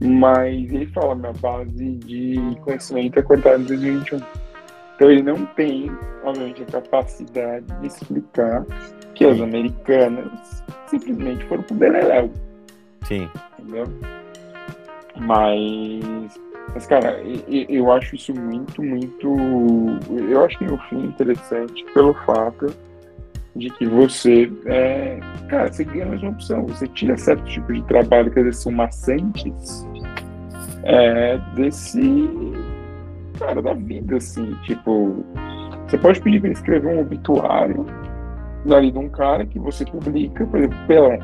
mas 0.00 0.72
ele 0.72 0.86
fala: 0.86 1.14
minha 1.16 1.32
base 1.32 1.96
de 1.96 2.36
conhecimento 2.62 3.18
é 3.18 3.22
cortada 3.22 3.58
em 3.58 3.64
2021. 3.64 4.20
Então 4.94 5.10
ele 5.10 5.22
não 5.22 5.44
tem, 5.46 5.90
obviamente, 6.24 6.62
a 6.62 6.66
capacidade 6.66 7.66
de 7.80 7.86
explicar 7.86 8.64
que 9.14 9.26
as 9.26 9.40
americanas 9.40 10.64
simplesmente 10.86 11.44
foram 11.46 11.62
pro 11.64 11.74
Beleléu. 11.74 12.30
Sim. 13.02 13.28
Entendeu? 13.58 13.84
Mas 15.18 16.38
mas, 16.76 16.86
cara, 16.86 17.22
eu 17.48 17.90
acho 17.90 18.16
isso 18.16 18.38
muito, 18.38 18.82
muito. 18.82 19.34
Eu 20.28 20.44
acho 20.44 20.58
que 20.58 20.66
no 20.66 20.76
fim 20.90 21.06
interessante 21.06 21.82
pelo 21.94 22.12
fato 22.26 22.66
de 23.56 23.70
que 23.70 23.86
você, 23.86 24.52
é, 24.66 25.18
cara, 25.48 25.72
você 25.72 25.84
ganha 25.84 26.04
mais 26.04 26.20
uma 26.22 26.32
opção. 26.32 26.66
Você 26.66 26.86
tira 26.88 27.16
certo 27.16 27.42
tipo 27.44 27.72
de 27.72 27.82
trabalho 27.84 28.30
que 28.30 28.40
às 28.40 28.44
vezes 28.44 28.60
são 28.60 28.72
maçantes 28.72 29.88
é, 30.82 31.38
desse. 31.54 32.20
Cara, 33.38 33.62
da 33.62 33.72
vida, 33.72 34.18
assim. 34.18 34.54
Tipo, 34.64 35.24
Você 35.88 35.96
pode 35.96 36.20
pedir 36.20 36.40
para 36.40 36.50
ele 36.50 36.58
escrever 36.58 36.94
um 36.94 37.00
obituário 37.00 37.86
dali 38.66 38.90
de 38.90 38.98
um 38.98 39.08
cara 39.08 39.46
que 39.46 39.58
você 39.58 39.82
publica, 39.86 40.44
por 40.44 40.58
exemplo, 40.58 40.76
Pelé. 40.86 41.18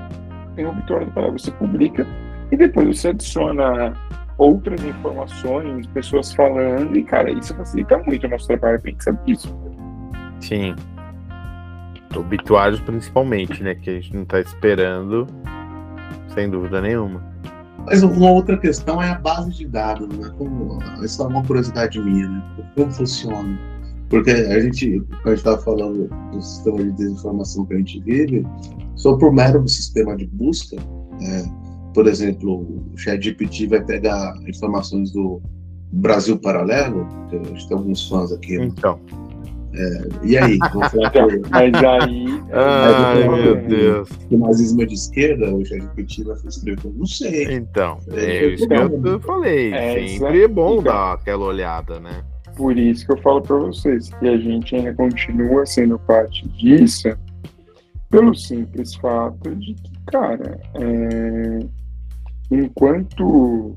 Tem 0.56 0.64
um 0.64 0.70
obituário 0.70 1.08
do 1.08 1.12
Pelé, 1.12 1.30
você 1.30 1.50
publica 1.50 2.06
e 2.50 2.56
depois 2.56 2.98
você 2.98 3.08
adiciona 3.08 3.92
outras 4.38 4.82
informações, 4.84 5.86
pessoas 5.88 6.32
falando, 6.32 6.96
e 6.96 7.04
cara, 7.04 7.30
isso 7.30 7.54
facilita 7.54 7.98
muito 7.98 8.26
o 8.26 8.30
nosso 8.30 8.46
trabalho, 8.46 8.80
pensa 8.80 9.18
nisso. 9.26 9.54
Sim. 10.40 10.74
Obituários 12.16 12.80
principalmente, 12.80 13.62
né? 13.62 13.74
Que 13.74 13.90
a 13.90 13.94
gente 13.94 14.14
não 14.14 14.24
tá 14.24 14.40
esperando, 14.40 15.26
sem 16.34 16.50
dúvida 16.50 16.80
nenhuma. 16.80 17.22
Mas 17.86 18.02
uma 18.02 18.30
outra 18.30 18.56
questão 18.58 19.02
é 19.02 19.10
a 19.10 19.18
base 19.18 19.50
de 19.50 19.66
dados, 19.66 20.08
né? 20.16 20.30
Como, 20.38 20.78
essa 21.02 21.24
é 21.24 21.26
uma 21.26 21.42
curiosidade 21.44 22.00
minha, 22.00 22.28
né? 22.28 22.42
Como 22.76 22.90
funciona? 22.90 23.58
Porque 24.08 24.30
a 24.30 24.60
gente, 24.60 25.02
a 25.24 25.28
gente 25.30 25.38
estava 25.38 25.58
falando 25.62 26.08
do 26.30 26.42
sistema 26.42 26.78
de 26.78 26.92
desinformação 26.92 27.64
que 27.64 27.74
a 27.74 27.78
gente 27.78 28.00
vive, 28.00 28.46
só 28.94 29.16
por 29.16 29.32
mero 29.32 29.66
sistema 29.66 30.16
de 30.16 30.26
busca, 30.26 30.76
é, 31.22 31.44
por 31.94 32.06
exemplo, 32.06 32.82
o 32.92 32.98
ChatGPT 32.98 33.66
vai 33.66 33.84
pegar 33.84 34.34
informações 34.46 35.12
do 35.12 35.40
Brasil 35.92 36.38
Paralelo, 36.38 37.06
a 37.30 37.48
gente 37.48 37.68
tem 37.68 37.76
alguns 37.76 38.08
fãs 38.08 38.32
aqui. 38.32 38.58
Né? 38.58 38.64
Então. 38.64 38.98
É, 39.74 40.08
e 40.22 40.36
aí? 40.36 40.58
mas 41.50 41.74
aí. 41.74 42.26
Ai, 42.52 43.28
meu 43.28 43.56
Deus. 43.66 44.08
O 44.30 44.38
nazismo 44.38 44.82
é 44.82 44.86
de 44.86 44.94
esquerda, 44.94 45.54
o 45.54 45.64
ChatGPT 45.64 46.24
vai 46.24 46.36
escrever, 46.46 46.92
não 46.94 47.06
sei. 47.06 47.54
Então, 47.54 47.98
é, 48.10 48.24
é 48.24 48.46
isso 48.48 48.68
que 48.68 48.74
eu, 48.74 49.20
falei. 49.20 49.72
É, 49.72 50.08
sempre 50.08 50.44
é 50.44 50.48
bom 50.48 50.72
então, 50.72 50.84
dar 50.84 51.12
aquela 51.14 51.44
olhada, 51.44 52.00
né? 52.00 52.22
Por 52.56 52.76
isso 52.76 53.06
que 53.06 53.12
eu 53.12 53.18
falo 53.18 53.40
para 53.40 53.56
vocês 53.56 54.10
que 54.10 54.28
a 54.28 54.36
gente 54.36 54.76
ainda 54.76 54.92
continua 54.94 55.64
sendo 55.64 55.98
parte 56.00 56.46
disso, 56.50 57.08
pelo 58.10 58.34
simples 58.34 58.94
fato 58.96 59.54
de 59.56 59.74
que, 59.74 59.90
cara, 60.06 60.60
é, 60.74 61.60
enquanto 62.54 63.74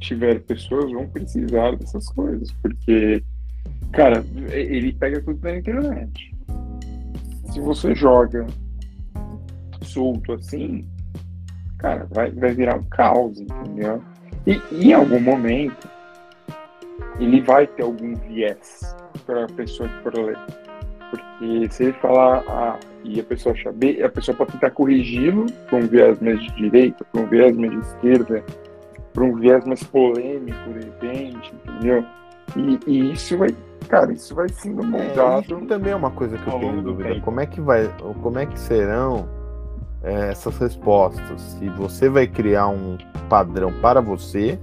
tiver 0.00 0.40
pessoas, 0.40 0.92
vão 0.92 1.08
precisar 1.08 1.76
dessas 1.76 2.08
coisas, 2.10 2.52
porque, 2.62 3.22
cara, 3.92 4.24
ele 4.50 4.92
pega 4.92 5.22
tudo 5.22 5.40
na 5.42 5.56
internet. 5.56 6.34
Se 7.50 7.60
você 7.60 7.94
joga 7.94 8.46
solto 9.82 10.34
assim, 10.34 10.86
cara, 11.78 12.06
vai, 12.10 12.30
vai 12.30 12.52
virar 12.52 12.76
um 12.76 12.84
caos, 12.84 13.40
entendeu? 13.40 14.02
E, 14.46 14.60
em 14.72 14.92
algum 14.92 15.20
momento, 15.20 15.88
ele 17.18 17.40
vai 17.40 17.66
ter 17.66 17.82
algum 17.82 18.14
viés 18.14 18.94
para 19.24 19.44
a 19.44 19.48
pessoa 19.48 19.88
que 19.88 20.02
for 20.02 20.14
ler. 20.18 20.38
Porque 21.10 21.72
se 21.72 21.84
ele 21.84 21.92
falar 21.94 22.38
A 22.48 22.78
e 23.06 23.20
a 23.20 23.24
pessoa 23.24 23.54
B, 23.74 24.02
a 24.02 24.08
pessoa 24.08 24.36
pode 24.36 24.52
tentar 24.52 24.70
corrigi-lo 24.70 25.46
para 25.68 25.78
um 25.78 25.86
viés 25.86 26.18
mais 26.20 26.40
de 26.40 26.50
direita, 26.56 27.04
para 27.04 27.20
um 27.20 27.26
viés 27.26 27.56
mais 27.56 27.70
de 27.70 27.78
esquerda, 27.78 28.44
para 29.12 29.24
um 29.24 29.36
viés 29.36 29.64
mais 29.64 29.82
polêmico, 29.84 30.72
de 30.72 30.84
repente, 30.84 31.54
entendeu? 31.64 32.04
E, 32.56 32.78
e 32.86 33.12
isso 33.12 33.38
vai, 33.38 33.54
cara, 33.88 34.12
isso 34.12 34.34
vai 34.34 34.48
sendo 34.48 34.82
é, 34.82 34.86
moldado. 34.86 35.54
É, 35.54 35.66
também 35.66 35.92
é 35.92 35.96
uma 35.96 36.10
coisa 36.10 36.36
que 36.36 36.48
eu 36.48 36.58
tenho 36.58 36.82
dúvida. 36.82 37.20
Como 37.20 37.40
é 37.40 37.46
que 37.46 37.60
vai, 37.60 37.88
como 38.22 38.38
é 38.38 38.46
que 38.46 38.58
serão 38.58 39.28
é, 40.02 40.30
essas 40.30 40.58
respostas? 40.58 41.40
Se 41.40 41.68
você 41.70 42.08
vai 42.08 42.26
criar 42.26 42.68
um 42.68 42.98
padrão 43.28 43.72
para 43.80 44.00
você, 44.00 44.58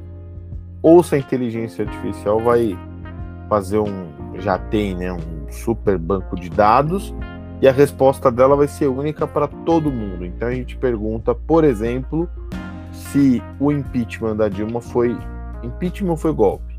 ou 0.81 1.01
se 1.01 1.15
a 1.15 1.17
inteligência 1.17 1.85
artificial 1.85 2.39
vai 2.39 2.77
fazer 3.47 3.79
um, 3.79 4.09
já 4.39 4.57
tem, 4.57 4.95
né, 4.95 5.13
um 5.13 5.49
super 5.49 5.97
banco 5.97 6.35
de 6.35 6.49
dados 6.49 7.13
e 7.63 7.67
a 7.67 7.71
resposta 7.71 8.29
dela 8.29 8.57
vai 8.57 8.67
ser 8.67 8.87
única 8.87 9.25
para 9.25 9.47
todo 9.47 9.89
mundo. 9.89 10.25
Então 10.25 10.49
a 10.49 10.53
gente 10.53 10.75
pergunta, 10.75 11.33
por 11.33 11.63
exemplo, 11.63 12.29
se 12.91 13.41
o 13.57 13.71
impeachment 13.71 14.35
da 14.35 14.49
Dilma 14.49 14.81
foi 14.81 15.17
impeachment 15.63 16.17
foi 16.17 16.33
golpe, 16.33 16.77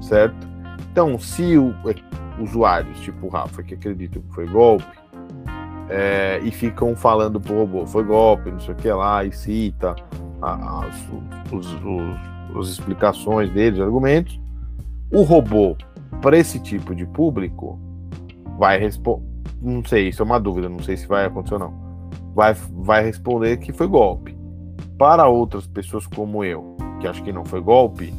certo? 0.00 0.48
Então, 0.92 1.18
se 1.18 1.58
o, 1.58 1.74
é, 1.88 2.40
usuários 2.40 3.00
tipo 3.00 3.26
o 3.26 3.28
Rafa 3.28 3.64
que 3.64 3.74
acreditam 3.74 4.22
que 4.22 4.32
foi 4.32 4.46
golpe 4.46 4.86
é, 5.88 6.38
e 6.44 6.52
ficam 6.52 6.94
falando 6.94 7.40
pro 7.40 7.56
robô 7.56 7.84
foi 7.84 8.04
golpe, 8.04 8.52
não 8.52 8.60
sei 8.60 8.74
o 8.74 8.76
que 8.76 8.92
lá 8.92 9.24
e 9.24 9.32
cita 9.32 9.96
as, 10.40 10.94
os, 11.50 11.66
os, 11.66 12.60
as 12.60 12.68
explicações 12.68 13.50
deles, 13.50 13.80
argumentos, 13.80 14.40
o 15.12 15.24
robô 15.24 15.76
para 16.22 16.38
esse 16.38 16.60
tipo 16.60 16.94
de 16.94 17.06
público 17.06 17.76
vai 18.56 18.78
responder 18.78 19.29
não 19.60 19.84
sei, 19.84 20.08
isso 20.08 20.22
é 20.22 20.24
uma 20.24 20.40
dúvida, 20.40 20.68
não 20.68 20.80
sei 20.80 20.96
se 20.96 21.06
vai 21.06 21.26
acontecer 21.26 21.54
ou 21.54 21.60
não. 21.60 21.90
Vai, 22.34 22.54
vai 22.54 23.04
responder 23.04 23.58
que 23.58 23.72
foi 23.72 23.86
golpe. 23.86 24.36
Para 24.98 25.26
outras 25.28 25.66
pessoas 25.66 26.06
como 26.06 26.44
eu, 26.44 26.76
que 27.00 27.06
acho 27.06 27.22
que 27.22 27.32
não 27.32 27.44
foi 27.44 27.60
golpe, 27.60 28.12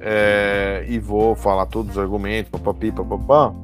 é, 0.00 0.84
e 0.88 0.98
vou 0.98 1.34
falar 1.34 1.66
todos 1.66 1.92
os 1.92 1.98
argumentos, 1.98 2.50
papapi, 2.50 2.92
papapá, 2.92 3.54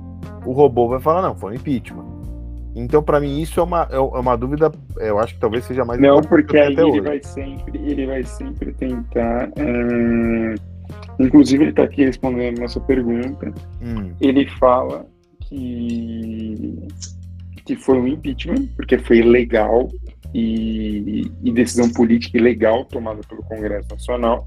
o 0.45 0.53
robô 0.53 0.89
vai 0.89 1.01
falar, 1.01 1.23
não, 1.23 1.35
foi 1.35 1.53
um 1.53 1.55
impeachment. 1.57 2.15
Então, 2.75 3.03
para 3.03 3.21
mim, 3.21 3.41
isso 3.41 3.61
é 3.61 3.63
uma, 3.63 3.89
é, 3.91 3.97
é 3.97 3.99
uma 3.99 4.37
dúvida, 4.37 4.73
eu 4.99 5.19
acho 5.19 5.35
que 5.35 5.41
talvez 5.41 5.65
seja 5.65 5.85
mais 5.85 6.01
Não, 6.01 6.21
porque 6.21 6.59
aí 6.59 6.77
ele 6.77 7.01
vai, 7.01 7.23
sempre, 7.23 7.79
ele 7.79 8.07
vai 8.07 8.25
sempre 8.25 8.73
tentar. 8.73 9.49
É... 9.57 10.55
Inclusive, 11.21 11.65
ele 11.65 11.71
está 11.71 11.85
aqui 11.85 12.05
respondendo 12.05 12.59
a 12.59 12.63
nossa 12.63 12.81
pergunta. 12.81 13.53
Hum. 13.81 14.13
Ele 14.21 14.49
fala 14.59 15.07
que, 15.49 16.89
que 17.65 17.77
foi 17.77 17.99
um 17.99 18.07
impeachment, 18.07 18.67
porque 18.77 18.99
foi 18.99 19.23
legal 19.23 19.89
e, 20.33 21.31
e 21.43 21.53
decisão 21.53 21.91
política 21.91 22.39
ilegal 22.39 22.85
tomada 22.85 23.21
pelo 23.29 23.43
Congresso 23.43 23.89
Nacional, 23.91 24.47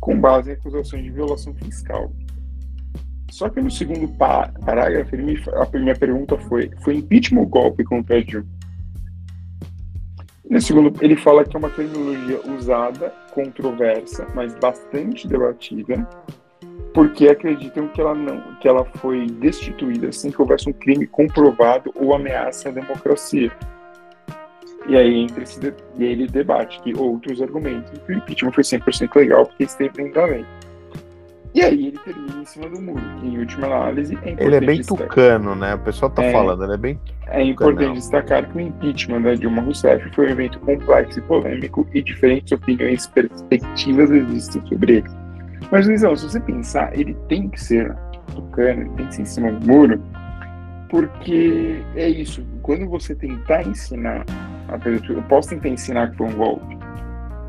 com 0.00 0.18
base 0.20 0.50
em 0.50 0.54
acusações 0.54 1.04
de 1.04 1.10
violação 1.10 1.54
fiscal. 1.54 2.12
Só 3.30 3.48
que 3.48 3.60
no 3.60 3.70
segundo 3.70 4.08
parágrafo, 4.16 5.16
a 5.56 5.66
primeira 5.66 5.98
pergunta 5.98 6.38
foi: 6.38 6.70
foi 6.82 6.96
impeachment 6.96 7.40
ou 7.40 7.46
golpe 7.46 7.84
contra 7.84 8.16
a 8.16 8.22
Dilma? 8.22 8.46
No 10.48 10.60
segundo, 10.60 10.92
ele 11.02 11.16
fala 11.16 11.44
que 11.44 11.56
é 11.56 11.58
uma 11.58 11.70
terminologia 11.70 12.40
usada, 12.52 13.12
controversa, 13.34 14.28
mas 14.32 14.54
bastante 14.54 15.26
debatida, 15.26 16.08
porque 16.96 17.28
acreditam 17.28 17.88
que 17.88 18.00
ela 18.00 18.14
não, 18.14 18.40
que 18.58 18.66
ela 18.66 18.82
foi 18.82 19.26
destituída 19.26 20.10
sem 20.10 20.30
que 20.30 20.40
houvesse 20.40 20.66
um 20.66 20.72
crime 20.72 21.06
comprovado 21.06 21.92
ou 21.94 22.14
ameaça 22.14 22.70
à 22.70 22.72
democracia. 22.72 23.52
E 24.88 24.96
aí, 24.96 25.18
entre 25.18 25.42
esse, 25.42 25.60
e 25.98 26.04
aí 26.04 26.12
ele 26.12 26.26
debate 26.26 26.80
que 26.80 26.96
outros 26.96 27.42
argumentos 27.42 27.92
que 27.98 28.12
o 28.12 28.16
impeachment 28.16 28.52
foi 28.52 28.64
100% 28.64 29.14
legal 29.14 29.44
porque 29.44 29.64
esteve 29.64 29.90
dentro 29.90 30.14
da 30.14 30.24
lei. 30.24 30.46
E 31.54 31.62
aí 31.62 31.88
ele 31.88 31.98
termina 31.98 32.40
em 32.40 32.44
cima 32.46 32.66
do 32.66 32.80
muro, 32.80 33.02
que 33.20 33.26
em 33.26 33.38
última 33.40 33.66
análise 33.66 34.18
é 34.22 34.34
Ele 34.38 34.56
é 34.56 34.60
bem 34.60 34.78
destacar. 34.78 35.06
tucano, 35.06 35.54
né? 35.54 35.74
O 35.74 35.78
pessoal 35.80 36.10
tá 36.10 36.24
é, 36.24 36.32
falando, 36.32 36.64
ele 36.64 36.72
é 36.72 36.78
bem 36.78 37.00
É 37.26 37.42
importante 37.42 37.92
destacar 37.92 38.48
que 38.48 38.56
o 38.56 38.60
impeachment 38.60 39.20
da 39.20 39.34
Dilma 39.34 39.60
Rousseff 39.60 40.08
foi 40.14 40.28
um 40.28 40.30
evento 40.30 40.58
complexo 40.60 41.18
e 41.18 41.22
polêmico 41.22 41.86
e 41.92 42.02
diferentes 42.02 42.52
opiniões 42.52 43.04
e 43.04 43.10
perspectivas 43.10 44.10
existem 44.10 44.66
sobre 44.66 44.92
ele. 44.94 45.25
Mas, 45.70 45.86
Luizão, 45.86 46.14
se 46.16 46.28
você 46.28 46.40
pensar, 46.40 46.96
ele 46.98 47.14
tem 47.28 47.48
que 47.48 47.60
ser 47.60 47.94
tucano, 48.34 48.82
ele 48.82 48.90
tem 48.90 49.06
que 49.06 49.14
ser 49.14 49.22
em 49.22 49.26
cima 49.26 49.52
do 49.52 49.66
muro, 49.66 50.02
porque 50.88 51.82
é 51.94 52.08
isso. 52.08 52.44
Quando 52.62 52.88
você 52.88 53.14
tentar 53.14 53.62
ensinar, 53.66 54.24
eu 55.08 55.22
posso 55.22 55.50
tentar 55.50 55.68
ensinar 55.68 56.10
que 56.10 56.16
foi 56.16 56.26
um 56.26 56.34
golpe, 56.34 56.76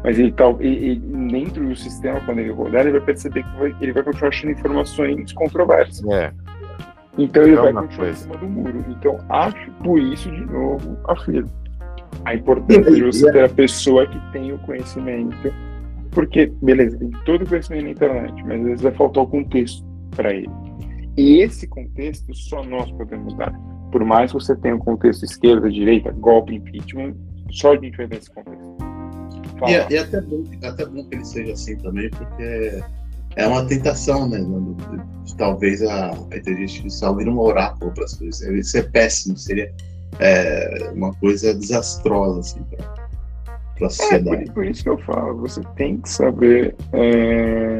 mas 0.03 0.17
ele, 0.17 0.31
tá, 0.31 0.45
ele, 0.59 0.85
ele, 0.85 0.99
dentro 1.31 1.67
do 1.67 1.75
sistema, 1.75 2.19
quando 2.21 2.39
ele 2.39 2.51
rodar, 2.51 2.81
ele 2.81 2.91
vai 2.91 3.01
perceber 3.01 3.43
que 3.43 3.57
vai, 3.57 3.75
ele 3.81 3.91
vai 3.91 4.03
continuar 4.03 4.29
achando 4.29 4.51
informações 4.51 5.33
controversas. 5.33 6.05
É. 6.09 6.31
Então 7.17 7.43
ele 7.43 7.55
vai 7.55 7.73
continuar 7.73 7.97
coisa. 7.97 8.11
em 8.11 8.21
cima 8.21 8.37
do 8.37 8.47
muro. 8.47 8.85
Então, 8.89 9.19
acho, 9.29 9.71
por 9.83 9.99
isso, 9.99 10.31
de 10.31 10.45
novo, 10.45 10.97
afirmo. 11.07 11.49
A 12.25 12.35
importância 12.35 12.91
de 12.91 13.03
você 13.03 13.29
ter 13.33 13.43
a 13.43 13.49
pessoa 13.49 14.05
que 14.05 14.19
tem 14.31 14.53
o 14.53 14.57
conhecimento 14.59 15.53
porque, 16.11 16.47
beleza, 16.61 16.97
tem 16.97 17.09
todo 17.25 17.43
o 17.43 17.47
conhecimento 17.47 17.83
na 17.83 17.91
internet, 17.91 18.43
mas 18.45 18.59
às 18.59 18.65
vezes 18.65 18.81
vai 18.81 18.91
faltar 18.93 19.23
o 19.23 19.27
contexto 19.27 19.85
para 20.11 20.33
ele. 20.33 20.49
E 21.17 21.41
esse 21.41 21.67
contexto 21.67 22.33
só 22.33 22.63
nós 22.63 22.91
podemos 22.91 23.35
dar. 23.35 23.51
Por 23.91 24.03
mais 24.03 24.31
que 24.31 24.39
você 24.39 24.55
tenha 24.55 24.75
um 24.75 24.79
contexto 24.79 25.23
esquerda, 25.23 25.69
direita, 25.69 26.11
golpe, 26.11 26.55
impeachment, 26.55 27.15
só 27.51 27.73
a 27.73 27.77
gente 27.77 27.97
vai 27.97 28.07
dar 28.07 28.17
esse 28.17 28.29
contexto. 28.29 28.77
E, 29.67 29.73
é, 29.73 29.87
e 29.89 29.95
é 29.95 29.99
até, 29.99 30.21
bom, 30.21 30.43
até 30.63 30.85
bom 30.85 31.03
que 31.05 31.15
ele 31.15 31.25
seja 31.25 31.53
assim 31.53 31.75
também, 31.77 32.09
porque 32.11 32.83
é 33.35 33.47
uma 33.47 33.65
tentação, 33.65 34.29
né? 34.29 34.39
Talvez 35.37 35.81
a, 35.81 36.11
a 36.11 36.37
inteligência 36.37 36.77
artificial 36.77 37.15
vire 37.15 37.29
um 37.29 37.39
oráculo 37.39 37.91
para 37.91 38.03
as 38.03 38.13
coisas. 38.13 38.41
Isso 38.41 38.77
é 38.77 38.83
péssimo, 38.83 39.37
seria 39.37 39.73
é, 40.19 40.91
uma 40.93 41.13
coisa 41.15 41.53
desastrosa, 41.53 42.39
assim, 42.39 42.63
pra, 42.63 43.06
para 43.77 43.87
a 43.87 43.89
sociedade. 43.89 44.43
É, 44.43 44.45
por, 44.45 44.53
por, 44.53 44.65
isso 44.65 44.83
que 44.83 44.89
eu 44.89 44.97
falo, 44.99 45.37
você 45.41 45.61
tem 45.75 45.97
que 45.97 46.09
saber 46.09 46.75
é, 46.93 47.77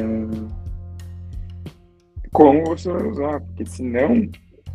como 2.31 2.63
você 2.65 2.91
vai 2.91 3.07
usar, 3.07 3.41
porque 3.41 3.65
senão, 3.65 4.29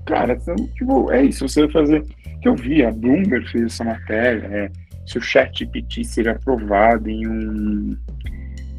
cara, 0.05 0.39
senão, 0.41 0.66
tipo, 0.68 1.12
é 1.12 1.25
isso, 1.25 1.49
você 1.49 1.62
vai 1.62 1.70
fazer. 1.70 2.05
que 2.41 2.49
eu 2.49 2.57
vi, 2.57 2.85
a 2.85 2.91
Bloomberg 2.91 3.49
fez 3.51 3.66
essa 3.66 3.85
matéria, 3.85 4.47
é, 4.47 4.70
se 5.07 5.18
o 5.18 5.20
chat 5.20 5.61
GPT 5.61 6.05
seria 6.05 6.33
aprovado 6.33 7.09
em 7.09 7.27
um, 7.27 7.97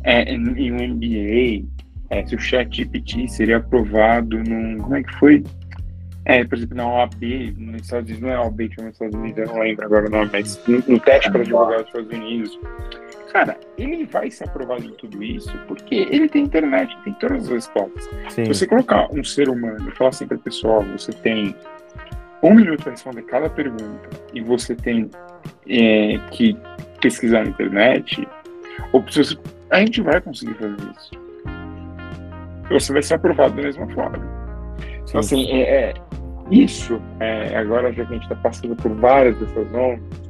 é, 0.03 0.23
em, 0.33 0.43
em 0.57 0.71
um 0.71 0.95
MBA, 0.95 1.65
é, 2.09 2.25
se 2.25 2.35
o 2.35 2.39
chat 2.39 2.75
GPT 2.75 3.27
seria 3.27 3.57
aprovado 3.57 4.37
num. 4.43 4.77
Como 4.79 4.95
é 4.95 5.03
que 5.03 5.13
foi? 5.15 5.43
É, 6.25 6.43
por 6.45 6.57
exemplo, 6.57 6.77
na 6.77 6.87
OAB, 6.87 7.53
nos 7.57 7.81
Estados 7.81 8.09
Unidos, 8.09 8.21
não 8.21 8.29
é 8.29 8.39
OAB 8.39 8.57
que 8.69 8.79
é 8.79 8.83
nos 8.83 8.93
Estados 8.93 9.15
Unidos, 9.15 9.37
eu 9.39 9.47
não 9.47 9.59
lembro 9.61 9.85
agora 9.85 10.07
o 10.07 10.09
nome, 10.09 10.29
mas 10.31 10.67
no, 10.67 10.83
no 10.87 10.99
teste 10.99 11.29
para 11.29 11.41
advogado 11.41 11.79
dos 11.79 11.87
Estados 11.87 12.11
Unidos. 12.11 12.59
Cara, 13.33 13.57
ele 13.77 14.05
vai 14.05 14.29
ser 14.29 14.43
aprovado 14.43 14.85
em 14.85 14.91
tudo 14.91 15.23
isso 15.23 15.51
porque 15.67 15.95
ele 15.95 16.29
tem 16.29 16.43
internet, 16.43 16.95
tem 17.03 17.13
todas 17.13 17.43
as 17.43 17.49
respostas. 17.49 18.03
Sim. 18.29 18.45
Se 18.45 18.53
você 18.53 18.67
colocar 18.67 19.11
um 19.11 19.23
ser 19.23 19.49
humano 19.49 19.89
e 19.89 19.91
falar 19.95 20.11
assim 20.11 20.27
para 20.27 20.37
o 20.37 20.39
pessoal, 20.39 20.83
você 20.83 21.11
tem 21.11 21.55
um 22.43 22.53
minuto 22.53 22.83
para 22.83 22.91
responder 22.91 23.23
cada 23.23 23.49
pergunta 23.49 24.09
e 24.33 24.41
você 24.41 24.75
tem 24.75 25.09
é, 25.67 26.19
que 26.31 26.55
pesquisar 27.01 27.43
na 27.43 27.49
internet, 27.49 28.25
ou 28.91 29.01
você, 29.01 29.37
a 29.71 29.79
gente 29.79 30.01
vai 30.01 30.21
conseguir 30.21 30.53
fazer 30.53 30.77
isso. 30.95 31.11
Você 32.69 32.93
vai 32.93 33.01
ser 33.01 33.15
aprovado 33.15 33.55
da 33.55 33.63
mesma 33.63 33.87
forma. 33.89 34.43
Então, 35.13 35.19
assim, 35.19 35.51
é, 35.51 35.61
é 35.61 35.93
isso, 36.51 37.01
é, 37.19 37.55
agora 37.57 37.91
já 37.93 38.05
que 38.05 38.11
a 38.11 38.15
gente 38.15 38.23
está 38.23 38.35
passando 38.35 38.75
por 38.75 38.93
várias 38.95 39.37
dessas 39.37 39.73
ondas, 39.73 40.23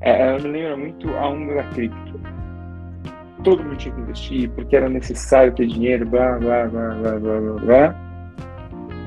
é, 0.00 0.28
ela 0.28 0.38
me 0.38 0.48
lembra 0.48 0.76
muito 0.76 1.08
a 1.14 1.28
onda 1.28 1.54
da 1.54 1.64
cripto. 1.64 2.20
Todo 3.44 3.62
mundo 3.62 3.76
tinha 3.76 3.94
que 3.94 4.00
investir 4.00 4.50
porque 4.50 4.76
era 4.76 4.88
necessário 4.88 5.54
ter 5.54 5.66
dinheiro, 5.66 6.06
blá, 6.06 6.38
blá, 6.38 6.66
blá, 6.66 6.94
blá, 6.94 7.18
blá, 7.18 7.40
blá, 7.40 7.60
blá. 7.60 8.06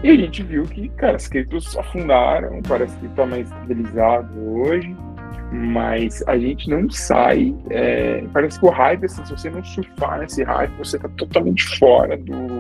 E 0.02 0.10
a 0.10 0.16
gente 0.16 0.44
viu 0.44 0.64
que, 0.64 0.88
cara, 0.90 1.18
as 1.18 1.28
criptos 1.28 1.78
afundaram, 1.78 2.62
parece 2.68 2.98
que 3.00 3.06
está 3.06 3.26
mais 3.26 3.50
estabilizado 3.50 4.30
hoje, 4.40 4.96
mas 5.52 6.24
a 6.26 6.38
gente 6.38 6.70
não 6.70 6.90
sai. 6.90 7.54
É, 7.70 8.24
parece 8.32 8.60
que 8.60 8.66
o 8.66 8.70
hype, 8.70 9.06
assim, 9.06 9.26
se 9.26 9.32
você 9.32 9.50
não 9.50 9.64
surfar 9.64 10.20
nesse 10.20 10.44
hype, 10.44 10.72
você 10.78 10.96
está 10.96 11.10
totalmente 11.10 11.78
fora 11.78 12.16
do, 12.16 12.59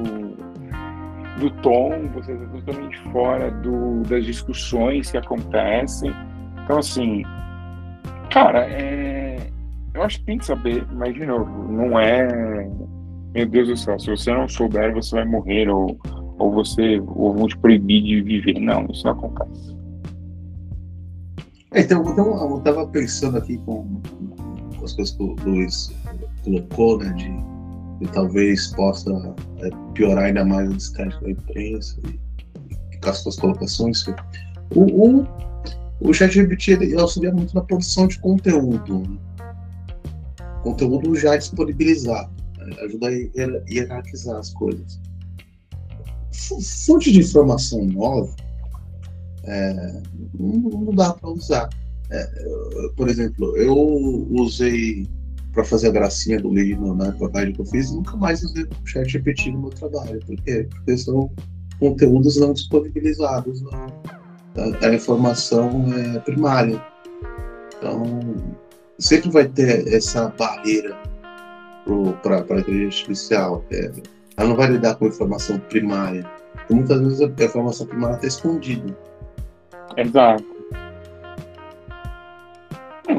do 1.39 1.49
tom, 1.61 2.07
você 2.13 2.33
está 2.33 2.45
totalmente 2.45 2.99
fora 3.11 3.49
do, 3.49 4.01
das 4.03 4.25
discussões 4.25 5.09
que 5.09 5.17
acontecem. 5.17 6.11
Então, 6.63 6.79
assim, 6.79 7.23
cara, 8.29 8.67
é, 8.69 9.37
eu 9.93 10.03
acho 10.03 10.19
que 10.19 10.25
tem 10.25 10.37
que 10.37 10.45
saber, 10.45 10.85
mas, 10.93 11.13
de 11.13 11.25
novo, 11.25 11.49
não 11.71 11.99
é. 11.99 12.69
Meu 13.33 13.45
Deus 13.47 13.67
do 13.67 13.77
céu, 13.77 13.99
se 13.99 14.09
você 14.09 14.33
não 14.33 14.47
souber, 14.47 14.93
você 14.93 15.15
vai 15.15 15.25
morrer, 15.25 15.69
ou, 15.69 15.97
ou 16.37 16.51
você 16.51 16.99
ou 16.99 17.33
vão 17.33 17.47
te 17.47 17.57
proibir 17.57 18.03
de 18.03 18.21
viver. 18.21 18.59
Não, 18.59 18.85
isso 18.89 19.05
não 19.05 19.13
acontece. 19.13 19.77
É, 21.71 21.81
então, 21.81 22.03
eu 22.17 22.57
estava 22.57 22.87
pensando 22.87 23.37
aqui 23.37 23.57
com, 23.59 24.01
com, 24.77 24.85
as 24.85 24.93
coisas 24.93 25.15
que 25.15 25.23
o 25.23 25.35
Luiz 25.45 25.95
colocou, 26.43 26.97
né, 26.97 27.13
de 27.13 27.31
e 28.01 28.07
talvez 28.07 28.67
possa 28.67 29.11
é, 29.59 29.69
piorar 29.93 30.25
ainda 30.25 30.45
mais 30.45 30.69
o 30.69 30.73
descrédito 30.73 31.21
da 31.21 31.31
imprensa 31.31 31.99
e, 32.05 32.95
e 32.95 32.99
com 32.99 33.09
as 33.09 33.17
suas 33.19 33.35
colocações. 33.37 34.05
O, 34.75 34.83
o, 34.83 35.27
o 36.01 36.13
ChatGPT 36.13 36.95
auxilia 36.97 37.31
muito 37.31 37.53
na 37.53 37.61
produção 37.61 38.07
de 38.07 38.19
conteúdo, 38.19 38.99
né? 38.99 39.17
conteúdo 40.63 41.15
já 41.15 41.35
disponibilizado, 41.35 42.31
né? 42.57 42.75
ajuda 42.81 43.07
a 43.07 43.71
hierarquizar 43.71 44.37
as 44.37 44.53
coisas. 44.53 44.99
Fonte 46.85 47.11
de 47.11 47.19
informação 47.19 47.85
nova 47.85 48.33
é, 49.43 50.01
não, 50.39 50.69
não, 50.69 50.93
dá 50.93 51.13
para 51.13 51.29
usar. 51.29 51.69
É, 52.11 52.25
por 52.95 53.07
exemplo, 53.09 53.57
eu 53.57 53.75
usei 54.31 55.07
para 55.53 55.63
fazer 55.63 55.87
a 55.87 55.91
gracinha 55.91 56.39
do 56.39 56.53
livro 56.53 56.95
na 56.95 57.05
reportagem 57.05 57.53
que 57.53 57.61
eu 57.61 57.65
fiz, 57.65 57.91
nunca 57.91 58.15
mais 58.15 58.43
usei 58.43 58.63
o 58.63 58.87
chat 58.87 59.09
GPT 59.09 59.51
no 59.51 59.61
meu 59.61 59.69
trabalho. 59.69 60.19
Por 60.25 60.35
quê? 60.37 60.67
Porque 60.69 60.97
são 60.97 61.29
conteúdos 61.79 62.37
não 62.37 62.53
disponibilizados, 62.53 63.61
não. 63.61 63.71
A, 63.71 64.85
a, 64.85 64.93
informação 64.93 65.85
é 65.93 66.19
primária. 66.19 66.81
Então, 67.77 68.03
sempre 68.97 69.29
vai 69.29 69.47
ter 69.47 69.87
essa 69.93 70.29
barreira 70.37 70.97
para 72.21 72.37
a 72.37 72.59
inteligência 72.59 73.01
artificial. 73.01 73.65
É, 73.71 73.91
ela 74.37 74.49
não 74.49 74.55
vai 74.55 74.67
lidar 74.67 74.95
com 74.95 75.07
informação 75.07 75.59
primária. 75.59 76.25
E 76.69 76.73
muitas 76.73 76.99
vezes 77.01 77.21
a 77.21 77.43
informação 77.43 77.87
primária 77.87 78.15
está 78.15 78.27
escondida. 78.27 78.95
Exato. 79.97 80.58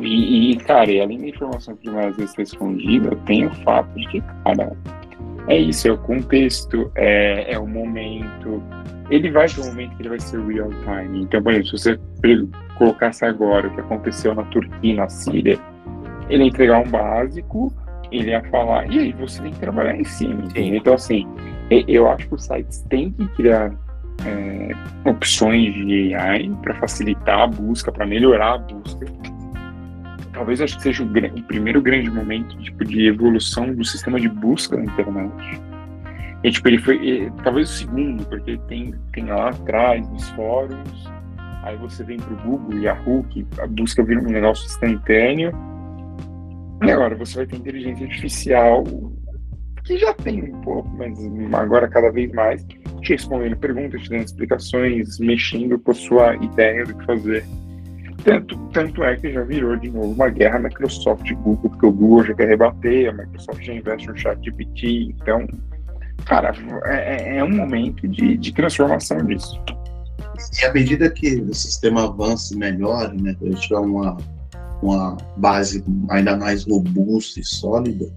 E, 0.03 0.53
e, 0.53 0.57
cara, 0.57 0.91
e 0.91 1.01
além 1.01 1.19
da 1.19 1.29
informação 1.29 1.77
primária 1.77 2.11
às 2.11 2.17
vezes 2.17 2.31
estar 2.31 2.43
escondida, 2.43 3.17
tem 3.27 3.47
o 3.47 3.51
fato 3.65 3.89
de 3.99 4.07
que, 4.09 4.21
cara, 4.45 4.77
é 5.49 5.59
isso, 5.59 5.89
é 5.89 5.93
o 5.93 5.99
contexto, 5.99 6.91
é, 6.95 7.55
é 7.55 7.59
o 7.59 7.67
momento. 7.67 8.63
Ele 9.11 9.31
vai 9.31 9.49
ter 9.49 9.61
um 9.61 9.67
momento 9.67 9.97
que 9.97 10.03
ele 10.03 10.11
vai 10.11 10.21
ser 10.21 10.41
real 10.41 10.71
time. 10.71 11.23
Então, 11.23 11.43
por 11.43 11.53
exemplo, 11.53 11.77
se 11.77 11.85
você 11.85 12.01
colocasse 12.79 13.25
agora 13.25 13.67
o 13.67 13.75
que 13.75 13.81
aconteceu 13.81 14.35
na 14.35 14.45
Turquia, 14.45 14.95
na 14.95 15.09
Síria, 15.09 15.59
ele 16.29 16.45
ia 16.45 16.49
entregar 16.49 16.79
um 16.79 16.89
básico, 16.89 17.73
ele 18.13 18.31
ia 18.31 18.43
falar, 18.45 18.87
e 18.91 18.99
aí 18.99 19.13
você 19.13 19.43
tem 19.43 19.53
que 19.53 19.59
trabalhar 19.59 19.97
em 19.97 20.05
cima. 20.05 20.45
Então, 20.55 20.95
assim, 20.95 21.27
eu 21.71 22.09
acho 22.09 22.29
que 22.29 22.35
os 22.35 22.45
sites 22.45 22.83
têm 22.89 23.11
que 23.11 23.27
criar 23.31 23.73
é, 24.25 24.71
opções 25.09 25.75
de 25.75 26.15
AI 26.15 26.51
para 26.63 26.75
facilitar 26.77 27.41
a 27.41 27.47
busca, 27.49 27.91
para 27.91 28.07
melhorar 28.07 28.55
a 28.55 28.59
busca 28.59 29.05
talvez 30.41 30.59
acho 30.63 30.77
que 30.79 30.85
seja 30.85 31.03
o, 31.03 31.07
o, 31.07 31.43
primeiro 31.43 31.83
grande 31.83 32.09
momento 32.09 32.57
tipo, 32.61 32.83
de 32.83 33.09
evolução 33.09 33.75
do 33.75 33.85
sistema 33.85 34.19
de 34.19 34.27
busca 34.27 34.75
na 34.75 34.85
internet. 34.85 35.61
E, 36.43 36.51
tipo, 36.51 36.67
ele 36.67 36.79
foi, 36.79 36.97
e, 36.97 37.31
talvez 37.45 37.69
o 37.69 37.73
segundo, 37.75 38.25
porque 38.25 38.57
tem, 38.67 38.95
tem 39.13 39.27
lá 39.27 39.51
atrás, 39.51 40.09
nos 40.09 40.31
fóruns, 40.31 41.11
aí 41.63 41.77
você 41.77 42.03
vem 42.05 42.17
para 42.17 42.33
o 42.33 42.37
Google 42.39 42.79
Yahoo, 42.79 43.23
que 43.25 43.47
a 43.59 43.67
busca 43.67 44.03
vira 44.03 44.19
um 44.19 44.31
negócio 44.31 44.65
instantâneo, 44.65 45.53
e 46.83 46.91
agora 46.91 47.15
você 47.17 47.37
vai 47.37 47.47
ter 47.47 47.57
inteligência 47.57 48.07
artificial, 48.07 48.85
que 49.85 49.99
já 49.99 50.15
tem 50.15 50.43
um 50.43 50.61
pouco, 50.63 50.89
mas 50.97 51.19
agora 51.53 51.87
cada 51.87 52.11
vez 52.11 52.33
mais, 52.33 52.65
te 53.03 53.13
respondendo 53.13 53.59
perguntas, 53.59 54.01
te 54.01 54.09
dando 54.09 54.25
explicações, 54.25 55.19
mexendo 55.19 55.79
com 55.79 55.91
a 55.91 55.95
sua 55.95 56.35
ideia 56.37 56.87
do 56.87 56.97
que 56.97 57.05
fazer. 57.05 57.45
Tanto, 58.25 58.57
tanto 58.73 59.05
é 59.05 59.17
que 59.17 59.33
já 59.33 59.43
virou 59.43 59.77
de 59.77 59.91
novo 59.91 60.13
uma 60.13 60.29
guerra 60.29 60.59
Microsoft 60.59 61.29
e 61.31 61.35
Google, 61.35 61.71
porque 61.71 61.87
o 61.87 61.93
Google 61.93 62.25
já 62.25 62.35
quer 62.35 62.49
rebater, 62.49 63.11
a 63.11 63.13
Microsoft 63.13 63.63
já 63.63 63.75
investe 63.75 64.09
no 64.09 64.17
chat 64.17 64.43
GPT, 64.43 65.15
então, 65.17 65.47
cara, 66.25 66.55
é, 66.87 67.35
é, 67.35 67.37
é 67.39 67.45
um 67.45 67.57
momento 67.57 68.07
de, 68.09 68.37
de 68.37 68.53
transformação 68.53 69.25
disso. 69.25 69.61
E 70.61 70.67
à 70.67 70.73
medida 70.73 71.11
que 71.11 71.37
o 71.37 71.55
sistema 71.55 72.05
avança 72.05 72.55
e 72.55 72.59
melhora, 72.59 73.13
né, 73.15 73.37
a 73.41 73.45
gente 73.45 73.61
tiver 73.61 73.79
uma, 73.79 74.17
uma 74.83 75.17
base 75.37 75.85
ainda 76.11 76.37
mais 76.37 76.65
robusta 76.67 77.41
e 77.41 77.45
sólida, 77.45 78.11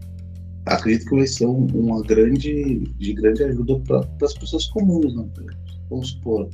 acredito 0.65 1.09
que 1.09 1.15
vai 1.15 1.27
ser 1.27 1.45
um, 1.45 1.67
uma 1.73 2.01
grande, 2.01 2.79
de 2.97 3.13
grande 3.13 3.43
ajuda 3.43 3.79
para 3.79 4.25
as 4.25 4.33
pessoas 4.33 4.65
comuns, 4.67 5.15
né? 5.15 5.25
Vamos 5.89 6.11
supor, 6.11 6.49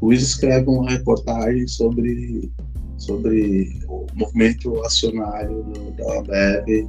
o 0.00 0.06
Luiz 0.06 0.22
escreve 0.22 0.68
uma 0.68 0.90
reportagem 0.90 1.66
sobre, 1.66 2.50
sobre 2.98 3.82
o 3.88 4.06
movimento 4.14 4.82
acionário 4.84 5.64
da 5.96 6.18
Ambev 6.18 6.88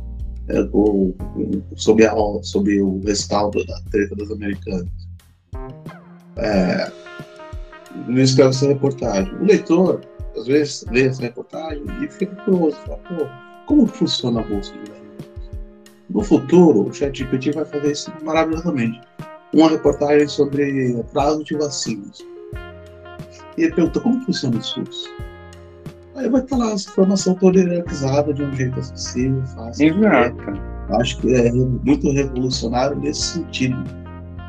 é, 0.50 0.70
sobre, 1.76 2.06
sobre 2.44 2.82
o 2.82 3.00
restauro 3.04 3.66
da 3.66 3.82
treta 3.92 4.16
das 4.16 4.32
americanas. 4.32 4.88
É, 6.38 6.92
Luiz 8.08 8.30
escreve 8.30 8.50
essa 8.50 8.68
reportagem. 8.68 9.34
O 9.36 9.44
leitor, 9.44 10.02
às 10.36 10.48
vezes, 10.48 10.86
lê 10.90 11.08
essa 11.08 11.22
reportagem 11.24 11.84
e 12.02 12.08
fica 12.08 12.36
curioso, 12.44 12.78
fala, 12.86 12.98
pô, 12.98 13.28
como 13.66 13.88
funciona 13.88 14.40
a 14.40 14.44
bolsa 14.44 14.72
de 14.74 14.92
valores? 14.92 15.08
No 16.10 16.24
futuro, 16.24 16.88
o 16.88 16.94
ChatGPT 16.94 17.52
vai 17.52 17.66
fazer 17.66 17.92
isso 17.92 18.14
maravilhosamente. 18.24 19.02
Uma 19.54 19.70
reportagem 19.70 20.28
sobre 20.28 20.94
prazo 21.12 21.44
de 21.44 21.56
vacinas 21.56 22.24
e 23.58 23.64
ele 23.64 23.74
perguntou 23.74 24.02
como 24.02 24.24
funciona 24.24 24.58
o 24.58 24.64
SUS. 24.64 25.10
Aí 26.18 26.28
vai 26.30 26.42
estar 26.42 26.58
lá 26.58 26.72
essa 26.72 26.90
informação 26.90 27.36
toda 27.36 27.60
hierarquizada 27.60 28.34
de 28.34 28.44
um 28.44 28.54
jeito 28.54 28.80
acessível, 28.80 29.46
fácil. 29.46 29.96
Exato. 29.96 30.38
Acho 31.00 31.18
que 31.20 31.34
é 31.34 31.52
muito 31.52 32.12
revolucionário 32.12 32.98
nesse 32.98 33.34
sentido. 33.34 33.84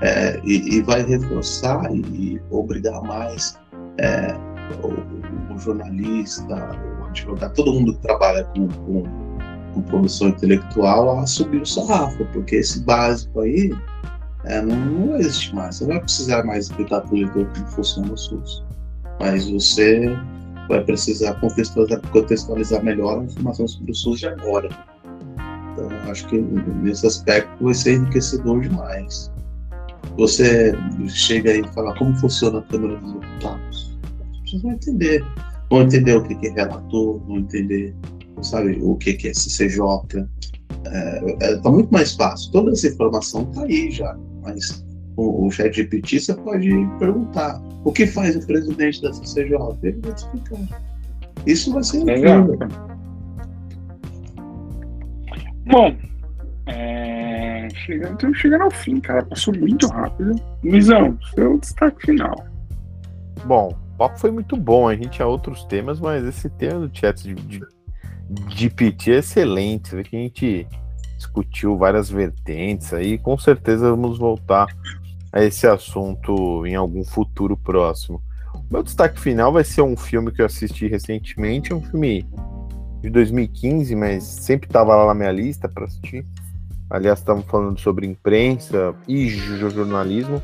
É, 0.01 0.41
e, 0.45 0.77
e, 0.77 0.83
vai 0.83 1.03
reforçar 1.03 1.93
e 1.93 2.41
obrigar 2.51 3.03
mais 3.03 3.59
é, 3.99 4.33
o, 4.81 5.53
o, 5.53 5.59
jornalista, 5.59 6.55
o 7.01 7.05
advogado, 7.07 7.53
todo 7.55 7.73
mundo 7.73 7.95
que 7.95 8.03
trabalha 8.03 8.45
com, 8.45 8.69
com, 8.69 9.03
com 9.75 9.83
produção 9.83 10.29
intelectual 10.29 11.19
a 11.19 11.27
subir 11.27 11.63
o 11.63 11.67
sarrafo, 11.67 12.25
porque 12.27 12.57
esse 12.57 12.81
básico 12.85 13.41
aí 13.41 13.73
é, 14.45 14.63
não, 14.63 14.77
não 14.77 15.17
existe 15.17 15.53
mais. 15.53 15.77
Você 15.77 15.85
não 15.85 15.95
vai 15.95 16.01
precisar 16.01 16.45
mais 16.45 16.67
explicar 16.67 17.01
para 17.01 17.13
o 17.13 17.19
leitor 17.19 17.47
como 17.53 17.67
funciona 17.67 18.13
o 18.13 18.17
SUS. 18.17 18.65
Mas 19.19 19.51
você 19.51 20.17
vai 20.69 20.85
precisar 20.85 21.35
contextualizar, 21.35 22.01
contextualizar 22.11 22.85
melhor 22.85 23.21
a 23.21 23.25
informação 23.25 23.67
sobre 23.67 23.93
o 23.93 23.95
SUS 23.95 24.21
de 24.21 24.27
agora. 24.27 24.69
Então, 25.73 25.89
acho 26.11 26.27
que 26.29 26.39
nesse 26.39 27.07
aspecto 27.07 27.65
vai 27.65 27.75
ser 27.75 27.95
enriquecedor 27.95 28.61
demais. 28.61 29.33
Você 30.17 30.73
chega 31.09 31.51
aí 31.51 31.61
e 31.61 31.69
fala 31.75 31.97
como 31.97 32.15
funciona 32.17 32.59
a 32.59 32.63
Câmara 32.63 32.97
dos 32.97 33.13
Deputados. 33.13 33.99
Pessoas 34.43 34.63
vão 34.63 34.73
entender. 34.73 35.25
Vão 35.71 35.83
entender 35.83 36.17
o 36.17 36.23
que 36.23 36.47
é 36.47 36.51
relator, 36.51 37.21
vão 37.27 37.39
entender 37.39 37.95
sabe, 38.43 38.79
o 38.83 38.97
que 38.97 39.29
é 39.29 39.35
CCJ. 39.35 39.81
Está 40.09 40.27
é, 40.87 41.37
é, 41.41 41.57
tá 41.57 41.71
muito 41.71 41.91
mais 41.91 42.15
fácil. 42.15 42.53
Toda 42.53 42.73
essa 42.73 42.89
informação 42.89 43.43
está 43.43 43.63
aí 43.63 43.91
já. 43.91 44.17
Mas 44.43 44.85
o, 45.19 45.47
o 45.47 45.51
chat 45.51 45.75
GPT 45.75 46.21
você 46.21 46.35
pode 46.35 46.71
perguntar 46.99 47.61
o 47.85 47.93
que 47.93 48.07
faz 48.07 48.37
o 48.37 48.47
presidente 48.47 49.03
da 49.03 49.13
CCJ? 49.13 49.57
Ele 49.83 50.01
vai 50.01 50.15
te 50.15 50.19
explicar. 50.19 50.81
Isso 51.45 51.73
vai 51.73 51.83
ser 51.83 52.05
legal. 52.05 52.47
Bom, 55.67 55.97
é, 56.67 57.69
chegando, 57.75 58.13
estamos 58.13 58.39
chegando 58.39 58.63
ao 58.63 58.71
fim, 58.71 59.01
cara. 59.01 59.25
Passou 59.25 59.55
muito 59.57 59.89
rápido. 59.89 60.37
Luizão, 60.63 61.19
seu 61.35 61.59
destaque 61.59 62.07
final. 62.07 62.37
Bom, 63.45 63.77
o 63.95 63.99
papo 63.99 64.21
foi 64.21 64.31
muito 64.31 64.57
bom. 64.57 64.89
A 64.89 64.95
gente 64.95 65.11
tinha 65.11 65.27
outros 65.27 65.65
temas, 65.65 65.99
mas 65.99 66.25
esse 66.25 66.49
tema 66.49 66.87
do 66.87 66.97
chat 66.97 67.23
de, 67.23 67.35
de, 67.35 67.61
de 68.55 68.71
PT 68.71 69.13
é 69.13 69.19
excelente. 69.19 69.91
Você 69.91 70.05
que 70.05 70.17
a 70.17 70.21
gente 70.21 70.67
discutiu 71.17 71.77
várias 71.77 72.09
vertentes 72.09 72.95
aí. 72.95 73.19
Com 73.19 73.37
certeza 73.37 73.91
vamos 73.91 74.17
voltar 74.17 74.69
a 75.33 75.43
esse 75.43 75.67
assunto 75.67 76.67
em 76.67 76.75
algum 76.75 77.05
futuro 77.05 77.57
próximo. 77.57 78.23
O 78.55 78.73
meu 78.73 78.83
destaque 78.83 79.21
final 79.21 79.53
vai 79.53 79.65
ser 79.65 79.83
um 79.83 79.97
filme 79.97 80.33
que 80.33 80.41
eu 80.41 80.47
assisti 80.47 80.87
recentemente, 80.87 81.73
um 81.73 81.83
filme 81.83 82.27
de 83.01 83.11
2015, 83.11 83.95
mas 83.95 84.25
sempre 84.25 84.69
estava 84.69 84.97
lá 84.97 85.07
na 85.07 85.15
minha 85.15 85.33
lista 85.33 85.69
para 85.69 85.85
assistir. 85.85 86.25
Aliás, 86.91 87.19
estamos 87.19 87.45
falando 87.47 87.79
sobre 87.79 88.07
imprensa 88.07 88.95
e 89.07 89.29
jornalismo. 89.29 90.43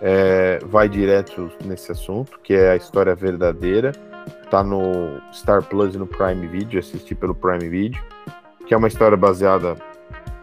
É, 0.00 0.58
vai 0.66 0.88
direto 0.88 1.50
nesse 1.64 1.90
assunto, 1.92 2.38
que 2.42 2.52
é 2.52 2.72
a 2.72 2.76
história 2.76 3.14
verdadeira. 3.14 3.92
Está 4.42 4.62
no 4.62 5.20
Star 5.32 5.62
Plus 5.62 5.94
e 5.94 5.98
no 5.98 6.06
Prime 6.06 6.46
Video, 6.46 6.78
assisti 6.78 7.14
pelo 7.14 7.34
Prime 7.34 7.68
Video, 7.68 8.00
que 8.66 8.74
é 8.74 8.76
uma 8.76 8.88
história 8.88 9.16
baseada 9.16 9.76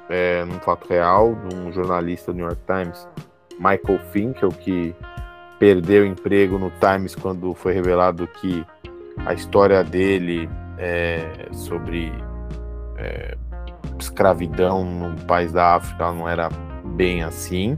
é, 0.10 0.46
num 0.46 0.60
fato 0.60 0.88
real, 0.88 1.36
de 1.36 1.56
um 1.56 1.72
jornalista 1.72 2.32
do 2.32 2.38
New 2.38 2.46
York 2.46 2.62
Times 2.66 3.08
Michael 3.60 4.00
Finkel, 4.12 4.50
que 4.50 4.96
perdeu 5.60 6.04
o 6.04 6.06
emprego 6.06 6.58
no 6.58 6.72
Times 6.72 7.16
quando 7.16 7.54
foi 7.54 7.74
revelado 7.74 8.28
que 8.28 8.66
a 9.26 9.34
história 9.34 9.84
dele 9.84 10.50
é, 10.78 11.48
sobre 11.52 12.12
é, 12.98 13.38
escravidão 14.00 14.84
no 14.84 15.16
país 15.26 15.52
da 15.52 15.76
África 15.76 16.12
não 16.12 16.28
era 16.28 16.50
bem 16.84 17.24
assim. 17.24 17.78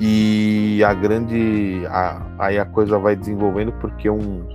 E 0.00 0.82
a 0.84 0.94
grande. 0.94 1.84
A, 1.88 2.22
aí 2.38 2.58
a 2.58 2.64
coisa 2.64 2.98
vai 2.98 3.16
desenvolvendo 3.16 3.72
porque 3.72 4.08
um, 4.08 4.46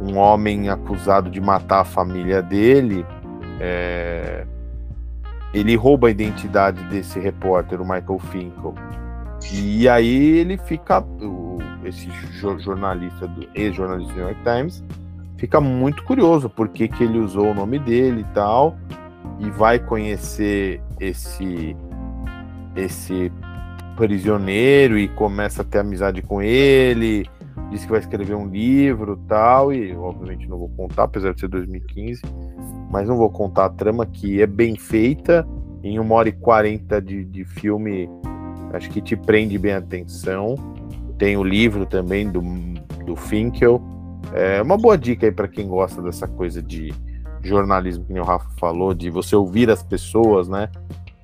um 0.00 0.16
homem 0.18 0.68
acusado 0.68 1.30
de 1.30 1.40
matar 1.40 1.80
a 1.80 1.84
família 1.84 2.42
dele. 2.42 3.04
É, 3.60 4.46
ele 5.54 5.74
rouba 5.74 6.08
a 6.08 6.10
identidade 6.10 6.82
desse 6.84 7.18
repórter, 7.18 7.80
o 7.80 7.84
Michael 7.84 8.18
Finkel, 8.30 8.74
e 9.52 9.88
aí 9.88 10.38
ele 10.38 10.58
fica, 10.58 11.00
o, 11.00 11.58
esse 11.84 12.08
jornalista, 12.58 13.26
do 13.26 13.48
ex-jornalista 13.54 14.12
do 14.12 14.18
New 14.18 14.28
York 14.28 14.42
Times, 14.42 14.84
fica 15.36 15.60
muito 15.60 16.02
curioso 16.04 16.50
por 16.50 16.68
que, 16.68 16.88
que 16.88 17.04
ele 17.04 17.18
usou 17.18 17.50
o 17.50 17.54
nome 17.54 17.78
dele 17.78 18.20
e 18.20 18.34
tal, 18.34 18.76
e 19.38 19.50
vai 19.50 19.78
conhecer 19.78 20.80
esse 21.00 21.76
esse 22.76 23.32
prisioneiro 23.96 24.96
e 24.96 25.08
começa 25.08 25.62
a 25.62 25.64
ter 25.64 25.78
amizade 25.78 26.22
com 26.22 26.40
ele, 26.40 27.26
diz 27.70 27.84
que 27.84 27.90
vai 27.90 27.98
escrever 27.98 28.34
um 28.34 28.46
livro 28.46 29.16
tal, 29.28 29.72
e 29.72 29.94
obviamente 29.94 30.48
não 30.48 30.58
vou 30.58 30.68
contar, 30.68 31.04
apesar 31.04 31.34
de 31.34 31.40
ser 31.40 31.48
2015, 31.48 32.22
mas 32.90 33.08
não 33.08 33.16
vou 33.16 33.28
contar 33.30 33.64
a 33.66 33.70
trama 33.70 34.06
que 34.06 34.40
é 34.40 34.46
bem 34.46 34.76
feita, 34.76 35.46
em 35.82 35.98
uma 35.98 36.14
hora 36.14 36.28
e 36.28 36.32
quarenta 36.32 37.00
de, 37.00 37.24
de 37.24 37.44
filme 37.44 38.08
Acho 38.72 38.90
que 38.90 39.00
te 39.00 39.16
prende 39.16 39.58
bem 39.58 39.72
a 39.72 39.78
atenção. 39.78 40.54
Tem 41.16 41.36
o 41.36 41.44
livro 41.44 41.86
também 41.86 42.30
do, 42.30 42.42
do 43.04 43.16
Finkel. 43.16 43.82
É 44.32 44.60
uma 44.60 44.76
boa 44.76 44.96
dica 44.96 45.26
aí 45.26 45.32
para 45.32 45.48
quem 45.48 45.66
gosta 45.66 46.02
dessa 46.02 46.28
coisa 46.28 46.62
de 46.62 46.92
jornalismo 47.42 48.04
que 48.04 48.18
o 48.18 48.24
Rafa 48.24 48.48
falou, 48.58 48.92
de 48.92 49.10
você 49.10 49.34
ouvir 49.34 49.70
as 49.70 49.82
pessoas, 49.82 50.48
né? 50.48 50.68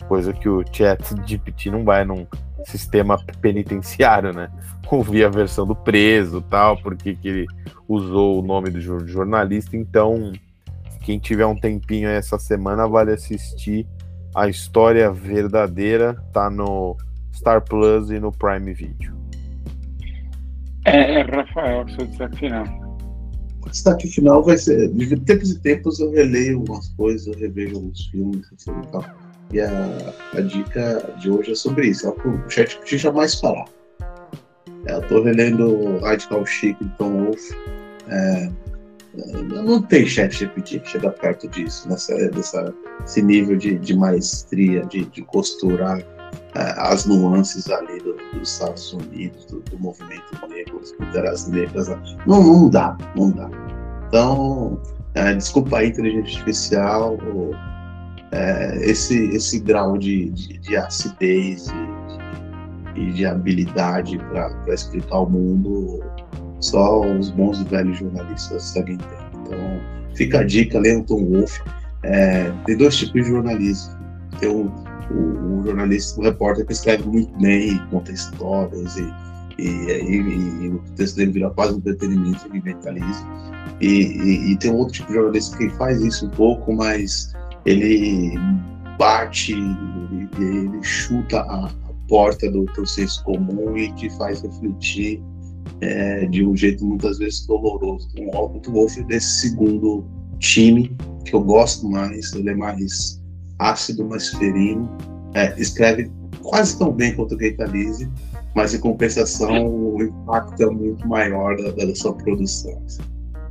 Coisa 0.08 0.32
que 0.32 0.48
o 0.48 0.64
chat 0.70 1.02
GPT 1.26 1.70
não 1.70 1.84
vai 1.84 2.04
num 2.04 2.26
sistema 2.64 3.18
penitenciário, 3.40 4.32
né? 4.32 4.50
Ouvir 4.90 5.24
a 5.24 5.28
versão 5.28 5.66
do 5.66 5.74
preso 5.74 6.42
tal, 6.42 6.76
porque 6.76 7.14
que 7.14 7.28
ele 7.28 7.46
usou 7.88 8.38
o 8.38 8.46
nome 8.46 8.70
do 8.70 8.80
jornalista. 8.80 9.76
Então, 9.76 10.32
quem 11.00 11.18
tiver 11.18 11.46
um 11.46 11.56
tempinho 11.56 12.08
essa 12.08 12.38
semana, 12.38 12.86
vale 12.86 13.12
assistir 13.12 13.86
a 14.34 14.48
história 14.48 15.10
verdadeira. 15.10 16.14
Tá 16.32 16.50
no 16.50 16.96
Star 17.34 17.62
Plus 17.62 18.10
e 18.10 18.18
no 18.18 18.32
Prime 18.32 18.72
Video. 18.72 19.14
É, 20.84 21.20
é 21.20 21.22
Rafael, 21.22 21.88
seu 21.88 22.06
destaque 22.06 22.38
final. 22.38 22.64
O 23.64 23.70
destaque 23.70 24.08
final 24.08 24.42
vai 24.42 24.58
ser. 24.58 24.88
De 24.88 25.16
tempos 25.20 25.50
em 25.50 25.58
tempos 25.60 26.00
eu 26.00 26.10
releio 26.10 26.58
algumas 26.58 26.88
coisas, 26.88 27.26
eu 27.26 27.34
revejo 27.34 27.76
alguns 27.76 28.06
filmes 28.06 28.46
assim, 28.52 28.70
e 28.70 28.86
tal. 28.88 29.04
E 29.52 29.60
a, 29.60 30.14
a 30.34 30.40
dica 30.40 31.14
de 31.18 31.30
hoje 31.30 31.52
é 31.52 31.54
sobre 31.54 31.88
isso. 31.88 32.06
É 32.06 32.10
o 32.10 32.50
chat 32.50 32.78
que 32.80 32.98
jamais 32.98 33.34
parar. 33.36 33.64
É, 34.86 34.94
eu 34.94 35.02
tô 35.08 35.22
relendo 35.22 35.98
Radical 36.00 36.44
Chic 36.44 36.76
de 36.78 36.88
Tom 36.96 37.24
Wolf. 37.24 37.50
É, 38.08 38.50
não 39.64 39.80
tem 39.80 40.06
chat 40.06 40.36
GPT 40.36 40.80
que 40.80 40.90
chega 40.90 41.10
perto 41.10 41.48
disso, 41.48 41.88
nessa, 41.88 42.14
dessa, 42.30 42.74
esse 43.04 43.22
nível 43.22 43.56
de, 43.56 43.78
de 43.78 43.96
maestria, 43.96 44.84
de, 44.86 45.04
de 45.06 45.22
costurar 45.22 46.00
é, 46.00 46.13
as 46.54 47.04
nuances 47.04 47.68
ali 47.68 47.98
do, 48.00 48.16
dos 48.32 48.52
Estados 48.52 48.92
Unidos, 48.92 49.44
do, 49.46 49.60
do 49.60 49.78
movimento 49.78 50.24
negro, 50.48 50.78
das 50.78 50.92
culturas 50.92 51.48
negras. 51.48 51.88
Não, 52.26 52.42
não 52.42 52.68
dá, 52.68 52.96
não 53.16 53.30
dá. 53.30 53.50
Então, 54.08 54.80
é, 55.14 55.34
desculpa 55.34 55.78
a 55.78 55.84
inteligência 55.84 56.38
artificial, 56.38 57.18
é, 58.30 58.78
esse, 58.82 59.28
esse 59.30 59.58
grau 59.60 59.98
de, 59.98 60.30
de, 60.30 60.58
de 60.58 60.76
acidez 60.76 61.68
e 61.68 62.94
de, 62.94 63.12
de, 63.12 63.26
habilidade 63.26 64.18
para 64.18 64.74
explicar 64.74 65.20
o 65.20 65.30
mundo, 65.30 66.00
só 66.60 67.00
os 67.00 67.30
bons 67.30 67.60
e 67.60 67.64
velhos 67.64 67.98
jornalistas 67.98 68.62
seguem 68.62 68.96
ter. 68.96 69.18
Então, 69.46 69.58
fica 70.14 70.40
a 70.40 70.44
dica, 70.44 70.78
leia 70.78 71.00
o 71.00 71.04
Tom 71.04 71.24
Wolff. 71.24 71.60
É, 72.02 72.52
tem 72.66 72.76
dois 72.76 72.96
tipos 72.96 73.24
de 73.24 73.30
jornalismo. 73.30 73.94
Tem 74.38 74.48
um 74.48 74.83
o, 75.10 75.62
jornalista, 75.62 76.20
o 76.20 76.24
repórter 76.24 76.66
que 76.66 76.72
escreve 76.72 77.06
muito 77.06 77.36
bem, 77.38 77.80
conta 77.90 78.12
histórias 78.12 78.96
e, 78.96 79.12
e, 79.58 79.64
e, 79.64 80.64
e 80.64 80.68
o 80.68 80.78
texto 80.96 81.16
dele 81.16 81.32
vira 81.32 81.50
quase 81.50 81.74
um 81.74 81.78
entretenimento, 81.78 82.46
ele 82.46 82.62
mentaliza. 82.62 83.26
E, 83.80 84.52
e, 84.52 84.56
tem 84.58 84.70
um 84.70 84.76
outro 84.76 84.94
tipo 84.94 85.08
de 85.08 85.14
jornalista 85.14 85.56
que 85.56 85.68
faz 85.70 86.00
isso 86.00 86.26
um 86.26 86.30
pouco, 86.30 86.72
mas 86.72 87.32
ele 87.66 88.34
bate, 88.98 89.52
ele, 89.52 90.28
ele 90.38 90.82
chuta 90.82 91.40
a, 91.40 91.70
porta 92.08 92.50
do 92.50 92.86
senso 92.86 93.22
comum 93.24 93.76
e 93.76 93.92
te 93.94 94.10
faz 94.16 94.42
refletir 94.42 95.22
é, 95.80 96.26
de 96.26 96.44
um 96.44 96.56
jeito 96.56 96.84
muitas 96.84 97.18
vezes 97.18 97.46
doloroso. 97.46 98.08
O 98.18 98.72
Wolf 98.72 98.96
desse 99.06 99.48
segundo 99.48 100.04
time, 100.38 100.94
que 101.24 101.34
eu 101.34 101.42
gosto 101.42 101.88
mais, 101.88 102.32
ele 102.34 102.50
é 102.50 102.54
mais 102.54 103.22
ácido, 103.58 104.04
mais 104.04 104.30
ferino. 104.30 104.88
É, 105.34 105.58
escreve 105.60 106.10
quase 106.42 106.78
tão 106.78 106.92
bem 106.92 107.14
quanto 107.14 107.34
o 107.34 107.38
Gaetalize, 107.38 108.08
mas 108.54 108.74
em 108.74 108.78
compensação 108.78 109.66
o 109.66 110.02
impacto 110.02 110.62
é 110.62 110.66
muito 110.66 111.06
maior 111.08 111.56
da, 111.56 111.70
da 111.72 111.94
sua 111.94 112.14
produção. 112.14 112.80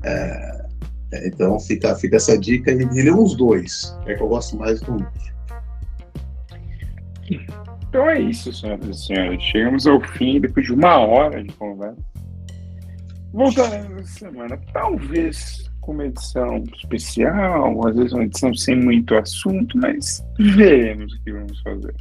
É, 0.04 0.66
é, 1.14 1.28
então 1.28 1.60
fica, 1.60 1.96
fica 1.96 2.16
essa 2.16 2.38
dica 2.38 2.72
e 2.72 2.82
ele 2.98 3.10
é 3.10 3.14
uns 3.14 3.36
dois, 3.36 3.96
é 4.06 4.16
que 4.16 4.24
eu 4.24 4.28
gosto 4.28 4.58
mais 4.58 4.82
do 4.82 4.94
um. 4.94 5.06
Então 7.90 8.10
é 8.10 8.20
isso, 8.20 8.52
senhoras 8.52 8.88
e 8.88 9.06
senhores. 9.06 9.44
Chegamos 9.44 9.86
ao 9.86 10.02
fim 10.02 10.40
depois 10.40 10.66
de 10.66 10.74
uma 10.74 10.98
hora 10.98 11.44
de 11.44 11.54
conversa. 11.54 11.98
Voltaremos 13.32 14.02
essa 14.02 14.20
semana, 14.20 14.60
talvez 14.72 15.70
com 15.84 15.92
uma 15.92 16.06
edição 16.06 16.64
especial, 16.76 17.88
às 17.88 17.96
vezes 17.96 18.14
uma 18.14 18.24
edição 18.24 18.54
sem 18.54 18.76
muito 18.76 19.16
assunto, 19.16 19.78
mas 19.78 20.26
veremos 20.40 21.14
o 21.14 21.24
que 21.24 21.32
vamos 21.32 21.62
fazer. 21.62 21.94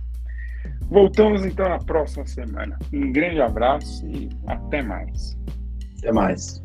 Voltamos 0.89 1.45
então 1.45 1.68
na 1.68 1.78
próxima 1.78 2.26
semana. 2.26 2.78
Um 2.93 3.12
grande 3.12 3.41
abraço 3.41 4.07
e 4.07 4.28
até 4.47 4.83
mais. 4.83 5.37
Até 5.99 6.12
mais. 6.12 6.62